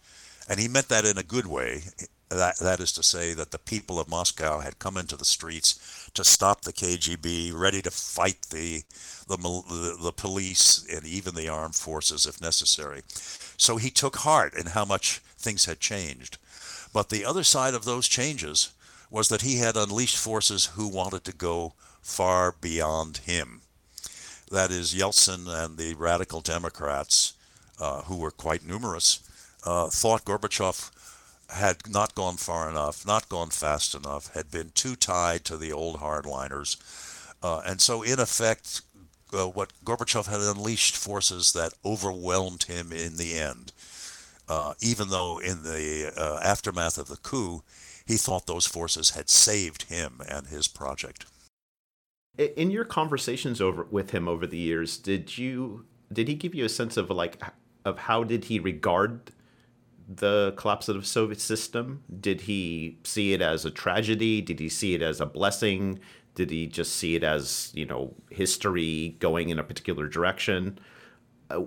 And 0.49 0.59
he 0.59 0.67
meant 0.67 0.89
that 0.89 1.05
in 1.05 1.17
a 1.17 1.23
good 1.23 1.47
way. 1.47 1.83
That, 2.29 2.57
that 2.57 2.79
is 2.79 2.91
to 2.93 3.03
say, 3.03 3.33
that 3.33 3.51
the 3.51 3.59
people 3.59 3.99
of 3.99 4.09
Moscow 4.09 4.59
had 4.59 4.79
come 4.79 4.97
into 4.97 5.15
the 5.15 5.25
streets 5.25 6.09
to 6.15 6.23
stop 6.23 6.61
the 6.61 6.73
KGB, 6.73 7.53
ready 7.53 7.81
to 7.81 7.91
fight 7.91 8.41
the, 8.49 8.83
the, 9.27 9.37
the, 9.37 9.97
the 10.01 10.11
police 10.11 10.85
and 10.91 11.05
even 11.05 11.35
the 11.35 11.47
armed 11.47 11.75
forces 11.75 12.25
if 12.25 12.41
necessary. 12.41 13.01
So 13.57 13.77
he 13.77 13.91
took 13.91 14.17
heart 14.17 14.55
in 14.55 14.67
how 14.67 14.83
much 14.83 15.19
things 15.37 15.65
had 15.65 15.79
changed. 15.79 16.37
But 16.91 17.09
the 17.09 17.25
other 17.25 17.43
side 17.43 17.73
of 17.73 17.85
those 17.85 18.07
changes 18.07 18.73
was 19.09 19.29
that 19.29 19.43
he 19.43 19.57
had 19.57 19.77
unleashed 19.77 20.17
forces 20.17 20.65
who 20.73 20.87
wanted 20.87 21.23
to 21.25 21.33
go 21.33 21.73
far 22.01 22.55
beyond 22.59 23.17
him. 23.17 23.61
That 24.51 24.71
is, 24.71 24.93
Yeltsin 24.93 25.47
and 25.47 25.77
the 25.77 25.93
radical 25.93 26.41
Democrats, 26.41 27.33
uh, 27.79 28.01
who 28.03 28.17
were 28.17 28.31
quite 28.31 28.65
numerous, 28.65 29.19
uh, 29.65 29.87
thought 29.87 30.25
Gorbachev 30.25 30.91
had 31.49 31.89
not 31.89 32.15
gone 32.15 32.37
far 32.37 32.69
enough, 32.69 33.05
not 33.05 33.29
gone 33.29 33.49
fast 33.49 33.93
enough, 33.93 34.33
had 34.33 34.49
been 34.49 34.71
too 34.73 34.95
tied 34.95 35.45
to 35.45 35.57
the 35.57 35.71
old 35.71 35.99
hardliners. 35.99 36.77
Uh, 37.41 37.61
and 37.65 37.81
so, 37.81 38.01
in 38.01 38.19
effect, 38.19 38.81
uh, 39.33 39.47
what 39.47 39.73
Gorbachev 39.83 40.27
had 40.27 40.41
unleashed 40.41 40.95
forces 40.95 41.53
that 41.53 41.73
overwhelmed 41.85 42.63
him 42.63 42.91
in 42.91 43.17
the 43.17 43.35
end. 43.37 43.71
Uh, 44.47 44.73
even 44.81 45.09
though 45.09 45.39
in 45.39 45.63
the 45.63 46.11
uh, 46.17 46.39
aftermath 46.43 46.97
of 46.97 47.07
the 47.07 47.17
coup, 47.17 47.63
he 48.05 48.17
thought 48.17 48.45
those 48.45 48.65
forces 48.65 49.11
had 49.11 49.29
saved 49.29 49.83
him 49.83 50.21
and 50.27 50.47
his 50.47 50.67
project. 50.67 51.25
In 52.37 52.71
your 52.71 52.83
conversations 52.83 53.61
over 53.61 53.83
with 53.89 54.11
him 54.11 54.27
over 54.27 54.47
the 54.47 54.57
years, 54.57 54.97
did 54.97 55.37
you 55.37 55.85
did 56.11 56.27
he 56.27 56.33
give 56.35 56.53
you 56.55 56.65
a 56.65 56.69
sense 56.69 56.97
of 56.97 57.09
like 57.09 57.41
of 57.85 57.99
how 57.99 58.23
did 58.23 58.45
he 58.45 58.59
regard 58.59 59.31
the 60.17 60.53
collapse 60.57 60.87
of 60.89 60.95
the 60.95 61.05
Soviet 61.05 61.41
system? 61.41 62.03
Did 62.19 62.41
he 62.41 62.97
see 63.03 63.33
it 63.33 63.41
as 63.41 63.65
a 63.65 63.71
tragedy? 63.71 64.41
Did 64.41 64.59
he 64.59 64.69
see 64.69 64.93
it 64.93 65.01
as 65.01 65.21
a 65.21 65.25
blessing? 65.25 65.99
Did 66.35 66.49
he 66.49 66.67
just 66.67 66.95
see 66.95 67.15
it 67.15 67.23
as, 67.23 67.71
you 67.73 67.85
know, 67.85 68.13
history 68.29 69.15
going 69.19 69.49
in 69.49 69.59
a 69.59 69.63
particular 69.63 70.07
direction? 70.07 70.79
Uh, 71.49 71.61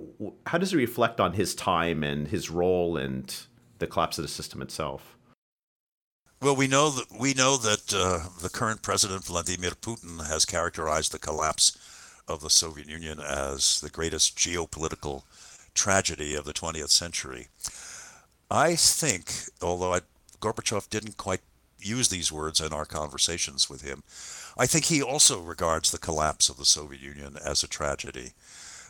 how 0.46 0.58
does 0.58 0.72
he 0.72 0.76
reflect 0.76 1.20
on 1.20 1.34
his 1.34 1.54
time 1.54 2.02
and 2.02 2.28
his 2.28 2.50
role 2.50 2.96
and 2.96 3.34
the 3.78 3.86
collapse 3.86 4.18
of 4.18 4.22
the 4.22 4.28
system 4.28 4.60
itself? 4.62 5.16
Well, 6.42 6.56
we 6.56 6.66
know 6.66 6.90
that 6.90 7.06
we 7.18 7.32
know 7.32 7.56
that 7.56 7.94
uh, 7.94 8.28
the 8.42 8.50
current 8.50 8.82
president 8.82 9.24
Vladimir 9.24 9.70
Putin 9.70 10.26
has 10.26 10.44
characterized 10.44 11.12
the 11.12 11.18
collapse 11.18 11.78
of 12.28 12.42
the 12.42 12.50
Soviet 12.50 12.88
Union 12.88 13.20
as 13.20 13.80
the 13.80 13.88
greatest 13.88 14.36
geopolitical 14.36 15.22
tragedy 15.74 16.34
of 16.34 16.44
the 16.44 16.52
20th 16.52 16.90
century. 16.90 17.48
I 18.50 18.76
think, 18.76 19.32
although 19.60 19.94
I, 19.94 20.00
Gorbachev 20.40 20.88
didn't 20.88 21.16
quite 21.16 21.40
use 21.80 22.08
these 22.08 22.30
words 22.30 22.60
in 22.60 22.72
our 22.72 22.84
conversations 22.84 23.68
with 23.68 23.82
him, 23.82 24.02
I 24.56 24.66
think 24.66 24.86
he 24.86 25.02
also 25.02 25.40
regards 25.40 25.90
the 25.90 25.98
collapse 25.98 26.48
of 26.48 26.56
the 26.56 26.64
Soviet 26.64 27.00
Union 27.00 27.36
as 27.44 27.62
a 27.62 27.68
tragedy. 27.68 28.32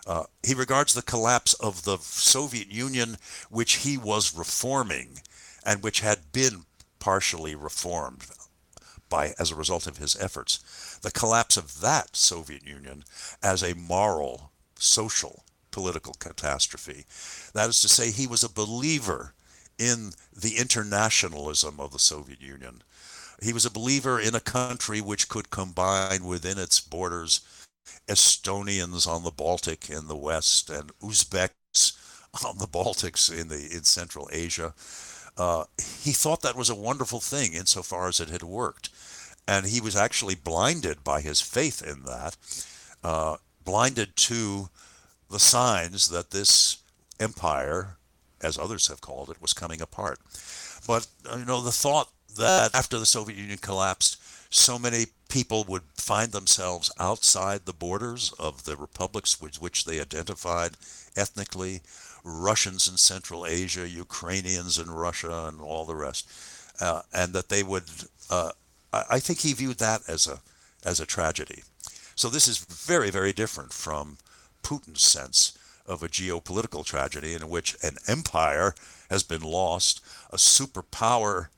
Uh, 0.06 0.24
he 0.42 0.54
regards 0.54 0.94
the 0.94 1.02
collapse 1.02 1.54
of 1.54 1.84
the 1.84 1.96
Soviet 1.98 2.70
Union, 2.70 3.16
which 3.50 3.76
he 3.76 3.96
was 3.96 4.36
reforming 4.36 5.20
and 5.64 5.82
which 5.82 6.00
had 6.00 6.32
been 6.32 6.64
partially 7.00 7.54
reformed 7.54 8.26
by 9.08 9.34
as 9.38 9.50
a 9.50 9.56
result 9.56 9.86
of 9.86 9.98
his 9.98 10.16
efforts, 10.16 10.98
the 11.02 11.10
collapse 11.10 11.56
of 11.56 11.80
that 11.80 12.14
Soviet 12.14 12.66
Union 12.66 13.04
as 13.42 13.62
a 13.62 13.74
moral, 13.74 14.50
social, 14.78 15.44
political 15.70 16.14
catastrophe. 16.14 17.04
That 17.52 17.68
is 17.68 17.80
to 17.82 17.88
say, 17.88 18.10
he 18.10 18.26
was 18.26 18.44
a 18.44 18.48
believer 18.48 19.34
in 19.78 20.12
the 20.34 20.56
internationalism 20.56 21.78
of 21.78 21.92
the 21.92 21.98
Soviet 21.98 22.40
Union. 22.40 22.82
He 23.42 23.52
was 23.52 23.66
a 23.66 23.70
believer 23.70 24.18
in 24.18 24.34
a 24.34 24.40
country 24.40 25.00
which 25.00 25.28
could 25.28 25.50
combine 25.50 26.24
within 26.24 26.58
its 26.58 26.80
borders 26.80 27.40
Estonians 28.08 29.06
on 29.06 29.24
the 29.24 29.30
Baltic 29.30 29.90
in 29.90 30.08
the 30.08 30.16
west 30.16 30.70
and 30.70 30.90
Uzbeks 31.00 31.92
on 32.44 32.58
the 32.58 32.66
Baltics 32.66 33.30
in 33.30 33.48
the 33.48 33.68
in 33.72 33.84
Central 33.84 34.28
Asia. 34.32 34.74
Uh, 35.36 35.64
he 35.78 36.12
thought 36.12 36.40
that 36.42 36.56
was 36.56 36.70
a 36.70 36.74
wonderful 36.74 37.20
thing 37.20 37.52
insofar 37.52 38.08
as 38.08 38.20
it 38.20 38.30
had 38.30 38.42
worked, 38.42 38.88
and 39.46 39.66
he 39.66 39.80
was 39.80 39.94
actually 39.94 40.34
blinded 40.34 41.04
by 41.04 41.20
his 41.20 41.40
faith 41.42 41.82
in 41.82 42.04
that, 42.04 42.36
uh, 43.04 43.36
blinded 43.62 44.16
to 44.16 44.70
the 45.30 45.38
signs 45.38 46.08
that 46.08 46.30
this 46.30 46.78
empire 47.20 47.98
as 48.46 48.56
others 48.56 48.86
have 48.86 49.00
called 49.00 49.28
it, 49.30 49.42
was 49.42 49.52
coming 49.52 49.82
apart. 49.82 50.18
But 50.86 51.06
uh, 51.30 51.36
you 51.38 51.44
know, 51.44 51.60
the 51.60 51.72
thought 51.72 52.08
that 52.36 52.74
after 52.74 52.98
the 52.98 53.06
Soviet 53.06 53.36
Union 53.36 53.58
collapsed, 53.58 54.22
so 54.50 54.78
many 54.78 55.06
people 55.28 55.64
would 55.68 55.82
find 55.96 56.30
themselves 56.32 56.92
outside 56.98 57.60
the 57.64 57.72
borders 57.72 58.32
of 58.38 58.64
the 58.64 58.76
republics 58.76 59.40
with 59.40 59.60
which 59.60 59.84
they 59.84 60.00
identified 60.00 60.72
ethnically, 61.16 61.80
Russians 62.24 62.88
in 62.88 62.96
Central 62.96 63.46
Asia, 63.46 63.88
Ukrainians 63.88 64.78
in 64.78 64.90
Russia, 64.90 65.46
and 65.48 65.60
all 65.60 65.84
the 65.84 65.96
rest, 65.96 66.30
uh, 66.80 67.02
and 67.12 67.32
that 67.32 67.48
they 67.48 67.62
would. 67.62 67.84
Uh, 68.30 68.52
I 68.92 69.18
think 69.18 69.40
he 69.40 69.52
viewed 69.52 69.78
that 69.78 70.02
as 70.08 70.26
a 70.26 70.40
as 70.84 71.00
a 71.00 71.06
tragedy. 71.06 71.62
So 72.14 72.28
this 72.28 72.48
is 72.48 72.58
very 72.58 73.10
very 73.10 73.32
different 73.32 73.72
from 73.72 74.18
Putin's 74.62 75.02
sense 75.02 75.58
of 75.86 76.02
a 76.02 76.08
geopolitical 76.08 76.84
tragedy 76.84 77.34
in 77.34 77.48
which 77.48 77.76
an 77.82 77.96
empire 78.06 78.74
has 79.10 79.22
been 79.22 79.42
lost, 79.42 80.04
a 80.30 80.36
superpower, 80.36 81.48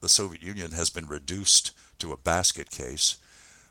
the 0.00 0.08
Soviet 0.08 0.42
Union, 0.42 0.72
has 0.72 0.90
been 0.90 1.06
reduced 1.06 1.72
to 1.98 2.12
a 2.12 2.16
basket 2.16 2.70
case. 2.70 3.16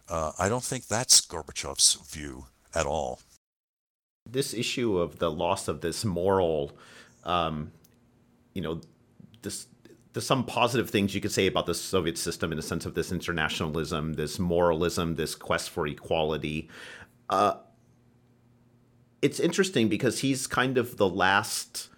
Uh, 0.08 0.32
I 0.40 0.50
don't 0.50 0.64
think 0.64 0.88
that's 0.88 1.22
Gorbachev's 1.22 1.96
view 2.10 2.46
at 2.74 2.86
all. 2.86 3.20
This 4.30 4.54
issue 4.54 4.98
of 4.98 5.20
the 5.20 5.32
loss 5.32 5.68
of 5.68 5.82
this 5.82 6.06
moral, 6.06 6.78
um, 7.24 7.72
you 8.54 8.62
know, 8.62 8.82
this 9.42 9.68
there's 10.14 10.26
some 10.26 10.44
positive 10.44 10.90
things 10.90 11.14
you 11.14 11.22
could 11.22 11.32
say 11.32 11.46
about 11.48 11.68
the 11.68 11.76
Soviet 11.76 12.18
system 12.18 12.52
in 12.52 12.58
the 12.58 12.64
sense 12.64 12.86
of 12.86 12.96
this 12.96 13.12
internationalism, 13.12 14.14
this 14.14 14.40
moralism, 14.40 15.16
this 15.16 15.36
quest 15.36 15.70
for 15.70 15.86
equality. 15.86 16.68
Uh, 17.30 17.54
it's 19.22 19.39
interesting 19.39 19.89
because 19.89 20.20
he's 20.20 20.47
kind 20.47 20.78
of 20.78 20.97
the 20.97 21.09
last 21.09 21.89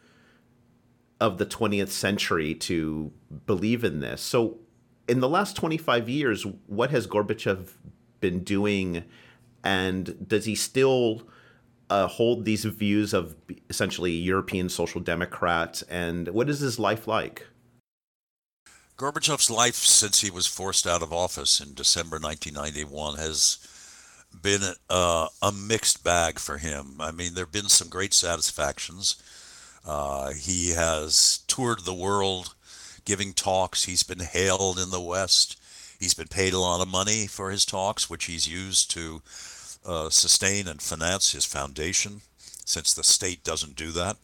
of 1.19 1.37
the 1.37 1.45
20th 1.45 1.89
century 1.89 2.55
to 2.55 3.11
believe 3.45 3.83
in 3.83 3.99
this. 3.99 4.21
So, 4.21 4.57
in 5.07 5.19
the 5.19 5.29
last 5.29 5.55
25 5.55 6.09
years, 6.09 6.45
what 6.67 6.91
has 6.91 7.05
Gorbachev 7.05 7.69
been 8.19 8.43
doing? 8.43 9.03
And 9.63 10.27
does 10.27 10.45
he 10.45 10.55
still 10.55 11.27
uh, 11.89 12.07
hold 12.07 12.45
these 12.45 12.65
views 12.65 13.13
of 13.13 13.35
essentially 13.69 14.11
European 14.11 14.69
social 14.69 15.01
democrats? 15.01 15.81
And 15.83 16.27
what 16.29 16.49
is 16.49 16.59
his 16.59 16.79
life 16.79 17.07
like? 17.07 17.45
Gorbachev's 18.97 19.49
life 19.49 19.75
since 19.75 20.21
he 20.21 20.31
was 20.31 20.47
forced 20.47 20.87
out 20.87 21.01
of 21.01 21.11
office 21.11 21.59
in 21.59 21.73
December 21.73 22.17
1991 22.17 23.17
has 23.17 23.57
been 24.41 24.61
a 24.89 25.51
mixed 25.53 26.03
bag 26.03 26.39
for 26.39 26.57
him. 26.57 26.95
I 26.99 27.11
mean, 27.11 27.33
there 27.33 27.45
have 27.45 27.51
been 27.51 27.69
some 27.69 27.89
great 27.89 28.13
satisfactions. 28.13 29.21
Uh, 29.85 30.31
he 30.33 30.69
has 30.69 31.39
toured 31.47 31.85
the 31.85 31.93
world 31.93 32.55
giving 33.05 33.33
talks. 33.33 33.85
He's 33.85 34.03
been 34.03 34.19
hailed 34.19 34.79
in 34.79 34.91
the 34.91 35.01
West. 35.01 35.59
He's 35.99 36.13
been 36.13 36.27
paid 36.27 36.53
a 36.53 36.59
lot 36.59 36.81
of 36.81 36.87
money 36.87 37.27
for 37.27 37.51
his 37.51 37.65
talks, 37.65 38.09
which 38.09 38.25
he's 38.25 38.47
used 38.47 38.91
to 38.91 39.21
uh, 39.85 40.09
sustain 40.09 40.67
and 40.67 40.81
finance 40.81 41.31
his 41.31 41.45
foundation, 41.45 42.21
since 42.37 42.93
the 42.93 43.03
state 43.03 43.43
doesn't 43.43 43.75
do 43.75 43.91
that. 43.91 44.17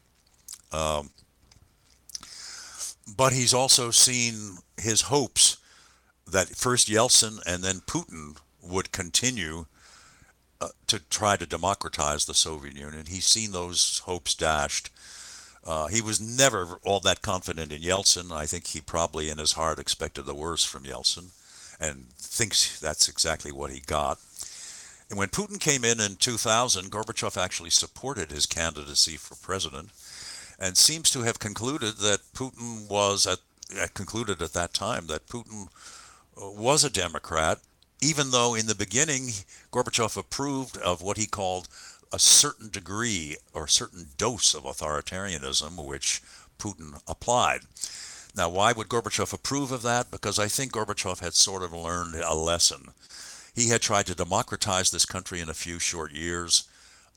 Um, 0.71 1.09
but 3.15 3.33
he's 3.33 3.53
also 3.53 3.91
seen 3.91 4.57
his 4.77 5.01
hopes 5.01 5.57
that 6.29 6.49
first 6.49 6.87
Yeltsin 6.87 7.39
and 7.45 7.63
then 7.63 7.81
Putin 7.87 8.37
would 8.61 8.91
continue 8.91 9.65
uh, 10.59 10.69
to 10.87 10.99
try 11.09 11.37
to 11.37 11.45
democratize 11.45 12.25
the 12.25 12.33
Soviet 12.33 12.75
Union. 12.75 13.05
He's 13.07 13.25
seen 13.25 13.51
those 13.51 13.99
hopes 14.05 14.33
dashed. 14.33 14.89
Uh, 15.65 15.87
he 15.87 16.01
was 16.01 16.21
never 16.21 16.79
all 16.83 16.99
that 17.01 17.21
confident 17.21 17.71
in 17.71 17.81
Yeltsin. 17.81 18.31
I 18.31 18.45
think 18.45 18.67
he 18.67 18.81
probably, 18.81 19.29
in 19.29 19.37
his 19.37 19.53
heart, 19.53 19.79
expected 19.79 20.23
the 20.23 20.33
worst 20.33 20.67
from 20.67 20.83
Yeltsin 20.83 21.31
and 21.79 22.09
thinks 22.17 22.79
that's 22.79 23.07
exactly 23.07 23.51
what 23.51 23.71
he 23.71 23.81
got. 23.81 24.19
And 25.09 25.17
when 25.17 25.29
Putin 25.29 25.59
came 25.59 25.85
in 25.85 25.99
in 25.99 26.15
2000, 26.15 26.91
Gorbachev 26.91 27.41
actually 27.41 27.69
supported 27.69 28.31
his 28.31 28.45
candidacy 28.45 29.15
for 29.15 29.35
president 29.35 29.89
and 30.59 30.75
seems 30.75 31.09
to 31.11 31.21
have 31.21 31.39
concluded 31.39 31.97
that 31.97 32.19
Putin 32.33 32.89
was 32.89 33.27
at 33.27 33.39
concluded 33.93 34.41
at 34.41 34.53
that 34.53 34.73
time 34.73 35.07
that 35.07 35.27
Putin 35.27 35.67
uh, 36.41 36.49
was 36.51 36.83
a 36.83 36.89
Democrat, 36.89 37.59
even 38.01 38.31
though 38.31 38.53
in 38.55 38.67
the 38.67 38.75
beginning 38.75 39.29
Gorbachev 39.71 40.17
approved 40.17 40.77
of 40.77 41.01
what 41.01 41.17
he 41.17 41.25
called 41.25 41.67
a 42.11 42.19
certain 42.19 42.69
degree 42.69 43.37
or 43.53 43.65
a 43.65 43.69
certain 43.69 44.07
dose 44.17 44.53
of 44.53 44.63
authoritarianism, 44.63 45.83
which 45.83 46.21
Putin 46.57 47.01
applied. 47.07 47.61
Now, 48.35 48.49
why 48.49 48.71
would 48.71 48.87
Gorbachev 48.87 49.33
approve 49.33 49.71
of 49.71 49.81
that? 49.81 50.11
Because 50.11 50.37
I 50.37 50.47
think 50.47 50.71
Gorbachev 50.71 51.19
had 51.19 51.33
sort 51.33 51.63
of 51.63 51.73
learned 51.73 52.15
a 52.15 52.35
lesson. 52.35 52.89
He 53.55 53.69
had 53.69 53.81
tried 53.81 54.05
to 54.05 54.15
democratize 54.15 54.91
this 54.91 55.05
country 55.05 55.39
in 55.39 55.49
a 55.49 55.55
few 55.55 55.79
short 55.79 56.11
years, 56.11 56.67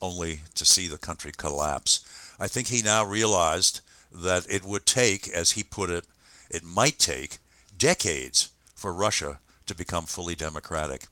only 0.01 0.41
to 0.55 0.65
see 0.65 0.89
the 0.89 0.99
country 0.99 1.33
collapse. 1.37 2.01
I 2.41 2.49
think 2.49 2.69
he 2.69 2.81
now 2.81 3.05
realized 3.05 3.81
that 4.11 4.47
it 4.49 4.65
would 4.65 4.87
take, 4.87 5.29
as 5.29 5.53
he 5.53 5.63
put 5.63 5.91
it, 5.91 6.07
it 6.51 6.65
might 6.65 6.99
take 6.99 7.39
decades 7.77 8.51
for 8.75 8.93
Russia 8.93 9.39
to 9.71 9.77
become 9.77 10.05
fully 10.05 10.35
democratic. 10.35 11.07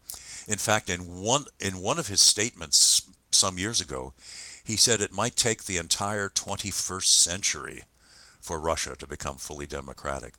In 0.48 0.58
fact, 0.58 0.90
in 0.90 1.22
one 1.22 1.44
in 1.60 1.78
one 1.78 1.98
of 1.98 2.08
his 2.08 2.20
statements 2.20 3.08
some 3.30 3.56
years 3.56 3.80
ago, 3.80 4.14
he 4.64 4.76
said 4.76 5.00
it 5.00 5.12
might 5.12 5.36
take 5.36 5.64
the 5.64 5.76
entire 5.76 6.28
21st 6.28 7.04
century 7.04 7.84
for 8.40 8.58
Russia 8.58 8.96
to 8.98 9.06
become 9.06 9.36
fully 9.36 9.66
democratic. 9.66 10.34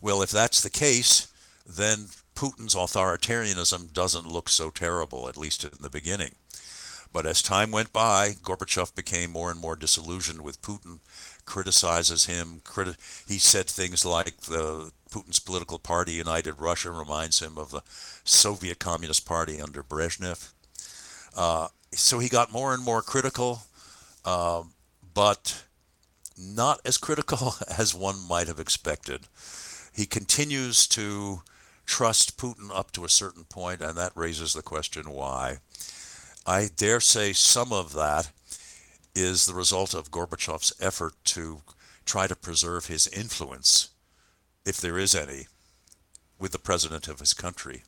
Well, 0.00 0.22
if 0.22 0.30
that's 0.30 0.62
the 0.62 0.70
case, 0.70 1.30
then 1.66 2.06
Putin's 2.34 2.74
authoritarianism 2.74 3.92
doesn't 3.92 4.32
look 4.32 4.48
so 4.48 4.70
terrible, 4.70 5.28
at 5.28 5.36
least 5.36 5.62
in 5.62 5.72
the 5.78 5.90
beginning. 5.90 6.34
But 7.12 7.26
as 7.26 7.42
time 7.42 7.70
went 7.70 7.92
by, 7.92 8.30
Gorbachev 8.42 8.94
became 8.94 9.30
more 9.32 9.50
and 9.50 9.60
more 9.60 9.76
disillusioned 9.76 10.40
with 10.40 10.62
Putin, 10.62 11.00
criticizes 11.44 12.24
him. 12.24 12.62
Criti- 12.64 12.96
he 13.28 13.38
said 13.38 13.66
things 13.66 14.06
like 14.06 14.40
the 14.42 14.92
Putin's 15.12 15.38
political 15.38 15.78
party, 15.78 16.12
United 16.12 16.60
Russia, 16.60 16.90
reminds 16.90 17.40
him 17.40 17.58
of 17.58 17.70
the 17.70 17.82
Soviet 18.24 18.78
Communist 18.78 19.26
Party 19.26 19.60
under 19.60 19.82
Brezhnev. 19.82 20.52
Uh, 21.36 21.68
so 21.92 22.18
he 22.18 22.28
got 22.28 22.52
more 22.52 22.72
and 22.74 22.82
more 22.82 23.02
critical, 23.02 23.62
uh, 24.24 24.62
but 25.14 25.64
not 26.38 26.80
as 26.84 26.98
critical 26.98 27.54
as 27.78 27.94
one 27.94 28.26
might 28.26 28.48
have 28.48 28.60
expected. 28.60 29.22
He 29.94 30.06
continues 30.06 30.86
to 30.88 31.42
trust 31.84 32.38
Putin 32.38 32.70
up 32.74 32.92
to 32.92 33.04
a 33.04 33.10
certain 33.10 33.44
point, 33.44 33.82
and 33.82 33.96
that 33.96 34.12
raises 34.14 34.54
the 34.54 34.62
question 34.62 35.10
why. 35.10 35.58
I 36.46 36.68
dare 36.74 37.00
say 37.00 37.32
some 37.32 37.72
of 37.72 37.92
that 37.92 38.30
is 39.14 39.44
the 39.46 39.54
result 39.54 39.94
of 39.94 40.10
Gorbachev's 40.10 40.72
effort 40.80 41.14
to 41.24 41.60
try 42.04 42.26
to 42.26 42.34
preserve 42.34 42.86
his 42.86 43.06
influence, 43.08 43.90
if 44.64 44.80
there 44.80 44.98
is 44.98 45.14
any, 45.14 45.46
with 46.38 46.52
the 46.52 46.58
president 46.58 47.08
of 47.08 47.20
his 47.20 47.34
country. 47.34 47.82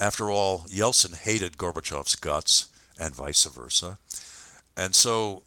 After 0.00 0.30
all, 0.30 0.60
Yeltsin 0.68 1.14
hated 1.16 1.58
Gorbachev's 1.58 2.16
guts 2.16 2.68
and 2.98 3.14
vice 3.14 3.44
versa. 3.44 3.98
And 4.76 4.94
so 4.94 5.42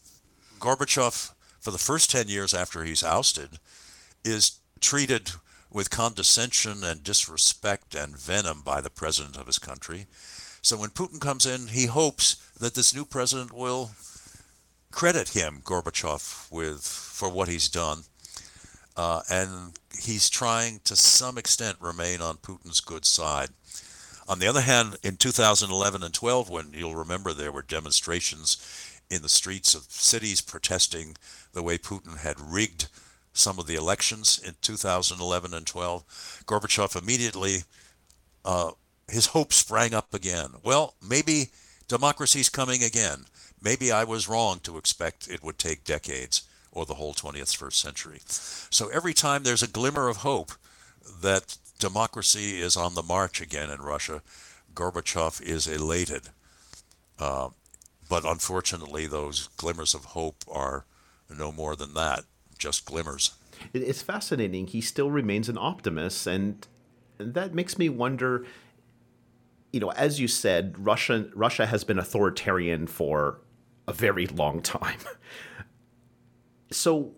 Gorbachev, 0.59 1.33
for 1.59 1.71
the 1.71 1.77
first 1.77 2.11
10 2.11 2.27
years 2.27 2.53
after 2.53 2.83
he's 2.83 3.03
ousted, 3.03 3.59
is 4.23 4.59
treated 4.79 5.31
with 5.71 5.89
condescension 5.89 6.83
and 6.83 7.03
disrespect 7.03 7.95
and 7.95 8.17
venom 8.17 8.61
by 8.61 8.79
the 8.81 8.89
president 8.89 9.35
of 9.35 9.47
his 9.47 9.59
country. 9.59 10.05
So 10.61 10.77
when 10.77 10.89
Putin 10.91 11.19
comes 11.19 11.45
in, 11.45 11.67
he 11.67 11.85
hopes 11.85 12.37
that 12.59 12.75
this 12.75 12.95
new 12.95 13.05
president 13.05 13.51
will 13.51 13.91
credit 14.91 15.29
him, 15.29 15.61
Gorbachev, 15.63 16.49
with 16.51 16.81
for 16.81 17.29
what 17.29 17.49
he's 17.49 17.67
done. 17.67 18.03
Uh, 18.97 19.21
and 19.29 19.73
he's 19.99 20.29
trying 20.29 20.79
to 20.85 20.95
some 20.95 21.37
extent 21.37 21.77
remain 21.79 22.21
on 22.21 22.37
Putin's 22.37 22.79
good 22.79 23.05
side. 23.05 23.49
On 24.27 24.39
the 24.39 24.47
other 24.47 24.61
hand, 24.61 24.97
in 25.03 25.17
2011 25.17 26.01
and 26.01 26.13
12, 26.13 26.49
when 26.49 26.71
you'll 26.73 26.95
remember 26.95 27.33
there 27.33 27.51
were 27.51 27.61
demonstrations 27.61 28.57
in 29.09 29.21
the 29.21 29.29
streets 29.29 29.75
of 29.75 29.83
cities 29.83 30.41
protesting 30.41 31.15
the 31.53 31.61
way 31.61 31.77
Putin 31.77 32.17
had 32.17 32.39
rigged 32.39 32.87
some 33.33 33.59
of 33.59 33.67
the 33.67 33.75
elections 33.75 34.39
in 34.43 34.55
2011 34.61 35.53
and 35.53 35.67
12, 35.67 36.43
Gorbachev 36.47 36.99
immediately 36.99 37.63
uh, 38.45 38.71
his 39.09 39.27
hope 39.27 39.53
sprang 39.53 39.93
up 39.93 40.13
again. 40.13 40.53
Well, 40.63 40.95
maybe 41.07 41.49
democracy's 41.87 42.49
coming 42.49 42.81
again. 42.81 43.25
Maybe 43.61 43.91
I 43.91 44.05
was 44.05 44.29
wrong 44.29 44.59
to 44.63 44.77
expect 44.77 45.27
it 45.27 45.43
would 45.43 45.59
take 45.59 45.83
decades 45.83 46.43
or 46.76 46.86
the 46.86 46.95
whole 46.95 47.13
20th 47.13 47.55
first 47.55 47.80
century. 47.80 48.19
So 48.28 48.89
every 48.89 49.13
time 49.13 49.43
there's 49.43 49.63
a 49.63 49.67
glimmer 49.67 50.07
of 50.07 50.17
hope 50.17 50.51
that 51.21 51.57
democracy 51.80 52.61
is 52.61 52.76
on 52.76 52.93
the 52.93 53.01
march 53.01 53.41
again 53.41 53.71
in 53.71 53.82
Russia, 53.82 54.21
Gorbachev 54.76 55.41
is 55.41 55.67
elated. 55.67 56.30
Uh, 57.17 57.49
but 58.07 58.26
unfortunately, 58.26 59.07
those 59.07 59.47
glimmers 59.57 59.95
of 59.95 60.05
hope 60.05 60.43
are 60.51 60.86
no 61.36 61.51
more 61.51 61.76
than 61.76 61.93
that, 61.95 62.26
just 62.57 62.86
glimmers. 62.86 63.32
It's 63.73 64.01
fascinating. 64.01 64.67
He 64.67 64.82
still 64.82 65.09
remains 65.09 65.49
an 65.49 65.57
optimist, 65.57 66.28
and 66.28 66.67
that 67.17 67.55
makes 67.55 67.78
me 67.78 67.89
wonder 67.89 68.45
you 69.76 69.82
know, 69.82 69.91
as 69.91 70.21
you 70.21 70.30
said, 70.30 70.73
Russia 70.80 71.28
Russia 71.36 71.65
has 71.65 71.84
been 71.84 71.99
authoritarian 71.99 72.88
for 72.88 73.41
a 73.89 73.91
very 73.91 74.26
long 74.26 74.61
time. 74.61 74.99
so, 76.72 77.13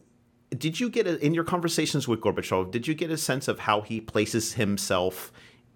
did 0.50 0.80
you 0.80 0.90
get 0.90 1.08
a, 1.08 1.24
in 1.24 1.34
your 1.34 1.44
conversations 1.44 2.08
with 2.08 2.22
Gorbachev? 2.22 2.72
Did 2.72 2.88
you 2.88 2.94
get 2.94 3.12
a 3.12 3.18
sense 3.18 3.48
of 3.48 3.60
how 3.60 3.82
he 3.82 4.00
places 4.00 4.54
himself 4.54 5.32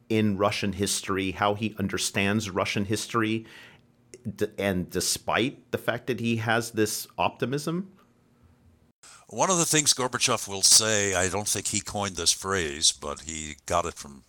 in 0.10 0.38
Russian 0.38 0.74
history, 0.74 1.32
how 1.32 1.54
he 1.56 1.76
understands 1.80 2.50
Russian 2.50 2.86
history, 2.86 3.46
and 4.58 4.90
despite 4.90 5.72
the 5.72 5.78
fact 5.78 6.08
that 6.08 6.20
he 6.20 6.38
has 6.38 6.72
this 6.72 7.08
optimism? 7.18 7.92
One 9.28 9.50
of 9.50 9.58
the 9.58 9.66
things 9.66 9.94
Gorbachev 9.94 10.48
will 10.48 10.62
say, 10.62 11.16
I 11.16 11.30
don't 11.30 11.48
think 11.48 11.68
he 11.68 11.80
coined 11.80 12.18
this 12.18 12.34
phrase, 12.34 12.92
but 12.92 13.22
he 13.22 13.56
got 13.66 13.86
it 13.86 13.94
from 13.94 14.24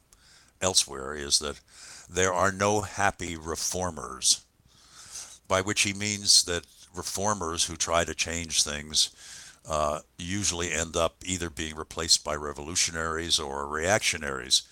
elsewhere, 0.61 1.15
is 1.15 1.41
that 1.41 1.61
there 2.09 2.33
are 2.33 2.53
no 2.53 2.83
happy 2.83 3.37
reformers, 3.37 4.45
by 5.49 5.61
which 5.61 5.83
he 5.83 5.93
means 5.93 6.45
that 6.45 6.65
reformers 6.95 7.65
who 7.65 7.77
try 7.77 8.05
to 8.05 8.15
change 8.15 8.63
things 8.63 9.11
uh, 9.69 10.01
usually 10.19 10.73
end 10.73 10.97
up 10.97 11.17
either 11.25 11.51
being 11.51 11.77
replaced 11.77 12.25
by 12.25 12.35
revolutionaries 12.35 13.39
or 13.39 13.67
reactionaries. 13.67 14.63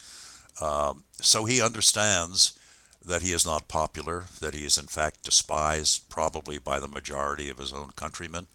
Um, 0.60 1.04
so 1.20 1.44
he 1.44 1.62
understands 1.62 2.58
that 3.04 3.22
he 3.22 3.32
is 3.32 3.46
not 3.46 3.68
popular, 3.68 4.24
that 4.40 4.54
he 4.54 4.64
is 4.64 4.76
in 4.76 4.86
fact 4.86 5.22
despised 5.22 6.08
probably 6.10 6.58
by 6.58 6.80
the 6.80 6.88
majority 6.88 7.48
of 7.48 7.58
his 7.58 7.72
own 7.72 7.90
countrymen. 7.96 8.46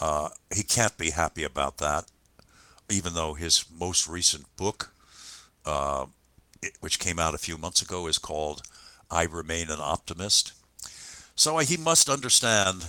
Uh, 0.00 0.30
he 0.54 0.62
can't 0.62 0.96
be 0.96 1.10
happy 1.10 1.44
about 1.44 1.78
that, 1.78 2.04
even 2.88 3.14
though 3.14 3.34
his 3.34 3.64
most 3.78 4.08
recent 4.08 4.44
book 4.56 4.92
uh, 5.66 6.06
which 6.80 6.98
came 6.98 7.18
out 7.18 7.34
a 7.34 7.38
few 7.38 7.58
months 7.58 7.82
ago, 7.82 8.06
is 8.06 8.18
called 8.18 8.62
I 9.10 9.24
Remain 9.24 9.70
an 9.70 9.80
Optimist. 9.80 10.52
So 11.34 11.58
he 11.58 11.76
must 11.76 12.08
understand 12.08 12.86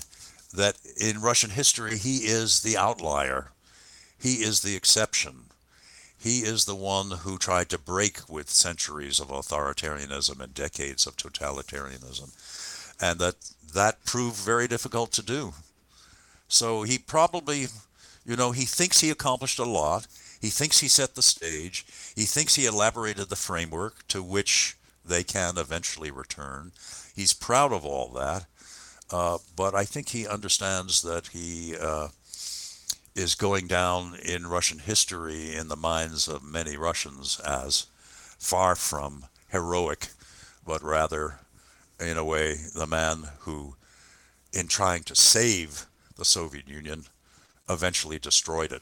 that 0.53 0.77
in 0.99 1.21
Russian 1.21 1.51
history, 1.51 1.97
he 1.97 2.25
is 2.25 2.61
the 2.61 2.77
outlier, 2.77 3.51
he 4.17 4.35
is 4.43 4.61
the 4.61 4.75
exception. 4.75 5.45
he 6.19 6.39
is 6.39 6.65
the 6.65 6.75
one 6.75 7.11
who 7.11 7.37
tried 7.37 7.69
to 7.69 7.77
break 7.79 8.29
with 8.29 8.49
centuries 8.49 9.19
of 9.19 9.29
authoritarianism 9.29 10.39
and 10.41 10.53
decades 10.53 11.07
of 11.07 11.15
totalitarianism, 11.15 12.31
and 13.01 13.19
that 13.19 13.35
that 13.73 14.03
proved 14.03 14.35
very 14.35 14.67
difficult 14.67 15.11
to 15.13 15.23
do. 15.23 15.53
So 16.49 16.83
he 16.83 16.97
probably, 16.97 17.67
you 18.25 18.35
know, 18.35 18.51
he 18.51 18.65
thinks 18.65 18.99
he 18.99 19.09
accomplished 19.09 19.59
a 19.59 19.63
lot. 19.63 20.07
He 20.41 20.47
thinks 20.49 20.79
he 20.79 20.87
set 20.87 21.15
the 21.15 21.21
stage. 21.21 21.85
He 22.15 22.23
thinks 22.23 22.55
he 22.55 22.65
elaborated 22.65 23.29
the 23.29 23.35
framework 23.35 24.07
to 24.09 24.21
which 24.23 24.75
they 25.05 25.23
can 25.23 25.57
eventually 25.57 26.11
return. 26.11 26.71
He's 27.15 27.33
proud 27.33 27.71
of 27.71 27.85
all 27.85 28.09
that. 28.13 28.45
Uh, 29.11 29.39
but 29.55 29.73
I 29.73 29.85
think 29.85 30.09
he 30.09 30.27
understands 30.27 31.01
that 31.01 31.27
he 31.27 31.75
uh, 31.79 32.09
is 33.15 33.35
going 33.35 33.67
down 33.67 34.15
in 34.23 34.47
Russian 34.47 34.79
history 34.79 35.55
in 35.55 35.67
the 35.67 35.75
minds 35.75 36.27
of 36.27 36.43
many 36.43 36.77
Russians 36.77 37.39
as 37.39 37.87
far 38.37 38.75
from 38.75 39.25
heroic, 39.49 40.09
but 40.65 40.83
rather, 40.83 41.39
in 41.99 42.17
a 42.17 42.23
way, 42.23 42.55
the 42.75 42.87
man 42.87 43.29
who, 43.39 43.75
in 44.53 44.67
trying 44.67 45.03
to 45.03 45.15
save 45.15 45.87
the 46.17 46.25
Soviet 46.25 46.67
Union, 46.67 47.05
eventually 47.67 48.19
destroyed 48.19 48.71
it. 48.71 48.81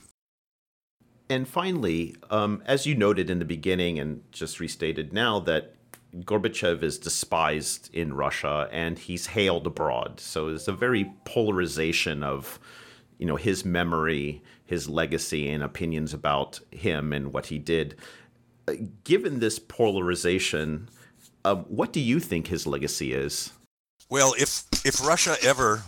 And 1.30 1.48
finally, 1.48 2.16
um, 2.30 2.62
as 2.66 2.86
you 2.86 2.96
noted 2.96 3.30
in 3.30 3.40
the 3.40 3.46
beginning 3.46 4.00
and 4.00 4.24
just 4.32 4.60
restated 4.60 5.12
now, 5.12 5.40
that 5.42 5.77
Gorbachev 6.24 6.84
is 6.84 6.98
despised 6.98 7.90
in 7.94 8.14
Russia 8.14 8.68
and 8.72 8.98
he's 8.98 9.28
hailed 9.28 9.68
abroad. 9.68 10.20
So 10.20 10.48
there's 10.48 10.68
a 10.68 10.74
very 10.74 11.14
polarization 11.26 12.24
of, 12.24 12.60
you 13.18 13.26
know, 13.26 13.36
his 13.36 13.66
memory, 13.66 14.44
his 14.66 14.90
legacy, 14.90 15.50
and 15.50 15.64
opinions 15.64 16.14
about 16.14 16.60
him 16.72 17.14
and 17.14 17.34
what 17.34 17.48
he 17.48 17.58
did. 17.58 17.96
Given 19.04 19.40
this 19.40 19.60
polarization, 19.60 20.90
uh, 21.46 21.56
what 21.56 21.94
do 21.94 22.00
you 22.00 22.20
think 22.20 22.48
his 22.48 22.68
legacy 22.68 23.14
is? 23.14 23.52
Well, 24.10 24.34
if 24.38 24.64
if 24.86 25.06
Russia 25.06 25.36
ever 25.44 25.84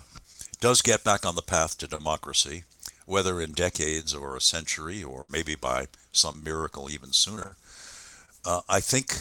does 0.59 0.81
get 0.81 1.03
back 1.03 1.25
on 1.25 1.35
the 1.35 1.41
path 1.41 1.77
to 1.77 1.87
democracy, 1.87 2.63
whether 3.05 3.41
in 3.41 3.53
decades 3.53 4.13
or 4.13 4.35
a 4.35 4.41
century 4.41 5.03
or 5.03 5.25
maybe 5.29 5.55
by 5.55 5.87
some 6.11 6.43
miracle 6.43 6.89
even 6.89 7.11
sooner, 7.13 7.55
uh, 8.45 8.61
I 8.69 8.79
think 8.79 9.13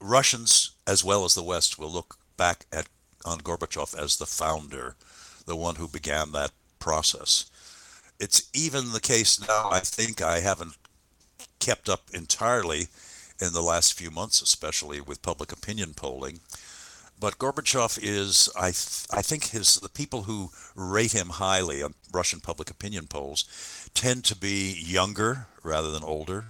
Russians 0.00 0.72
as 0.86 1.04
well 1.04 1.24
as 1.24 1.34
the 1.34 1.42
West 1.42 1.78
will 1.78 1.90
look 1.90 2.18
back 2.36 2.66
at 2.72 2.88
on 3.24 3.40
Gorbachev 3.40 3.98
as 3.98 4.16
the 4.16 4.26
founder, 4.26 4.94
the 5.46 5.56
one 5.56 5.76
who 5.76 5.88
began 5.88 6.32
that 6.32 6.52
process. 6.78 7.50
It's 8.20 8.48
even 8.54 8.92
the 8.92 9.00
case 9.00 9.40
now. 9.40 9.68
I 9.70 9.80
think 9.80 10.22
I 10.22 10.40
haven't 10.40 10.76
kept 11.58 11.88
up 11.88 12.02
entirely 12.14 12.88
in 13.40 13.52
the 13.52 13.62
last 13.62 13.94
few 13.94 14.10
months, 14.10 14.40
especially 14.40 15.00
with 15.00 15.22
public 15.22 15.52
opinion 15.52 15.92
polling. 15.94 16.40
But 17.18 17.38
Gorbachev 17.38 17.98
is, 18.02 18.48
I, 18.56 18.70
th- 18.70 19.06
I 19.10 19.22
think, 19.22 19.48
his 19.48 19.76
the 19.76 19.88
people 19.88 20.24
who 20.24 20.50
rate 20.74 21.12
him 21.12 21.30
highly 21.30 21.82
on 21.82 21.94
Russian 22.12 22.40
public 22.40 22.70
opinion 22.70 23.06
polls 23.06 23.44
tend 23.94 24.24
to 24.24 24.36
be 24.36 24.78
younger 24.78 25.46
rather 25.62 25.90
than 25.90 26.04
older 26.04 26.46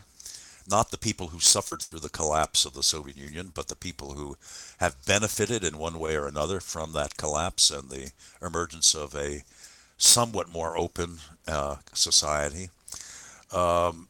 not 0.68 0.90
the 0.90 0.98
people 0.98 1.28
who 1.28 1.40
suffered 1.40 1.82
through 1.82 2.00
the 2.00 2.08
collapse 2.08 2.64
of 2.64 2.74
the 2.74 2.82
Soviet 2.82 3.16
Union, 3.16 3.52
but 3.54 3.68
the 3.68 3.76
people 3.76 4.12
who 4.12 4.36
have 4.78 5.04
benefited 5.06 5.64
in 5.64 5.78
one 5.78 5.98
way 5.98 6.16
or 6.16 6.26
another 6.26 6.60
from 6.60 6.92
that 6.92 7.16
collapse 7.16 7.70
and 7.70 7.90
the 7.90 8.12
emergence 8.42 8.94
of 8.94 9.14
a 9.14 9.42
somewhat 9.98 10.48
more 10.48 10.76
open 10.76 11.18
uh, 11.48 11.76
society. 11.92 12.70
Um, 13.52 14.08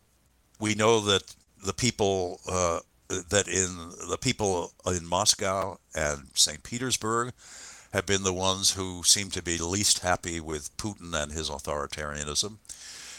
we 0.59 0.75
know 0.75 1.01
that 1.01 1.35
the 1.65 1.75
people 1.75 2.41
uh, 2.51 2.81
that 3.09 3.47
in 3.47 3.93
the 4.09 4.19
people 4.21 4.73
in 4.87 5.07
Moscow 5.07 5.79
and 5.95 6.29
St. 6.35 6.63
Petersburg 6.63 7.33
have 7.93 8.07
been 8.07 8.25
the 8.25 8.33
ones 8.33 8.73
who 8.73 9.03
seem 9.05 9.31
to 9.31 9.43
be 9.43 9.59
least 9.59 10.01
happy 10.01 10.41
with 10.41 10.77
Putin 10.77 11.15
and 11.15 11.33
his 11.33 11.49
authoritarianism. 11.49 12.59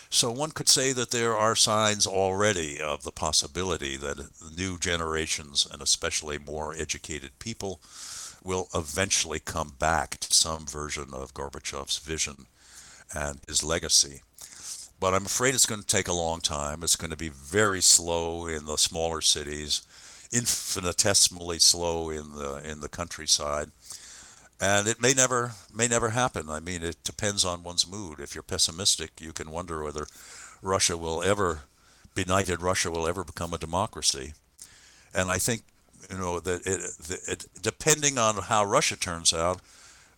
So 0.10 0.32
one 0.32 0.52
could 0.52 0.70
say 0.70 0.94
that 0.94 1.12
there 1.12 1.36
are 1.36 1.56
signs 1.56 2.08
already 2.08 2.80
of 2.80 3.04
the 3.04 3.12
possibility 3.12 3.98
that 3.98 4.30
new 4.58 4.78
generations, 4.78 5.68
and 5.70 5.82
especially 5.82 6.38
more 6.38 6.74
educated 6.74 7.38
people, 7.40 7.82
will 8.44 8.70
eventually 8.74 9.40
come 9.40 9.74
back 9.78 10.18
to 10.18 10.34
some 10.34 10.66
version 10.66 11.10
of 11.14 11.34
Gorbachev's 11.34 11.98
vision 11.98 12.46
and 13.14 13.40
his 13.48 13.64
legacy. 13.64 14.22
But 15.00 15.14
I'm 15.14 15.26
afraid 15.26 15.54
it's 15.54 15.66
going 15.66 15.82
to 15.82 15.88
take 15.88 16.08
a 16.08 16.14
long 16.14 16.40
time. 16.40 16.82
It's 16.82 16.96
going 16.96 17.12
to 17.12 17.18
be 17.18 17.30
very 17.30 17.82
slow 17.82 18.48
in 18.48 18.66
the 18.66 18.78
smaller 18.78 19.22
cities, 19.22 19.82
infinitesimally 20.32 21.60
slow 21.60 22.10
in 22.10 22.34
the 22.34 22.62
in 22.70 22.80
the 22.80 22.90
countryside 22.90 23.72
and 24.60 24.88
it 24.88 25.02
may 25.02 25.14
never 25.14 25.54
may 25.74 25.88
never 25.88 26.10
happen. 26.10 26.50
I 26.50 26.60
mean, 26.60 26.84
it 26.84 27.04
depends 27.04 27.46
on 27.46 27.64
one's 27.64 27.88
mood. 27.88 28.20
If 28.20 28.34
you're 28.34 28.44
pessimistic, 28.44 29.12
you 29.20 29.34
can 29.34 29.52
wonder 29.52 29.84
whether 29.84 30.08
Russia 30.62 30.98
will 30.98 31.24
ever, 31.24 31.62
benighted 32.16 32.62
Russia 32.62 32.90
will 32.90 33.08
ever 33.08 33.24
become 33.24 33.54
a 33.54 33.60
democracy. 33.60 34.34
And 35.14 35.30
I 35.30 35.38
think 35.38 35.64
you 36.10 36.18
know 36.18 36.40
that 36.40 36.66
it, 36.66 37.22
it, 37.28 37.46
depending 37.62 38.18
on 38.18 38.36
how 38.36 38.66
Russia 38.66 38.96
turns 38.96 39.34
out, 39.34 39.62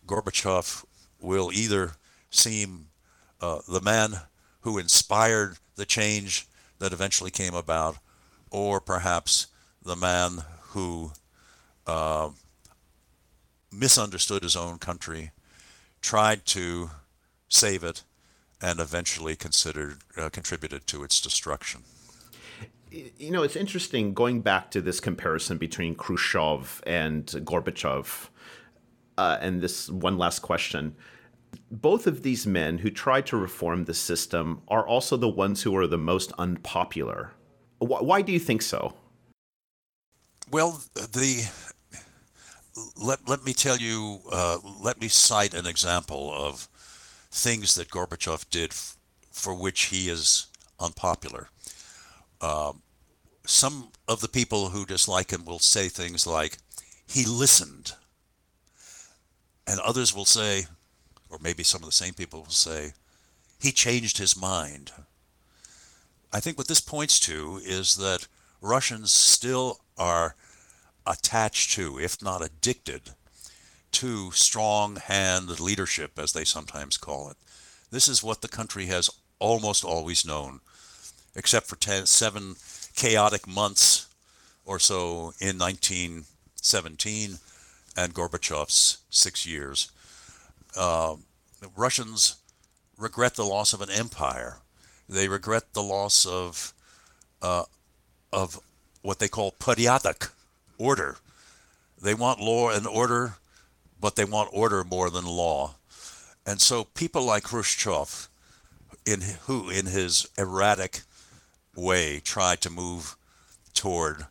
Gorbachev 0.07 0.85
will 1.19 1.51
either 1.53 1.93
seem 2.29 2.87
uh, 3.41 3.59
the 3.67 3.81
man 3.81 4.21
who 4.61 4.77
inspired 4.77 5.57
the 5.75 5.85
change 5.85 6.47
that 6.79 6.93
eventually 6.93 7.31
came 7.31 7.53
about, 7.53 7.97
or 8.51 8.79
perhaps 8.79 9.47
the 9.83 9.95
man 9.95 10.43
who 10.69 11.11
uh, 11.87 12.29
misunderstood 13.71 14.43
his 14.43 14.55
own 14.55 14.77
country, 14.77 15.31
tried 16.01 16.45
to 16.47 16.91
save 17.47 17.83
it, 17.83 18.03
and 18.61 18.79
eventually 18.79 19.35
considered 19.35 19.99
uh, 20.17 20.29
contributed 20.29 20.85
to 20.87 21.03
its 21.03 21.21
destruction. 21.21 21.83
You 22.91 23.31
know, 23.31 23.43
it's 23.43 23.55
interesting 23.55 24.13
going 24.13 24.41
back 24.41 24.71
to 24.71 24.81
this 24.81 24.99
comparison 24.99 25.57
between 25.57 25.95
Khrushchev 25.95 26.81
and 26.87 27.25
Gorbachev. 27.27 28.29
Uh, 29.17 29.37
and 29.41 29.61
this 29.61 29.89
one 29.89 30.17
last 30.17 30.39
question. 30.39 30.95
Both 31.69 32.07
of 32.07 32.23
these 32.23 32.47
men 32.47 32.77
who 32.77 32.89
tried 32.89 33.25
to 33.27 33.37
reform 33.37 33.85
the 33.85 33.93
system 33.93 34.61
are 34.67 34.87
also 34.87 35.17
the 35.17 35.27
ones 35.27 35.63
who 35.63 35.75
are 35.75 35.87
the 35.87 35.97
most 35.97 36.31
unpopular. 36.37 37.33
Why 37.79 38.21
do 38.21 38.31
you 38.31 38.39
think 38.39 38.61
so? 38.61 38.93
Well, 40.51 40.81
the 40.95 41.51
let, 42.95 43.27
let 43.27 43.43
me 43.43 43.53
tell 43.53 43.77
you, 43.77 44.19
uh, 44.31 44.57
let 44.81 44.99
me 44.99 45.07
cite 45.07 45.53
an 45.53 45.65
example 45.65 46.31
of 46.33 46.67
things 47.31 47.75
that 47.75 47.89
Gorbachev 47.89 48.49
did 48.49 48.71
f- 48.71 48.97
for 49.31 49.53
which 49.53 49.85
he 49.85 50.09
is 50.09 50.47
unpopular. 50.79 51.49
Uh, 52.41 52.73
some 53.45 53.89
of 54.07 54.21
the 54.21 54.27
people 54.27 54.69
who 54.69 54.85
dislike 54.85 55.31
him 55.31 55.45
will 55.45 55.59
say 55.59 55.87
things 55.87 56.25
like, 56.27 56.57
he 57.07 57.25
listened. 57.25 57.93
And 59.65 59.79
others 59.79 60.15
will 60.15 60.25
say, 60.25 60.65
or 61.29 61.37
maybe 61.41 61.63
some 61.63 61.81
of 61.81 61.87
the 61.87 61.91
same 61.91 62.13
people 62.13 62.41
will 62.41 62.49
say, 62.49 62.93
he 63.59 63.71
changed 63.71 64.17
his 64.17 64.39
mind. 64.39 64.91
I 66.31 66.39
think 66.39 66.57
what 66.57 66.67
this 66.67 66.81
points 66.81 67.19
to 67.21 67.59
is 67.63 67.95
that 67.95 68.27
Russians 68.61 69.11
still 69.11 69.79
are 69.97 70.35
attached 71.09 71.71
to, 71.73 71.99
if 71.99 72.21
not 72.21 72.43
addicted, 72.43 73.01
to 73.91 74.31
strong 74.31 74.97
hand 74.97 75.59
leadership, 75.59 76.19
as 76.19 76.31
they 76.31 76.45
sometimes 76.45 76.97
call 76.97 77.29
it. 77.29 77.37
This 77.91 78.07
is 78.07 78.23
what 78.23 78.41
the 78.41 78.47
country 78.47 78.85
has 78.85 79.09
almost 79.39 79.83
always 79.83 80.25
known, 80.25 80.59
except 81.35 81.67
for 81.67 81.75
ten, 81.75 82.05
seven 82.05 82.55
chaotic 82.95 83.47
months 83.47 84.07
or 84.65 84.77
so 84.77 85.33
in 85.39 85.57
1917 85.57 87.39
and 87.97 88.13
Gorbachev's 88.13 88.99
six 89.09 89.47
years. 89.47 89.91
Uh, 90.77 91.15
Russians 91.75 92.35
regret 92.97 93.35
the 93.35 93.45
loss 93.45 93.73
of 93.73 93.81
an 93.81 93.89
empire. 93.89 94.57
They 95.07 95.27
regret 95.27 95.73
the 95.73 95.81
loss 95.81 96.25
of 96.25 96.73
uh, 97.41 97.63
of 98.31 98.59
what 99.01 99.19
they 99.19 99.27
call 99.27 99.53
poryadok, 99.53 100.31
order. 100.79 101.17
They 102.01 102.15
want 102.15 102.39
law 102.39 102.71
and 102.71 102.87
order, 102.87 103.35
but 103.99 104.15
they 104.15 104.25
want 104.25 104.49
order 104.51 104.83
more 104.83 105.11
than 105.11 105.25
law. 105.25 105.75
And 106.45 106.59
so 106.59 106.85
people 106.85 107.21
like 107.21 107.43
Khrushchev, 107.43 108.27
in 109.05 109.21
who 109.45 109.69
in 109.69 109.85
his 109.85 110.27
erratic 110.37 111.01
way 111.75 112.19
tried 112.19 112.61
to 112.61 112.69
move 112.69 113.15
toward 113.73 114.25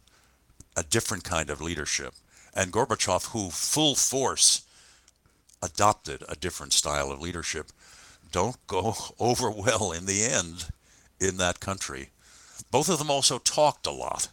a 0.77 0.83
different 0.83 1.25
kind 1.25 1.51
of 1.51 1.61
leadership, 1.61 2.15
and 2.55 2.73
Gorbachev, 2.73 3.27
who 3.27 3.51
full 3.51 3.95
force 3.95 4.63
adopted 5.63 6.23
a 6.29 6.37
different 6.37 6.73
style 6.73 7.11
of 7.11 7.21
leadership, 7.21 7.69
don't 8.33 8.57
go 8.67 8.95
over 9.19 9.51
well 9.51 9.93
in 9.93 10.07
the 10.07 10.25
end 10.25 10.67
in 11.21 11.37
that 11.37 11.61
country. 11.61 12.11
Both 12.71 12.89
of 12.89 12.99
them 12.99 13.11
also 13.11 13.39
talked 13.39 13.87
a 13.87 13.91
lot, 13.91 14.29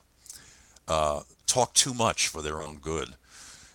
uh, 0.88 1.22
talked 1.46 1.78
too 1.78 1.94
much 1.94 2.28
for 2.28 2.42
their 2.42 2.62
own 2.62 2.78
good. 2.78 3.16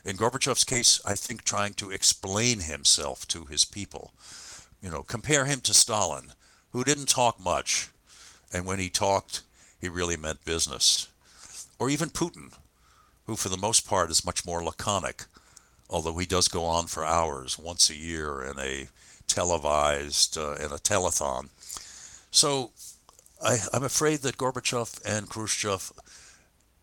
In 0.05 0.17
Gorbachev's 0.17 0.65
case, 0.65 1.01
I 1.05 1.15
think 1.15 1.45
trying 1.45 1.75
to 1.75 1.91
explain 1.91 2.61
himself 2.61 3.27
to 3.29 3.45
his 3.45 3.65
people. 3.65 4.13
You 4.83 4.91
know, 4.91 5.03
compare 5.03 5.45
him 5.45 5.61
to 5.63 5.75
Stalin, 5.75 6.33
who 6.73 6.85
didn't 6.85 7.09
talk 7.09 7.39
much, 7.39 7.91
and 8.53 8.65
when 8.65 8.79
he 8.79 8.89
talked, 8.89 9.43
he 9.81 9.89
really 9.89 10.17
meant 10.17 10.45
business. 10.45 11.09
Or 11.79 11.91
even 11.91 12.11
Putin, 12.11 12.53
who 13.27 13.37
for 13.37 13.49
the 13.49 13.57
most 13.57 13.87
part 13.87 14.11
is 14.11 14.25
much 14.25 14.47
more 14.47 14.63
laconic, 14.63 15.25
although 15.89 16.17
he 16.19 16.27
does 16.27 16.49
go 16.49 16.65
on 16.65 16.87
for 16.87 17.05
hours 17.05 17.59
once 17.59 17.91
a 17.91 17.97
year 17.97 18.43
in 18.43 18.59
a 18.59 18.89
televised, 19.27 20.37
uh, 20.37 20.55
in 20.55 20.67
a 20.67 20.79
telethon. 20.79 21.49
So 22.31 22.71
I, 23.43 23.59
am 23.73 23.85
afraid 23.85 24.21
that 24.21 24.37
Gorbachev 24.37 25.01
and 25.05 25.29
Khrushchev 25.29 25.93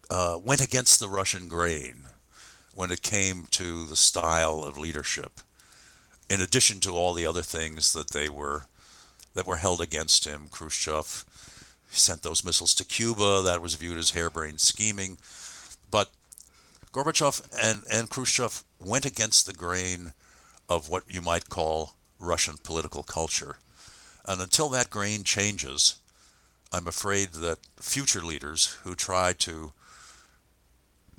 uh, 0.10 0.38
went 0.43 0.62
against 0.62 0.99
the 0.99 1.10
Russian 1.10 1.47
grain 1.47 2.03
when 2.74 2.91
it 2.91 3.01
came 3.01 3.47
to 3.51 3.86
the 3.86 3.95
style 3.95 4.64
of 4.64 4.78
leadership. 4.78 5.41
In 6.30 6.41
addition 6.41 6.80
to 6.82 6.91
all 6.91 7.14
the 7.14 7.26
other 7.26 7.41
things 7.41 7.93
that 7.93 8.12
they 8.12 8.30
were 8.30 8.66
that 9.34 9.47
were 9.47 9.58
held 9.58 9.82
against 9.82 10.26
him, 10.26 10.47
Khrushchev 10.49 11.26
sent 11.91 12.24
those 12.24 12.43
missiles 12.43 12.74
to 12.76 12.86
Cuba. 12.86 13.41
That 13.43 13.62
was 13.62 13.76
viewed 13.76 13.97
as 13.97 14.12
harebrained 14.12 14.60
scheming. 14.60 15.18
But 15.89 16.10
Gorbachev 16.91 17.41
and, 17.62 17.84
and 17.91 18.10
Khrushchev 18.10 18.64
went 18.80 19.05
against 19.05 19.45
the 19.45 19.53
grain 19.53 20.14
of 20.70 20.89
what 20.89 21.03
you 21.08 21.22
might 21.22 21.49
call 21.49 21.93
Russian 22.20 22.55
political 22.64 23.03
culture. 23.03 23.58
And 24.26 24.41
until 24.41 24.70
that 24.70 24.89
grain 24.89 25.24
changes, 25.24 25.95
I'm 26.74 26.88
afraid 26.88 27.30
that 27.34 27.60
future 27.80 28.22
leaders 28.22 28.78
who 28.84 28.95
try 28.95 29.34
to 29.34 29.72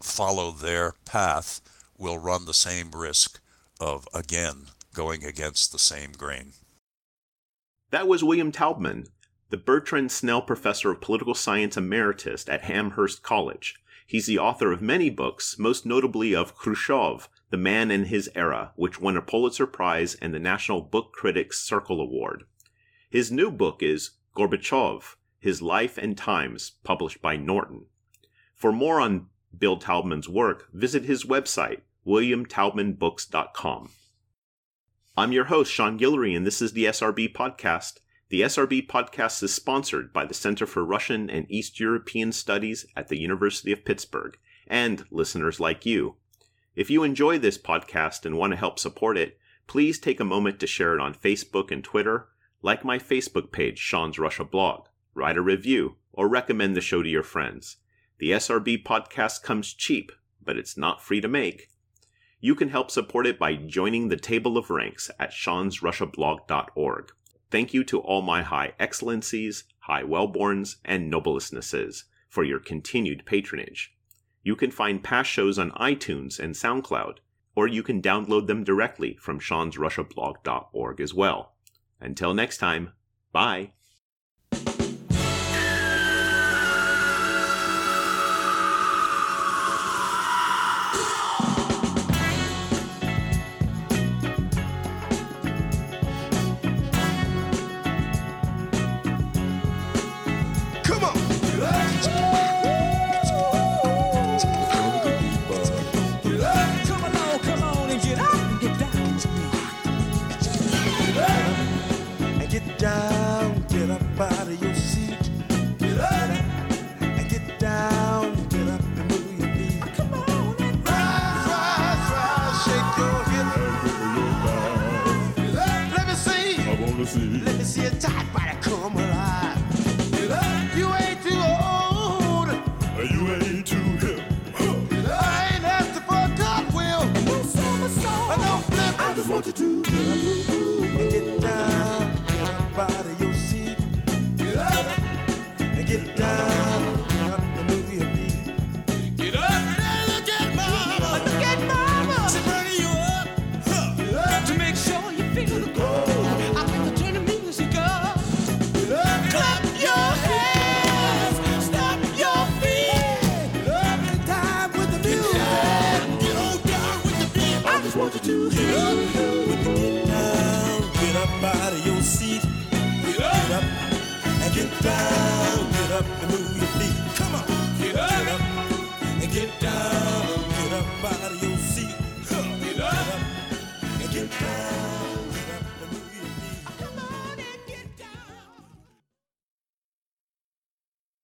follow 0.00 0.50
their 0.50 0.94
path 1.04 1.60
will 1.96 2.18
run 2.18 2.44
the 2.44 2.54
same 2.54 2.90
risk 2.92 3.40
of, 3.80 4.08
again, 4.14 4.66
going 4.94 5.24
against 5.24 5.72
the 5.72 5.78
same 5.78 6.12
grain. 6.12 6.52
That 7.90 8.08
was 8.08 8.22
William 8.22 8.52
Taubman, 8.52 9.08
the 9.50 9.56
Bertrand 9.56 10.12
Snell 10.12 10.42
Professor 10.42 10.90
of 10.90 11.00
Political 11.00 11.34
Science 11.34 11.76
Emeritus 11.76 12.48
at 12.48 12.68
Amherst 12.68 13.22
College. 13.22 13.76
He's 14.06 14.26
the 14.26 14.38
author 14.38 14.72
of 14.72 14.82
many 14.82 15.10
books, 15.10 15.58
most 15.58 15.86
notably 15.86 16.34
of 16.34 16.54
Khrushchev, 16.54 17.28
The 17.50 17.56
Man 17.56 17.90
in 17.90 18.06
His 18.06 18.30
Era, 18.34 18.72
which 18.76 19.00
won 19.00 19.16
a 19.16 19.22
Pulitzer 19.22 19.66
Prize 19.66 20.14
and 20.16 20.34
the 20.34 20.38
National 20.38 20.80
Book 20.80 21.12
Critics 21.12 21.60
Circle 21.60 22.00
Award. 22.00 22.44
His 23.10 23.32
new 23.32 23.50
book 23.50 23.82
is 23.82 24.12
Gorbachev, 24.36 25.16
His 25.38 25.62
Life 25.62 25.98
and 25.98 26.16
Times, 26.16 26.72
published 26.84 27.22
by 27.22 27.36
Norton. 27.36 27.86
For 28.54 28.72
more 28.72 29.00
on 29.00 29.26
Bill 29.56 29.78
Taubman's 29.78 30.28
work, 30.28 30.68
visit 30.72 31.04
his 31.04 31.24
website, 31.24 31.80
williamtaubmanbooks.com. 32.06 33.90
I'm 35.16 35.32
your 35.32 35.44
host, 35.44 35.72
Sean 35.72 35.98
Guillory, 35.98 36.36
and 36.36 36.46
this 36.46 36.62
is 36.62 36.72
the 36.72 36.84
SRB 36.84 37.32
Podcast. 37.32 37.98
The 38.28 38.42
SRB 38.42 38.86
Podcast 38.86 39.42
is 39.42 39.54
sponsored 39.54 40.12
by 40.12 40.26
the 40.26 40.34
Center 40.34 40.66
for 40.66 40.84
Russian 40.84 41.30
and 41.30 41.46
East 41.50 41.80
European 41.80 42.30
Studies 42.30 42.86
at 42.94 43.08
the 43.08 43.18
University 43.18 43.72
of 43.72 43.84
Pittsburgh, 43.84 44.38
and 44.66 45.04
listeners 45.10 45.58
like 45.58 45.86
you. 45.86 46.16
If 46.76 46.90
you 46.90 47.02
enjoy 47.02 47.38
this 47.38 47.58
podcast 47.58 48.24
and 48.24 48.36
want 48.36 48.52
to 48.52 48.56
help 48.56 48.78
support 48.78 49.18
it, 49.18 49.38
please 49.66 49.98
take 49.98 50.20
a 50.20 50.24
moment 50.24 50.60
to 50.60 50.66
share 50.66 50.94
it 50.94 51.00
on 51.00 51.14
Facebook 51.14 51.70
and 51.70 51.82
Twitter 51.82 52.28
like 52.62 52.84
my 52.84 52.98
Facebook 52.98 53.52
page, 53.52 53.78
Sean's 53.78 54.18
Russia 54.18 54.44
blog, 54.44 54.86
write 55.14 55.36
a 55.36 55.42
review, 55.42 55.96
or 56.12 56.28
recommend 56.28 56.76
the 56.76 56.80
show 56.80 57.02
to 57.02 57.08
your 57.08 57.22
friends. 57.22 57.76
The 58.18 58.32
SRB 58.32 58.82
podcast 58.82 59.42
comes 59.42 59.72
cheap, 59.72 60.10
but 60.44 60.56
it's 60.56 60.76
not 60.76 61.02
free 61.02 61.20
to 61.20 61.28
make. 61.28 61.68
You 62.40 62.54
can 62.54 62.68
help 62.68 62.90
support 62.90 63.26
it 63.26 63.38
by 63.38 63.54
joining 63.54 64.08
the 64.08 64.16
table 64.16 64.56
of 64.56 64.70
ranks 64.70 65.10
at 65.18 65.32
seansrussiablog.org. 65.32 67.12
Thank 67.50 67.74
you 67.74 67.84
to 67.84 67.98
all 68.00 68.22
my 68.22 68.42
high 68.42 68.74
excellencies, 68.78 69.64
high 69.80 70.02
wellborns, 70.02 70.76
and 70.84 71.12
noblestnesses 71.12 72.04
for 72.28 72.44
your 72.44 72.60
continued 72.60 73.24
patronage. 73.24 73.94
You 74.42 74.54
can 74.54 74.70
find 74.70 75.02
past 75.02 75.30
shows 75.30 75.58
on 75.58 75.70
iTunes 75.72 76.38
and 76.38 76.54
SoundCloud, 76.54 77.18
or 77.54 77.66
you 77.66 77.82
can 77.82 78.02
download 78.02 78.46
them 78.46 78.64
directly 78.64 79.16
from 79.16 79.40
seansrussiablog.org 79.40 81.00
as 81.00 81.14
well. 81.14 81.54
Until 82.00 82.34
next 82.34 82.58
time, 82.58 82.92
bye. 83.32 83.72